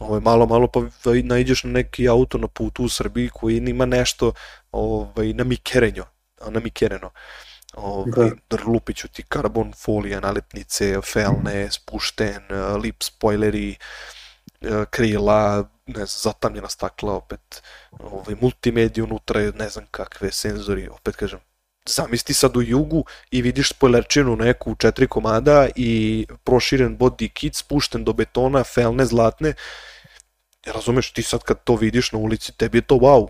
ovaj, 0.00 0.20
malo, 0.20 0.46
malo 0.46 0.66
pa 0.66 0.80
naiđeš 1.22 1.64
na 1.64 1.70
neki 1.70 2.08
auto 2.08 2.38
na 2.38 2.48
putu 2.48 2.84
u 2.84 2.88
Srbiji 2.88 3.28
koji 3.28 3.56
ima 3.56 3.86
nešto 3.86 4.32
ovaj, 4.72 5.32
na 5.32 5.44
mikerenjo, 5.44 6.04
na 6.48 6.60
mikereno. 6.60 7.10
Ovaj, 7.76 8.30
da. 8.50 8.56
Lupiću 8.66 9.08
ti 9.08 9.22
karbon 9.22 9.72
folija, 9.76 10.20
nalepnice, 10.20 11.00
felne, 11.12 11.70
spušten, 11.72 12.42
eh, 12.50 12.76
lip 12.82 13.02
spoileri, 13.02 13.76
eh, 14.60 14.84
krila, 14.90 15.68
ne 15.86 16.06
znam, 16.06 16.06
zatamljena 16.06 16.68
stakla, 16.68 17.12
opet 17.14 17.62
ovaj, 17.90 18.36
multimedija 18.40 19.04
unutra, 19.04 19.40
ne 19.40 19.68
znam 19.68 19.86
kakve 19.90 20.32
senzori, 20.32 20.88
opet 20.88 21.16
kažem, 21.16 21.40
zamisli 21.88 22.34
sad 22.34 22.56
u 22.56 22.62
jugu 22.62 23.04
i 23.30 23.42
vidiš 23.42 23.70
spoilerčinu 23.70 24.36
neku 24.36 24.72
u 24.72 24.74
četiri 24.74 25.06
komada 25.06 25.68
i 25.76 26.26
proširen 26.44 26.98
body 26.98 27.32
kit 27.32 27.56
spušten 27.56 28.04
do 28.04 28.12
betona, 28.12 28.64
felne 28.64 29.06
zlatne, 29.06 29.54
razumeš, 30.66 31.12
ti 31.12 31.22
sad 31.22 31.42
kad 31.42 31.64
to 31.64 31.76
vidiš 31.76 32.12
na 32.12 32.18
ulici, 32.18 32.52
tebi 32.52 32.78
je 32.78 32.82
to 32.82 32.94
wow. 32.94 33.28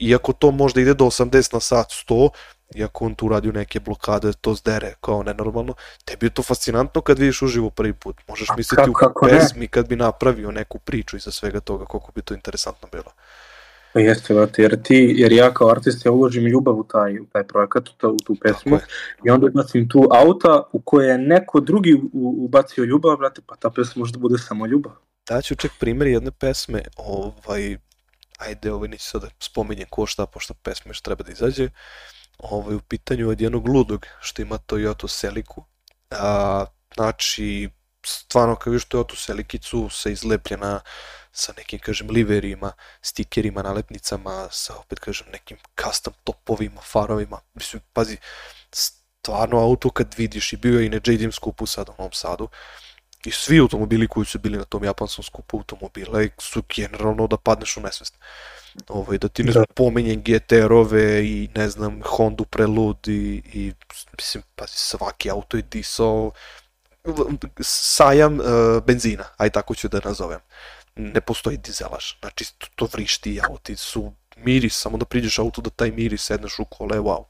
Iako 0.00 0.32
to 0.32 0.50
možda 0.50 0.80
ide 0.80 0.94
do 0.94 1.04
80 1.04 1.54
na 1.54 1.60
sat, 1.60 1.90
100, 2.08 2.28
iako 2.74 3.04
on 3.04 3.14
tu 3.14 3.28
radi 3.28 3.52
neke 3.52 3.80
blokade, 3.80 4.32
to 4.40 4.54
zdere 4.54 4.94
kao 5.00 5.22
nenormalno, 5.22 5.74
tebi 6.04 6.26
je 6.26 6.30
to 6.30 6.42
fascinantno 6.42 7.00
kad 7.00 7.18
vidiš 7.18 7.42
uživo 7.42 7.70
prvi 7.70 7.92
put. 7.92 8.16
Možeš 8.28 8.50
A 8.50 8.54
misliti 8.56 8.90
u 8.90 8.92
kako 8.92 9.26
ne? 9.26 9.32
pesmi 9.32 9.68
kad 9.68 9.88
bi 9.88 9.96
napravio 9.96 10.50
neku 10.50 10.78
priču 10.78 11.16
iza 11.16 11.30
svega 11.30 11.60
toga, 11.60 11.84
koliko 11.84 12.12
bi 12.12 12.22
to 12.22 12.34
interesantno 12.34 12.88
bilo. 12.92 13.12
Pa 13.92 14.00
jeste, 14.00 14.34
brate, 14.34 14.62
jer 14.62 14.82
ti, 14.82 15.14
jer 15.16 15.32
ja 15.32 15.54
kao 15.54 15.70
artist 15.70 16.06
ja 16.06 16.12
uložim 16.12 16.46
ljubav 16.46 16.74
u 16.74 16.84
taj, 16.84 17.18
u 17.18 17.26
taj 17.32 17.46
projekat, 17.46 17.88
u, 17.88 17.92
ta, 17.98 18.08
u 18.08 18.16
tu 18.16 18.36
pesmu, 18.42 18.78
i 19.24 19.30
onda 19.30 19.46
ubacim 19.46 19.88
tu 19.88 20.08
auta 20.10 20.62
u 20.72 20.80
koje 20.80 21.08
je 21.08 21.18
neko 21.18 21.60
drugi 21.60 21.94
u, 21.94 22.44
ubacio 22.44 22.84
ljubav, 22.84 23.16
brate, 23.16 23.40
pa 23.46 23.56
ta 23.56 23.70
pesma 23.70 24.00
može 24.00 24.12
da 24.12 24.18
bude 24.18 24.38
samo 24.38 24.66
ljubav. 24.66 24.92
Daću 25.28 25.54
čak 25.54 25.70
primjer 25.80 26.08
jedne 26.08 26.30
pesme, 26.30 26.82
ovaj, 26.96 27.76
ajde, 28.38 28.72
ovaj, 28.72 28.88
neću 28.88 29.08
sad 29.08 29.22
da 29.22 29.28
spominjem 29.38 29.86
ko 29.90 30.06
šta, 30.06 30.26
pošto 30.26 30.54
pesma 30.54 30.90
još 30.90 31.00
treba 31.00 31.24
da 31.24 31.32
izađe, 31.32 31.68
ovaj, 32.42 32.74
u 32.74 32.80
pitanju 32.80 33.28
od 33.28 33.40
jednog 33.40 33.68
ludog 33.68 34.06
što 34.20 34.42
ima 34.42 34.58
Toyota 34.58 35.18
Celiku, 35.20 35.64
a, 36.10 36.64
znači, 36.94 37.70
stvarno 38.06 38.56
kao 38.56 38.70
vidiš 38.70 38.86
Toyota 38.86 39.16
Selikicu 39.16 39.88
sa 39.90 40.10
izlepljena 40.10 40.80
sa 41.32 41.52
nekim, 41.56 41.78
kažem, 41.78 42.10
liverima, 42.10 42.72
stikerima, 43.02 43.62
nalepnicama, 43.62 44.48
sa, 44.50 44.76
opet 44.76 45.00
kažem, 45.00 45.26
nekim 45.32 45.56
custom 45.82 46.14
topovima, 46.24 46.80
farovima. 46.80 47.40
Mislim, 47.54 47.82
pazi, 47.92 48.16
stvarno 48.72 49.58
auto 49.58 49.90
kad 49.90 50.14
vidiš 50.16 50.52
i 50.52 50.56
bio 50.56 50.80
je 50.80 50.86
i 50.86 50.88
na 50.88 51.00
JDM 51.04 51.30
skupu 51.30 51.66
sad 51.66 51.88
u 51.88 51.94
Novom 51.98 52.12
Sadu, 52.12 52.48
i 53.26 53.30
svi 53.30 53.58
automobili 53.58 54.08
koji 54.08 54.26
su 54.26 54.38
bili 54.38 54.58
na 54.58 54.64
tom 54.64 54.84
japanskom 54.84 55.24
skupu 55.24 55.56
automobila 55.56 56.22
su 56.38 56.62
generalno 56.76 57.26
da 57.26 57.36
padneš 57.36 57.76
u 57.76 57.80
nesvest. 57.80 58.14
Ovaj, 58.88 59.18
da 59.18 59.28
ti 59.28 59.42
ne 59.42 59.52
da. 59.52 59.64
pomenjem 59.74 60.22
GTR-ove 60.22 61.24
i 61.24 61.48
ne 61.54 61.68
znam 61.68 62.00
Honda 62.04 62.44
Prelude 62.44 63.12
i, 63.12 63.42
i 63.52 63.72
mislim, 64.16 64.42
pazi, 64.56 64.76
svaki 64.76 65.30
auto 65.30 65.56
je 65.56 65.62
disao 65.62 66.32
sajam 67.60 68.40
uh, 68.40 68.46
benzina, 68.86 69.24
aj 69.36 69.50
tako 69.50 69.74
ću 69.74 69.88
da 69.88 70.00
nazovem. 70.04 70.40
Ne 70.96 71.20
postoji 71.20 71.56
dizelaž, 71.56 72.04
znači 72.20 72.58
to, 72.58 72.66
to 72.74 72.88
vrišti 72.92 73.40
auti 73.48 73.76
su 73.76 74.12
miris, 74.36 74.76
samo 74.76 74.98
da 74.98 75.04
priđeš 75.04 75.38
auto 75.38 75.60
da 75.60 75.70
taj 75.70 75.90
miris 75.90 76.22
sedneš 76.22 76.58
u 76.58 76.64
kole, 76.64 76.98
wow. 76.98 77.24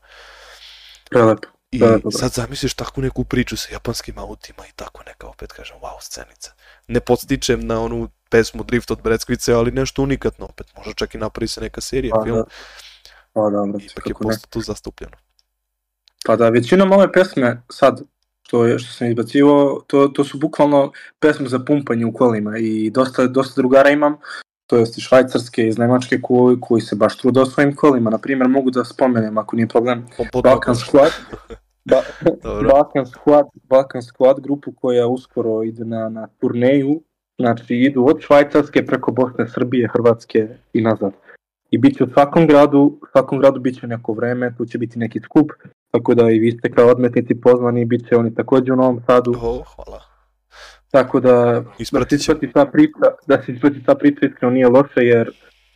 Prelepo. 1.11 1.49
I 1.73 1.79
da, 1.79 1.87
da, 1.87 1.99
da. 1.99 2.11
sad 2.11 2.33
zamisliš 2.33 2.75
takvu 2.75 3.03
neku 3.03 3.25
priču 3.25 3.57
sa 3.57 3.73
japanskim 3.73 4.19
autima 4.19 4.67
i 4.69 4.73
tako 4.77 5.03
neka, 5.07 5.27
opet 5.27 5.53
kažem, 5.53 5.77
wow, 5.83 6.01
scenica. 6.01 6.53
Ne 6.89 7.01
podstičem 7.01 7.67
na 7.67 7.81
onu 7.81 8.09
pesmu 8.31 8.65
Drift 8.65 8.91
od 8.91 9.03
Breckvice, 9.03 9.55
ali 9.55 9.71
nešto 9.71 10.03
unikatno 10.03 10.47
opet. 10.47 10.67
Možda 10.77 10.93
čak 10.93 11.15
i 11.15 11.19
napravi 11.19 11.49
se 11.49 11.61
neka 11.61 11.81
serija, 11.81 12.15
pa, 12.15 12.25
film. 12.25 12.37
Da. 12.37 12.45
Pa 13.33 13.51
da, 13.51 13.73
da. 13.73 13.79
Ipak 13.85 14.07
je 14.07 14.15
posto 14.21 14.47
tu 14.51 14.61
zastupljeno. 14.61 15.17
Pa 16.27 16.37
da, 16.37 16.49
većinom 16.49 16.93
ove 16.93 17.13
pesme 17.13 17.63
sad, 17.71 18.03
što, 18.43 18.65
je, 18.65 18.79
što 18.79 18.93
sam 18.93 19.09
izbacivo, 19.09 19.85
to, 19.87 20.09
to 20.09 20.25
su 20.25 20.39
bukvalno 20.39 20.93
pesme 21.21 21.49
za 21.49 21.59
pumpanje 21.59 22.07
u 22.07 22.13
kolima 22.13 22.59
i 22.59 22.91
dosta, 22.91 23.27
dosta 23.27 23.61
drugara 23.61 23.91
imam, 23.91 24.17
to 24.73 24.79
jest 24.79 24.99
iz 24.99 25.05
Švajcarske, 25.05 25.67
iz 25.69 25.79
Nemačke, 25.79 26.17
koji, 26.23 26.57
koji 26.61 26.81
se 26.81 26.97
baš 26.97 27.17
trude 27.19 27.41
o 27.41 27.47
svojim 27.47 27.75
kolima. 27.77 28.11
Naprimjer, 28.11 28.49
mogu 28.49 28.71
da 28.71 28.85
spomenem, 28.85 29.39
ako 29.39 29.57
nije 29.57 29.69
problem, 29.69 30.07
Balkan 30.43 30.75
Squad, 30.75 31.13
ba, 31.85 32.01
Balkan 32.71 33.05
Squad, 33.07 33.51
Balkan 33.69 34.03
Squad 34.03 34.41
grupu 34.41 34.73
koja 34.73 35.07
uskoro 35.07 35.63
ide 35.63 35.85
na, 35.85 36.09
na 36.09 36.27
turneju, 36.41 37.03
znači 37.39 37.77
idu 37.77 38.07
od 38.09 38.21
Švajcarske 38.21 38.87
preko 38.87 39.13
Bosne, 39.13 39.49
Srbije, 39.49 39.89
Hrvatske 39.93 40.49
i 40.73 40.81
nazad. 40.81 41.13
I 41.71 41.79
bit 41.79 41.97
će 41.97 42.05
u 42.05 42.11
svakom 42.13 42.47
gradu, 42.47 42.81
u 43.03 43.07
svakom 43.13 43.39
gradu 43.39 43.61
bit 43.61 43.81
će 43.81 43.87
neko 43.87 44.13
vreme, 44.13 44.55
tu 44.57 44.67
će 44.67 44.79
biti 44.79 44.99
neki 44.99 45.21
skup, 45.21 45.53
tako 45.91 46.15
da 46.15 46.31
i 46.31 46.39
vi 46.39 46.53
ste 46.53 46.71
kao 46.71 46.89
odmetnici 46.89 47.35
pozvani, 47.35 47.85
bit 47.85 48.09
će 48.09 48.17
oni 48.17 48.35
takođe 48.35 48.73
u 48.73 48.77
Novom 48.77 49.01
Sadu. 49.07 49.31
Oh, 49.31 49.67
hvala. 49.77 50.12
Tako 50.93 51.21
da, 51.21 51.65
da 51.93 52.05
se 52.09 52.17
isprati 52.17 52.53
ta 52.53 52.67
priča, 52.67 53.07
da 53.27 53.43
se 53.43 53.53
isprati 53.53 53.85
ta 53.85 53.95
priča 53.95 54.27
iskreno 54.27 54.55
nije 54.55 54.69
loše, 54.69 55.01
jer 55.01 55.31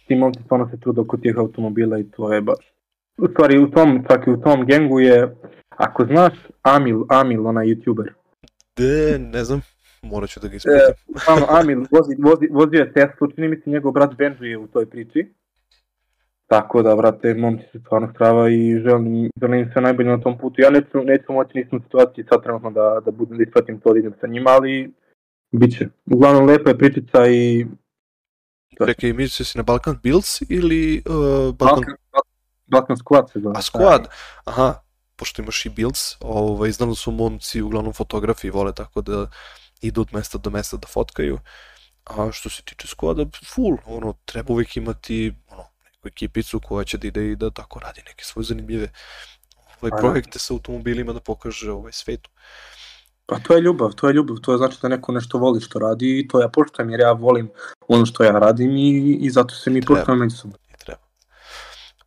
ti 0.07 0.15
momci 0.15 0.41
stvarno 0.45 0.69
se 0.71 0.81
trude 0.81 1.01
oko 1.01 1.17
tih 1.17 1.39
automobila 1.39 1.99
i 1.99 2.11
to 2.11 2.33
je 2.33 2.41
baš. 2.41 2.73
U 3.19 3.29
stvari, 3.29 3.59
u 3.59 3.71
tom, 3.71 4.05
čak 4.11 4.27
i 4.27 4.31
u 4.31 4.41
tom 4.41 4.67
gengu 4.67 5.01
je, 5.01 5.37
ako 5.69 6.05
znaš, 6.05 6.33
Amil, 6.63 7.05
Amil, 7.09 7.47
onaj 7.47 7.67
youtuber. 7.67 8.09
De, 8.77 9.19
ne 9.19 9.45
znam, 9.45 9.61
morat 10.03 10.31
ću 10.31 10.41
da 10.41 10.49
ga 10.49 10.57
ispratim. 10.57 10.81
E, 10.81 11.19
stvarno, 11.19 11.47
Amil 11.49 11.79
vozi, 11.79 12.17
vozi, 12.19 12.49
vozio 12.51 12.79
je 12.79 12.93
Tesla, 12.93 13.29
čini 13.35 13.49
mi 13.49 13.57
se 13.57 13.71
njegov 13.71 13.93
brat 13.93 14.15
Benji 14.15 14.51
je 14.51 14.59
u 14.59 14.67
toj 14.67 14.87
priči. 14.87 15.35
Tako 16.47 16.83
da, 16.83 16.97
brate, 16.97 17.35
momci 17.35 17.65
se 17.73 17.79
stvarno 17.79 18.13
strava 18.15 18.51
i 18.51 18.81
želim, 18.85 19.31
želim 19.41 19.71
sve 19.73 19.83
najbolje 19.83 20.09
na 20.09 20.21
tom 20.21 20.39
putu. 20.39 20.61
Ja 20.61 20.71
neću, 20.71 21.05
neću 21.05 21.33
moći, 21.33 21.59
nisam 21.59 21.79
u 21.79 21.83
situaciji 21.83 22.25
sad 22.29 22.43
trenutno 22.43 22.71
da, 22.71 23.01
da 23.05 23.11
budem 23.11 23.37
da 23.37 23.43
ispratim 23.43 23.81
to 23.81 23.93
da 23.93 23.99
idem 23.99 24.15
sa 24.21 24.27
njima, 24.27 24.51
ali 24.51 24.93
Biće. 25.53 25.89
Uglavnom, 26.07 26.47
lepa 26.47 26.71
je 26.71 26.79
pričica 26.79 27.27
i... 27.27 27.67
Čekaj, 28.87 29.13
misliš 29.13 29.49
si 29.49 29.59
na 29.59 29.63
Balkan 29.63 29.99
Bills 30.03 30.43
ili 30.49 31.03
uh, 31.07 31.55
Balkan... 31.55 31.95
Balkan, 32.13 32.33
Balkan 32.67 32.97
Squad 32.97 33.33
se 33.33 33.41
zove. 33.41 33.55
A 33.57 33.63
Squad, 33.63 34.07
aha, 34.45 34.83
pošto 35.17 35.43
imaš 35.43 35.67
i 35.67 35.69
Bills, 35.69 36.17
ovaj, 36.21 36.71
znam 36.71 36.89
da 36.89 36.95
su 36.95 37.11
momci 37.11 37.63
uglavnom 37.63 37.93
fotografi 37.93 38.51
vole 38.51 38.75
tako 38.75 39.01
da 39.01 39.31
idu 39.81 40.01
od 40.01 40.09
mesta 40.13 40.39
do 40.39 40.51
mesta 40.51 40.77
da 40.77 40.87
fotkaju. 40.87 41.39
A 42.05 42.33
što 42.33 42.51
se 42.51 42.63
tiče 42.63 42.89
squada, 42.89 43.27
full, 43.55 43.77
ono, 43.87 44.15
treba 44.25 44.53
uvijek 44.53 44.77
imati 44.77 45.35
ono, 45.49 45.65
neku 45.85 46.09
ekipicu 46.09 46.61
koja 46.61 46.85
će 46.85 46.99
da 46.99 47.07
ide 47.07 47.31
i 47.31 47.37
da 47.37 47.51
tako 47.51 47.81
radi 47.81 48.03
neke 48.07 48.25
svoje 48.25 48.45
zanimljive 48.45 48.89
ovaj, 49.81 49.91
da. 49.91 49.97
projekte 49.97 50.39
sa 50.39 50.55
automobilima 50.55 51.13
da 51.13 51.21
pokaže 51.21 51.73
ovaj 51.73 51.93
svetu. 51.93 52.31
Pa 53.27 53.39
to 53.39 53.55
je 53.55 53.61
ljubav, 53.61 53.93
to 53.93 54.09
je 54.09 54.13
ljubav, 54.13 54.37
to 54.37 54.53
je 54.53 54.59
znači 54.59 54.79
da 54.83 54.89
neko 54.89 55.13
nešto 55.13 55.39
voli 55.39 55.61
što 55.61 55.79
radi 55.79 56.19
i 56.19 56.29
to 56.29 56.41
ja 56.41 56.49
poštujem 56.49 56.91
jer 56.91 57.01
ja 57.01 57.13
volim 57.13 57.51
ono 57.89 58.07
što 58.07 58.25
ja 58.25 58.33
radim 58.33 58.77
i, 58.77 59.19
i 59.21 59.31
zato 59.31 59.55
se 59.55 59.71
mi 59.71 59.83
poštujemo 59.83 60.25
međusobno. 60.25 60.57
I 60.71 60.85
treba. 60.85 61.03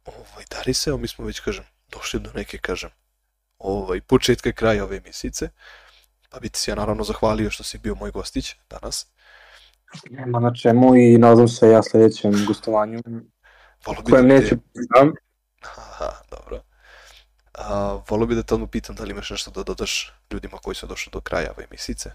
Ovaj, 0.05 0.45
da 0.49 0.73
se, 0.73 0.97
mi 0.97 1.07
smo 1.07 1.25
već, 1.25 1.39
kažem, 1.39 1.63
došli 1.91 2.19
do 2.19 2.29
neke, 2.35 2.57
kažem, 2.57 2.89
ovaj, 3.57 4.01
početka 4.01 4.51
kraja 4.51 4.83
ove 4.83 4.97
emisice, 4.97 5.49
pa 6.29 6.39
bi 6.39 6.49
ti 6.49 6.59
se 6.59 6.71
ja 6.71 6.75
naravno 6.75 7.03
zahvalio 7.03 7.49
što 7.49 7.63
si 7.63 7.77
bio 7.77 7.95
moj 7.95 8.11
gostić 8.11 8.55
danas. 8.69 9.07
Nema 10.09 10.39
na 10.39 10.53
čemu 10.53 10.95
i 10.95 11.17
nadam 11.17 11.47
se 11.47 11.69
ja 11.69 11.83
sledećem 11.83 12.45
gostovanju, 12.47 12.99
Volo 13.85 14.01
kojem 14.03 14.27
da 14.27 14.33
neću 14.33 14.55
znam. 14.73 15.13
Aha, 15.61 16.11
dobro. 16.31 16.61
A, 17.59 17.99
volio 18.09 18.27
bi 18.27 18.35
da 18.35 18.43
te 18.43 18.53
odmah 18.53 18.69
pitam 18.71 18.95
da 18.95 19.03
li 19.03 19.11
imaš 19.11 19.29
nešto 19.29 19.51
da 19.51 19.63
dodaš 19.63 20.13
ljudima 20.31 20.57
koji 20.57 20.75
su 20.75 20.87
došli 20.87 21.11
do 21.13 21.21
kraja 21.21 21.51
ove 21.57 21.65
emisice. 21.69 22.09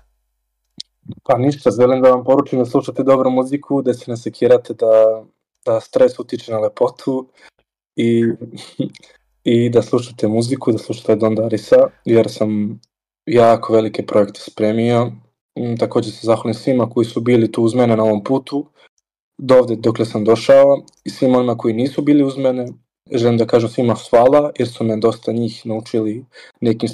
Pa 1.24 1.38
ništa, 1.38 1.70
želim 1.70 2.02
da 2.02 2.10
vam 2.10 2.24
poručim 2.24 2.58
da 2.58 2.64
slušate 2.64 3.02
dobru 3.02 3.30
muziku, 3.30 3.82
da 3.82 3.94
se 3.94 4.10
ne 4.10 4.16
sekirate, 4.16 4.74
da, 4.74 5.24
da 5.64 5.80
stres 5.80 6.18
utiče 6.18 6.52
na 6.52 6.58
lepotu 6.58 7.28
i, 7.96 8.24
i 9.44 9.70
da 9.70 9.82
slušate 9.82 10.28
muziku, 10.28 10.72
da 10.72 10.78
slušate 10.78 11.16
Don 11.16 11.34
Darisa, 11.34 11.76
jer 12.04 12.30
sam 12.30 12.80
jako 13.26 13.72
velike 13.72 14.06
projekte 14.06 14.40
spremio. 14.40 15.12
Mm, 15.58 15.76
takođe 15.76 16.10
se 16.10 16.26
zahvalim 16.26 16.54
svima 16.54 16.90
koji 16.90 17.04
su 17.04 17.20
bili 17.20 17.52
tu 17.52 17.62
uz 17.62 17.74
mene 17.74 17.96
na 17.96 18.02
ovom 18.02 18.24
putu, 18.24 18.66
do 19.38 19.58
ovde 19.58 19.76
dokle 19.76 20.04
sam 20.04 20.24
došao 20.24 20.82
i 21.04 21.10
svima 21.10 21.38
onima 21.38 21.56
koji 21.58 21.74
nisu 21.74 22.02
bili 22.02 22.24
uz 22.24 22.36
mene, 22.36 22.66
želim 23.12 23.38
da 23.38 23.46
kažem 23.46 23.68
svima 23.68 23.94
hvala, 24.10 24.52
jer 24.58 24.68
su 24.68 24.84
me 24.84 24.96
dosta 24.96 25.32
njih 25.32 25.66
naučili 25.66 26.24
nekim 26.60 26.88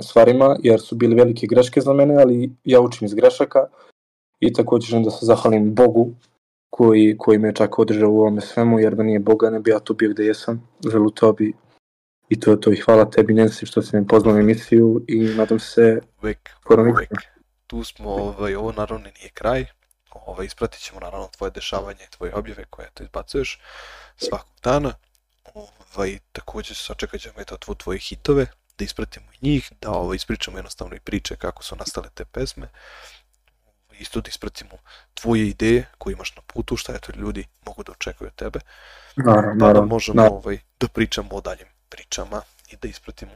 stvarima, 0.00 0.56
jer 0.62 0.80
su 0.80 0.94
bili 0.94 1.14
velike 1.14 1.46
greške 1.46 1.80
za 1.80 1.92
mene, 1.92 2.16
ali 2.22 2.50
ja 2.64 2.80
učim 2.80 3.06
iz 3.06 3.14
grešaka. 3.14 3.66
I 4.40 4.52
takođe 4.52 4.86
želim 4.86 5.04
da 5.04 5.10
se 5.10 5.26
zahvalim 5.26 5.74
Bogu 5.74 6.14
koji, 6.70 7.16
koji 7.18 7.38
me 7.38 7.54
čak 7.54 7.78
održao 7.78 8.10
u 8.10 8.20
ovome 8.20 8.40
svemu, 8.40 8.78
jer 8.78 8.94
da 8.94 9.02
nije 9.02 9.18
Boga 9.18 9.50
ne 9.50 9.60
bi 9.60 9.70
ja 9.70 9.78
tu 9.78 9.94
bio 9.94 10.10
gde 10.10 10.24
jesam, 10.24 10.68
želu 10.92 11.12
bi 11.38 11.52
i 12.28 12.40
to 12.40 12.50
je 12.50 12.60
to. 12.60 12.72
I 12.72 12.76
hvala 12.76 13.10
tebi 13.10 13.34
Nancy 13.34 13.66
što 13.66 13.82
si 13.82 13.96
me 13.96 14.06
pozvao 14.06 14.34
na 14.34 14.40
emisiju 14.40 15.04
i 15.08 15.20
nadam 15.24 15.58
se 15.58 16.00
uvek, 16.22 16.50
uvek. 16.70 17.10
tu 17.66 17.84
smo, 17.84 18.10
ovaj, 18.10 18.54
ovo 18.54 18.72
naravno 18.72 19.04
nije 19.04 19.30
kraj, 19.34 19.64
ovaj, 20.26 20.46
ispratit 20.46 20.80
ćemo 20.80 21.00
naravno 21.00 21.28
tvoje 21.36 21.50
dešavanje 21.50 22.04
i 22.04 22.16
tvoje 22.16 22.34
objave 22.34 22.64
koje 22.70 22.88
to 22.94 23.02
izbacuješ 23.02 23.60
svakog 24.16 24.54
dana 24.64 24.92
ovaj, 25.96 26.18
takođe 26.32 26.74
sačekat 26.74 27.20
ćemo 27.20 27.40
eto 27.40 27.56
tvo, 27.56 27.74
tvoje 27.74 27.98
hitove, 27.98 28.46
da 28.78 28.84
ispratimo 28.84 29.26
i 29.32 29.46
njih, 29.46 29.72
da 29.80 29.90
ovo, 29.90 30.00
ovaj, 30.00 30.16
ispričamo 30.16 30.58
jednostavno 30.58 30.96
i 30.96 31.00
priče 31.00 31.36
kako 31.36 31.62
su 31.62 31.76
nastale 31.76 32.08
te 32.14 32.24
pesme, 32.24 32.68
isto 33.98 34.20
da 34.20 34.28
ispratimo 34.28 34.70
tvoje 35.14 35.48
ideje 35.48 35.86
koje 35.98 36.12
imaš 36.12 36.36
na 36.36 36.42
putu, 36.46 36.76
šta 36.76 36.94
eto 36.94 37.12
ljudi 37.16 37.46
mogu 37.66 37.82
da 37.82 37.92
očekuju 37.92 38.28
od 38.28 38.34
tebe, 38.34 38.60
naravno, 39.16 39.66
pa 39.66 39.72
da 39.72 39.80
možemo 39.80 40.16
naravno. 40.16 40.38
ovaj, 40.38 40.58
da 40.80 40.88
pričamo 40.88 41.28
o 41.32 41.40
daljim 41.40 41.68
pričama 41.88 42.42
i 42.68 42.76
da 42.76 42.88
ispratimo 42.88 43.32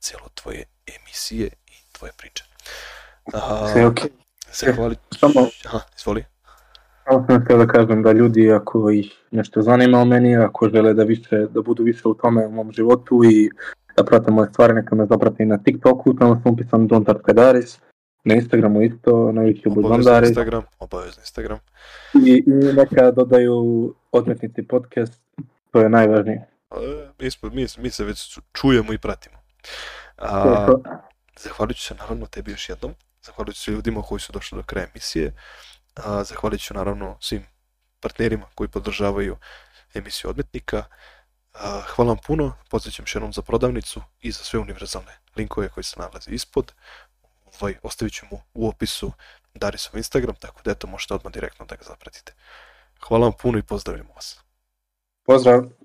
celo 0.00 0.28
tvoje 0.34 0.64
emisije 0.86 1.50
i 1.66 1.74
tvoje 1.92 2.12
priče. 2.12 2.44
A, 3.32 3.68
Sve 3.72 3.86
ok. 3.86 3.98
Zahvali... 4.52 4.96
Samo... 5.20 5.48
Aha, 5.64 5.80
izvoli. 5.98 6.24
Samo 7.04 7.24
sam 7.28 7.44
htio 7.44 7.56
da 7.56 7.66
kažem 7.66 8.02
da 8.02 8.12
ljudi 8.12 8.52
ako 8.52 8.90
ih 8.90 9.12
nešto 9.30 9.62
zanima 9.62 9.98
o 9.98 10.04
meni, 10.04 10.36
ako 10.36 10.68
žele 10.68 10.94
da 10.94 11.02
više, 11.02 11.46
da 11.50 11.62
budu 11.62 11.82
više 11.82 12.08
u 12.08 12.14
tome 12.14 12.46
u 12.46 12.50
mom 12.50 12.72
životu 12.72 13.20
i 13.24 13.50
da 13.96 14.04
prate 14.04 14.30
moje 14.30 14.48
stvari, 14.48 14.74
neka 14.74 14.94
me 14.94 15.06
zaprate 15.06 15.42
i 15.42 15.46
na 15.46 15.58
TikToku, 15.58 16.14
tamo 16.14 16.40
sam 16.42 16.52
upisan 16.52 16.86
Don 16.86 17.04
Tartkadaris, 17.04 17.78
na 18.24 18.34
Instagramu 18.34 18.82
isto, 18.82 19.32
na 19.32 19.42
YouTubeu 19.42 19.88
Don 19.88 20.02
Daris. 20.02 20.28
Instagram, 20.28 20.62
obavezno 20.78 21.20
Instagram. 21.20 21.58
I, 22.26 22.44
I 22.46 22.74
neka 22.74 23.10
dodaju 23.10 23.94
odmetnici 24.12 24.62
podcast, 24.62 25.22
to 25.70 25.80
je 25.80 25.88
najvažnije. 25.88 26.48
Mi, 27.20 27.30
smo, 27.30 27.50
mi, 27.50 27.66
mi 27.78 27.90
se 27.90 28.04
već 28.04 28.38
čujemo 28.52 28.92
i 28.92 28.98
pratimo. 28.98 29.36
A, 30.18 30.68
zahvalit 31.38 31.76
ću 31.76 31.82
se 31.82 31.94
naravno 31.94 32.26
tebi 32.26 32.50
još 32.50 32.68
jednom, 32.68 32.92
zahvalit 33.22 33.54
ću 33.54 33.62
se 33.62 33.70
ljudima 33.70 34.02
koji 34.02 34.20
su 34.20 34.32
došli 34.32 34.56
do 34.56 34.62
kraja 34.62 34.86
emisije. 34.94 35.32
A, 35.94 36.24
zahvalit 36.24 36.60
ću 36.60 36.74
naravno 36.74 37.16
svim 37.20 37.46
partnerima 38.00 38.46
koji 38.54 38.68
podržavaju 38.68 39.36
emisiju 39.94 40.30
odmetnika. 40.30 40.84
A, 41.54 41.80
hvala 41.80 42.08
vam 42.08 42.18
puno, 42.26 42.56
podsjećam 42.70 43.02
još 43.02 43.14
jednom 43.14 43.32
za 43.32 43.42
prodavnicu 43.42 44.02
i 44.20 44.32
za 44.32 44.44
sve 44.44 44.60
univerzalne 44.60 45.18
linkove 45.36 45.68
koji 45.68 45.84
se 45.84 46.00
nalaze 46.00 46.30
ispod. 46.30 46.72
ovaj, 47.60 47.74
ostavit 47.82 48.22
mu 48.30 48.40
u 48.54 48.68
opisu 48.68 49.12
Darisov 49.54 49.96
Instagram, 49.96 50.34
tako 50.34 50.62
da 50.64 50.70
eto 50.70 50.86
možete 50.86 51.14
odmah 51.14 51.32
direktno 51.32 51.66
da 51.66 51.76
ga 51.76 51.84
zapratite. 51.84 52.32
Hvala 53.00 53.26
vam 53.26 53.32
puno 53.42 53.58
i 53.58 53.62
pozdravljamo 53.62 54.12
vas. 54.14 54.40
Pozdrav! 55.24 55.81